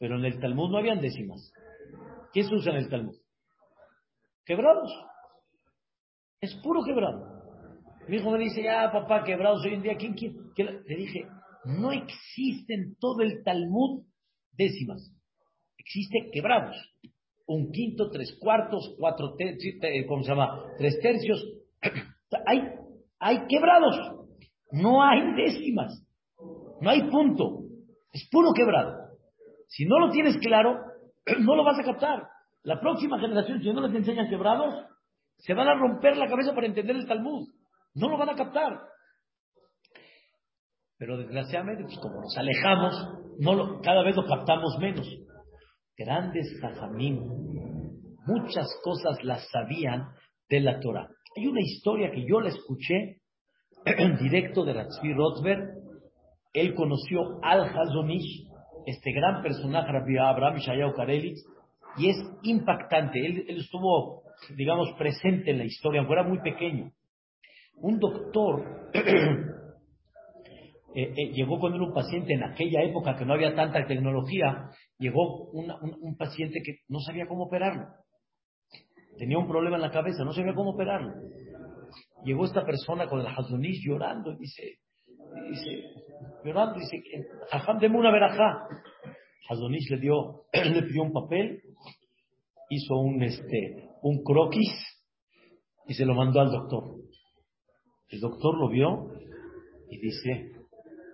pero 0.00 0.18
en 0.18 0.24
el 0.24 0.40
Talmud 0.40 0.72
no 0.72 0.78
habían 0.78 1.00
décimas. 1.00 1.52
¿Qué 2.32 2.42
se 2.42 2.52
usa 2.52 2.72
en 2.72 2.78
el 2.78 2.88
Talmud? 2.88 3.14
Quebrados. 4.44 4.90
Es 6.40 6.56
puro 6.56 6.82
quebrado. 6.82 7.33
Mi 8.08 8.16
hijo 8.16 8.30
me 8.30 8.38
dice, 8.38 8.62
ya 8.62 8.90
papá, 8.92 9.24
quebrados 9.24 9.64
hoy 9.64 9.74
en 9.74 9.82
día, 9.82 9.96
¿quién 9.96 10.14
quiere? 10.14 10.80
Le 10.86 10.96
dije, 10.96 11.26
no 11.64 11.90
existe 11.92 12.74
en 12.74 12.96
todo 12.96 13.22
el 13.22 13.42
Talmud 13.42 14.04
décimas. 14.52 15.10
Existe 15.78 16.30
quebrados. 16.32 16.76
Un 17.46 17.70
quinto, 17.72 18.10
tres 18.10 18.36
cuartos, 18.40 18.94
cuatro 18.98 19.34
tercios, 19.36 19.76
¿cómo 20.08 20.22
se 20.22 20.30
llama? 20.30 20.64
Tres 20.78 20.98
tercios. 21.00 21.42
hay, 22.46 22.62
hay 23.18 23.46
quebrados. 23.48 23.96
No 24.72 25.02
hay 25.02 25.34
décimas. 25.34 26.02
No 26.80 26.90
hay 26.90 27.02
punto. 27.10 27.60
Es 28.12 28.28
puro 28.30 28.52
quebrado. 28.54 29.04
Si 29.68 29.84
no 29.86 29.98
lo 29.98 30.10
tienes 30.10 30.36
claro, 30.38 30.78
no 31.40 31.56
lo 31.56 31.64
vas 31.64 31.78
a 31.78 31.84
captar. 31.84 32.28
La 32.62 32.80
próxima 32.80 33.18
generación, 33.18 33.62
si 33.62 33.72
no 33.72 33.86
les 33.86 33.94
enseñan 33.94 34.28
quebrados, 34.28 34.74
se 35.38 35.52
van 35.52 35.68
a 35.68 35.74
romper 35.74 36.16
la 36.16 36.28
cabeza 36.28 36.54
para 36.54 36.66
entender 36.66 36.96
el 36.96 37.06
Talmud. 37.06 37.48
No 37.94 38.08
lo 38.08 38.18
van 38.18 38.30
a 38.30 38.34
captar. 38.34 38.80
Pero 40.98 41.16
desgraciadamente, 41.16 41.84
pues, 41.84 41.98
como 41.98 42.20
nos 42.20 42.36
alejamos, 42.36 42.94
no 43.38 43.80
cada 43.80 44.02
vez 44.02 44.16
lo 44.16 44.26
captamos 44.26 44.76
menos. 44.78 45.08
Grandes 45.96 46.46
jajamín, 46.60 47.20
muchas 48.26 48.66
cosas 48.82 49.22
las 49.22 49.48
sabían 49.50 50.08
de 50.48 50.60
la 50.60 50.80
Torah. 50.80 51.08
Hay 51.36 51.46
una 51.46 51.60
historia 51.60 52.10
que 52.10 52.26
yo 52.28 52.40
la 52.40 52.48
escuché 52.48 53.20
en 53.84 54.16
directo 54.16 54.64
de 54.64 54.72
Ratzvi 54.72 55.12
Rothberg 55.14 55.84
él 56.54 56.74
conoció 56.74 57.40
al 57.42 57.64
Hazonish, 57.64 58.46
este 58.86 59.12
gran 59.12 59.42
personaje, 59.42 59.90
Rabbi 59.90 60.16
Abraham 60.16 60.58
Shayahu 60.58 60.94
Karelitz, 60.94 61.44
y 61.98 62.10
es 62.10 62.16
impactante. 62.44 63.18
Él, 63.18 63.44
estuvo, 63.48 64.22
digamos, 64.56 64.92
presente 64.96 65.50
en 65.50 65.58
la 65.58 65.64
historia, 65.64 66.00
aunque 66.00 66.14
era 66.14 66.22
muy 66.22 66.40
pequeño. 66.40 66.92
Un 67.76 67.98
doctor 67.98 68.90
eh, 70.94 71.12
eh, 71.16 71.32
llegó 71.32 71.58
con 71.58 71.74
un 71.74 71.92
paciente 71.92 72.34
en 72.34 72.44
aquella 72.44 72.82
época 72.82 73.16
que 73.16 73.24
no 73.24 73.34
había 73.34 73.54
tanta 73.54 73.86
tecnología, 73.86 74.70
llegó 74.98 75.50
un, 75.50 76.16
paciente 76.16 76.60
que 76.64 76.78
no 76.88 77.00
sabía 77.00 77.26
cómo 77.26 77.44
operarlo. 77.44 77.86
Tenía 79.18 79.38
un 79.38 79.48
problema 79.48 79.76
en 79.76 79.82
la 79.82 79.90
cabeza, 79.90 80.24
no 80.24 80.32
sabía 80.32 80.54
cómo 80.54 80.70
operarlo. 80.70 81.12
Llegó 82.24 82.44
esta 82.44 82.64
persona 82.64 83.06
con 83.06 83.20
el 83.20 83.26
Hazonish 83.26 83.84
llorando 83.86 84.32
y 84.32 84.38
dice, 84.38 84.78
dice, 85.50 85.82
llorando, 86.44 86.78
dice, 86.78 87.02
Jajam, 87.50 87.78
deme 87.78 87.98
una 87.98 88.10
verajá. 88.10 88.66
Hazonish 89.48 89.90
le 89.90 89.98
dio, 89.98 90.44
le 90.52 90.82
pidió 90.82 91.02
un 91.02 91.12
papel, 91.12 91.60
hizo 92.70 92.96
un, 92.96 93.22
este, 93.22 93.88
un 94.02 94.22
croquis 94.22 94.72
y 95.86 95.94
se 95.94 96.04
lo 96.04 96.14
mandó 96.14 96.40
al 96.40 96.50
doctor. 96.50 96.96
El 98.08 98.20
doctor 98.20 98.58
lo 98.58 98.68
vio 98.68 99.10
y 99.90 99.98
dice, 99.98 100.52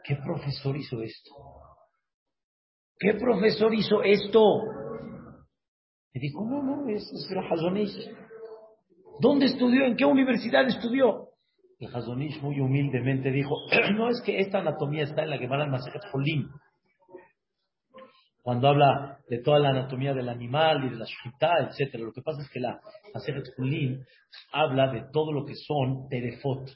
¿qué 0.04 0.16
profesor 0.16 0.76
hizo 0.76 1.02
esto? 1.02 1.30
¿Qué 2.98 3.14
profesor 3.14 3.72
hizo 3.74 4.02
esto? 4.02 4.62
Le 6.12 6.20
dijo, 6.20 6.44
no, 6.44 6.62
no, 6.62 6.88
es, 6.88 7.02
es 7.02 7.28
Hazonish. 7.50 8.10
¿Dónde 9.20 9.46
estudió? 9.46 9.84
¿En 9.84 9.96
qué 9.96 10.04
universidad 10.04 10.66
estudió? 10.66 11.28
El 11.78 11.94
Hazonish 11.94 12.42
muy 12.42 12.60
humildemente 12.60 13.30
dijo, 13.30 13.54
no 13.96 14.10
es 14.10 14.20
que 14.22 14.40
esta 14.40 14.58
anatomía 14.58 15.04
está 15.04 15.22
en 15.22 15.30
la 15.30 15.38
Gemara 15.38 15.66
Masejet 15.66 16.02
Jolim. 16.12 16.48
Cuando 18.42 18.68
habla 18.68 19.18
de 19.28 19.42
toda 19.42 19.58
la 19.58 19.70
anatomía 19.70 20.14
del 20.14 20.28
animal 20.28 20.84
y 20.84 20.90
de 20.90 20.96
la 20.96 21.04
shita, 21.04 21.50
etc. 21.58 21.94
Lo 21.96 22.12
que 22.12 22.22
pasa 22.22 22.40
es 22.42 22.50
que 22.50 22.60
la 22.60 22.80
Masejet 23.12 23.44
Jolim 23.56 24.02
habla 24.52 24.90
de 24.90 25.04
todo 25.12 25.32
lo 25.32 25.44
que 25.44 25.54
son 25.54 26.08
terefot. 26.08 26.70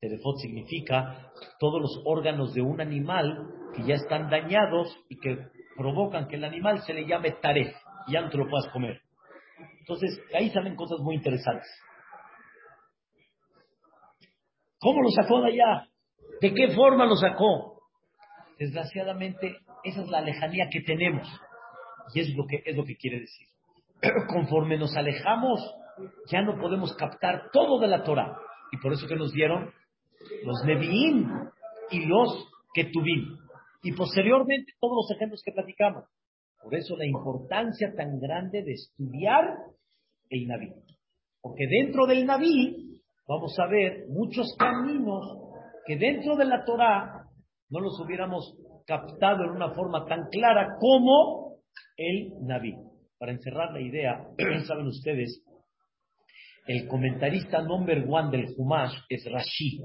Terefot 0.00 0.36
significa 0.38 1.32
todos 1.58 1.80
los 1.80 2.00
órganos 2.04 2.54
de 2.54 2.62
un 2.62 2.80
animal 2.80 3.48
que 3.74 3.82
ya 3.82 3.94
están 3.94 4.30
dañados 4.30 4.96
y 5.08 5.18
que 5.18 5.36
provocan 5.76 6.28
que 6.28 6.36
el 6.36 6.44
animal 6.44 6.80
se 6.82 6.94
le 6.94 7.06
llame 7.06 7.32
taref 7.32 7.74
y 8.06 8.12
ya 8.12 8.22
no 8.22 8.30
te 8.30 8.38
lo 8.38 8.48
puedas 8.48 8.68
comer. 8.72 9.00
Entonces, 9.80 10.20
ahí 10.34 10.50
salen 10.50 10.76
cosas 10.76 11.00
muy 11.00 11.16
interesantes. 11.16 11.68
¿Cómo 14.78 15.02
lo 15.02 15.10
sacó 15.10 15.42
de 15.42 15.52
allá? 15.52 15.88
¿De 16.40 16.54
qué 16.54 16.68
forma 16.74 17.04
lo 17.04 17.16
sacó? 17.16 17.82
Desgraciadamente, 18.58 19.58
esa 19.84 20.02
es 20.02 20.08
la 20.08 20.20
lejanía 20.20 20.68
que 20.70 20.80
tenemos. 20.80 21.28
Y 22.14 22.20
es 22.20 22.34
lo 22.34 22.46
que, 22.46 22.62
es 22.64 22.76
lo 22.76 22.84
que 22.84 22.96
quiere 22.96 23.20
decir. 23.20 23.46
Conforme 24.28 24.78
nos 24.78 24.96
alejamos, 24.96 25.60
ya 26.26 26.42
no 26.42 26.58
podemos 26.60 26.94
captar 26.96 27.50
todo 27.52 27.78
de 27.80 27.88
la 27.88 28.02
Torah. 28.02 28.36
Y 28.72 28.78
por 28.78 28.92
eso 28.92 29.06
que 29.06 29.16
nos 29.16 29.32
dieron 29.32 29.72
los 30.44 30.64
Nevi'im 30.64 31.28
y 31.90 32.06
los 32.06 32.48
Ketubim. 32.74 33.38
Y 33.82 33.92
posteriormente 33.92 34.72
todos 34.80 34.94
los 34.96 35.16
ejemplos 35.16 35.42
que 35.44 35.52
platicamos. 35.52 36.04
Por 36.62 36.74
eso 36.74 36.96
la 36.96 37.06
importancia 37.06 37.92
tan 37.96 38.20
grande 38.20 38.62
de 38.62 38.72
estudiar 38.72 39.44
el 40.28 40.46
Naví. 40.46 40.72
Porque 41.40 41.66
dentro 41.66 42.06
del 42.06 42.26
Naví 42.26 43.00
vamos 43.26 43.58
a 43.58 43.66
ver 43.66 44.06
muchos 44.08 44.54
caminos 44.58 45.24
que 45.86 45.96
dentro 45.96 46.36
de 46.36 46.44
la 46.44 46.64
Torah 46.64 47.24
no 47.70 47.80
los 47.80 47.98
hubiéramos 48.00 48.54
captado 48.90 49.44
en 49.44 49.50
una 49.50 49.72
forma 49.72 50.04
tan 50.04 50.28
clara 50.32 50.76
como 50.80 51.58
el 51.96 52.32
Naví. 52.42 52.74
para 53.18 53.32
encerrar 53.32 53.70
la 53.72 53.80
idea, 53.80 54.26
saben 54.66 54.86
ustedes, 54.86 55.44
el 56.66 56.88
comentarista 56.88 57.62
number 57.62 58.04
one 58.08 58.36
del 58.36 58.52
Humash 58.56 58.94
es 59.08 59.24
Rashi, 59.30 59.80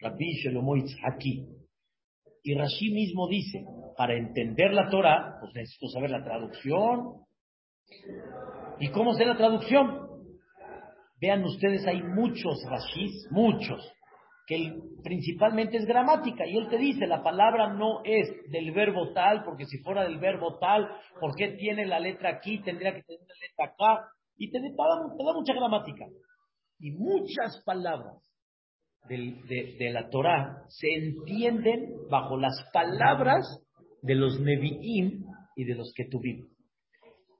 Rabbi 0.00 0.32
Shelomo 0.42 0.76
Itzhaki. 0.76 1.46
Y 2.42 2.54
Rashi 2.54 2.90
mismo 2.92 3.26
dice, 3.28 3.64
para 3.96 4.16
entender 4.18 4.72
la 4.74 4.90
Torah, 4.90 5.36
pues 5.40 5.54
necesito 5.54 5.86
saber 5.88 6.10
la 6.10 6.22
traducción. 6.22 7.24
¿Y 8.80 8.88
cómo 8.90 9.14
sé 9.14 9.24
la 9.24 9.36
traducción? 9.36 10.08
Vean 11.20 11.44
ustedes, 11.44 11.86
hay 11.86 12.02
muchos 12.02 12.62
Rashis, 12.68 13.28
muchos, 13.30 13.80
que 14.46 14.74
principalmente 15.02 15.76
es 15.76 15.86
gramática. 15.86 16.46
Y 16.46 16.56
él 16.56 16.68
te 16.68 16.78
dice, 16.78 17.06
la 17.06 17.22
palabra 17.22 17.72
no 17.72 18.02
es 18.04 18.28
del 18.50 18.72
verbo 18.72 19.12
tal, 19.12 19.44
porque 19.44 19.66
si 19.66 19.78
fuera 19.78 20.04
del 20.04 20.18
verbo 20.18 20.58
tal, 20.58 20.88
¿por 21.20 21.34
qué 21.36 21.56
tiene 21.58 21.86
la 21.86 22.00
letra 22.00 22.30
aquí? 22.30 22.60
Tendría 22.62 22.94
que 22.94 23.02
tener 23.02 23.20
la 23.20 23.34
letra 23.40 23.74
acá. 23.74 24.08
Y 24.36 24.50
te, 24.50 24.58
da, 24.58 25.34
mucha 25.34 25.54
gramática. 25.54 26.06
Y 26.78 26.90
muchas 26.92 27.62
palabras 27.64 28.16
de, 29.08 29.90
la 29.92 30.08
Torah 30.08 30.64
se 30.68 30.88
entienden 30.88 31.92
bajo 32.10 32.36
las 32.36 32.54
palabras 32.72 33.44
de 34.02 34.14
los 34.14 34.40
Nevi'im 34.40 35.24
y 35.56 35.64
de 35.64 35.74
los 35.74 35.92
Ketubim. 35.94 36.48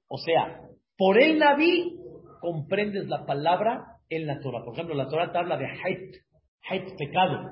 O 0.08 0.18
sea, 0.18 0.60
por 0.96 1.20
el 1.20 1.38
Naví 1.38 1.98
comprendes 2.40 3.08
la 3.08 3.24
palabra 3.24 3.98
en 4.08 4.26
la 4.26 4.38
Torah. 4.40 4.64
Por 4.64 4.74
ejemplo, 4.74 4.94
la 4.94 5.08
Torah 5.08 5.32
te 5.32 5.38
habla 5.38 5.56
de 5.56 5.66
Hait, 5.66 6.16
Hait 6.68 6.96
pecado. 6.96 7.50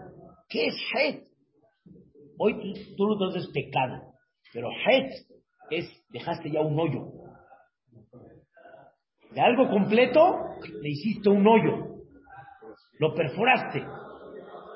¿Qué 0.48 0.66
es 0.66 0.74
Hait? 0.94 1.24
Hoy 2.38 2.54
tú, 2.54 2.96
tú 2.96 3.06
lo 3.06 3.32
dices 3.32 3.50
pecado, 3.52 4.14
pero 4.52 4.68
Hait 4.68 5.12
es 5.70 5.86
dejaste 6.10 6.50
ya 6.50 6.60
un 6.60 6.78
hoyo. 6.78 7.12
De 9.32 9.40
algo 9.40 9.68
completo 9.68 10.38
le 10.80 10.88
hiciste 10.88 11.28
un 11.28 11.46
hoyo. 11.46 12.02
Lo 12.98 13.14
perforaste. 13.14 13.80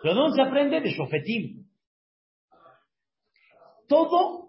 ¿Pero 0.02 0.14
dónde 0.14 0.36
se 0.36 0.42
aprende? 0.42 0.80
De 0.80 0.90
Shofetim. 0.90 1.64
Todo 3.88 4.48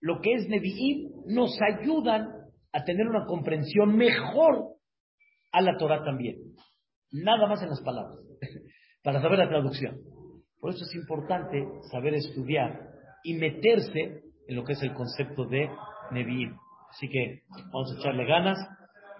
lo 0.00 0.20
que 0.20 0.34
es 0.34 0.48
Nevi'im 0.48 1.10
nos 1.26 1.56
ayudan 1.62 2.28
a 2.72 2.84
tener 2.84 3.06
una 3.06 3.24
comprensión 3.26 3.96
mejor 3.96 4.74
a 5.52 5.62
la 5.62 5.76
Torah 5.76 6.04
también. 6.04 6.36
Nada 7.10 7.46
más 7.46 7.62
en 7.62 7.68
las 7.68 7.80
palabras, 7.82 8.18
para 9.04 9.20
saber 9.20 9.38
la 9.38 9.48
traducción. 9.48 10.00
Por 10.58 10.70
eso 10.70 10.82
es 10.82 10.94
importante 10.96 11.62
saber 11.92 12.14
estudiar 12.14 12.88
y 13.22 13.34
meterse 13.34 14.22
en 14.48 14.56
lo 14.56 14.64
que 14.64 14.72
es 14.72 14.82
el 14.82 14.94
concepto 14.94 15.44
de 15.44 15.68
Nevi'im. 16.10 16.56
Así 16.90 17.08
que 17.08 17.42
vamos 17.72 17.92
a 17.92 18.00
echarle 18.00 18.24
ganas, 18.24 18.58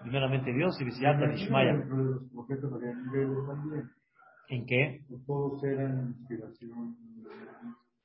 primeramente 0.01 0.51
Dios 0.51 0.75
y 0.81 0.85
visitar 0.85 1.15
a 1.23 1.33
Ishmael. 1.33 1.83
¿En 4.49 4.65
qué? 4.65 5.01
Todos 5.25 5.63
eran 5.63 6.15
inspiración. 6.17 6.95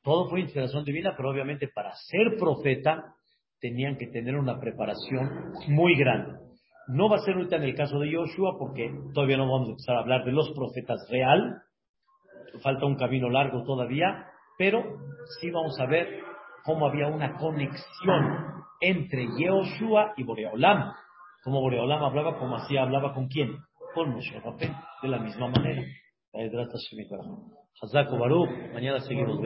Todo 0.03 0.29
fue 0.29 0.41
inspiración 0.41 0.85
divina, 0.85 1.15
pero 1.17 1.31
obviamente 1.31 1.69
para 1.75 1.93
ser 1.95 2.37
profeta 2.39 3.15
tenían 3.61 3.97
que 3.97 4.07
tener 4.07 4.37
una 4.37 4.59
preparación 4.59 5.53
muy 5.69 5.97
grande. 5.97 6.39
No 6.89 7.09
va 7.09 7.17
a 7.17 7.21
ser 7.21 7.35
ahorita 7.35 7.57
en 7.57 7.63
el 7.63 7.75
caso 7.75 7.99
de 7.99 8.15
Joshua 8.15 8.57
porque 8.59 8.91
todavía 9.15 9.37
no 9.37 9.51
vamos 9.51 9.69
a 9.69 9.71
empezar 9.73 9.97
a 9.97 10.01
hablar 10.01 10.25
de 10.25 10.33
los 10.33 10.51
profetas 10.53 11.07
real. 11.11 11.63
Falta 12.63 12.87
un 12.87 12.97
camino 12.97 13.29
largo 13.29 13.63
todavía, 13.65 14.27
pero 14.59 14.83
sí 15.41 15.51
vamos 15.51 15.79
a 15.81 15.87
ver 15.87 16.23
cómo 16.65 16.87
había 16.87 17.07
una 17.09 17.37
conexión 17.37 18.65
entre 18.81 19.27
Yehoshua 19.37 20.15
y 20.17 20.25
Boreolam. 20.25 20.93
Como 21.43 21.61
Boreolam 21.61 22.03
hablaba, 22.03 22.39
como 22.39 22.57
así 22.57 22.77
hablaba 22.77 23.15
con 23.15 23.29
quién? 23.29 23.57
Con 23.95 24.11
Moshe 24.11 24.41
de 25.03 25.09
la 25.09 25.19
misma 25.19 25.49
manera. 25.49 25.83
Mañana 28.73 29.01
seguimos. 29.01 29.41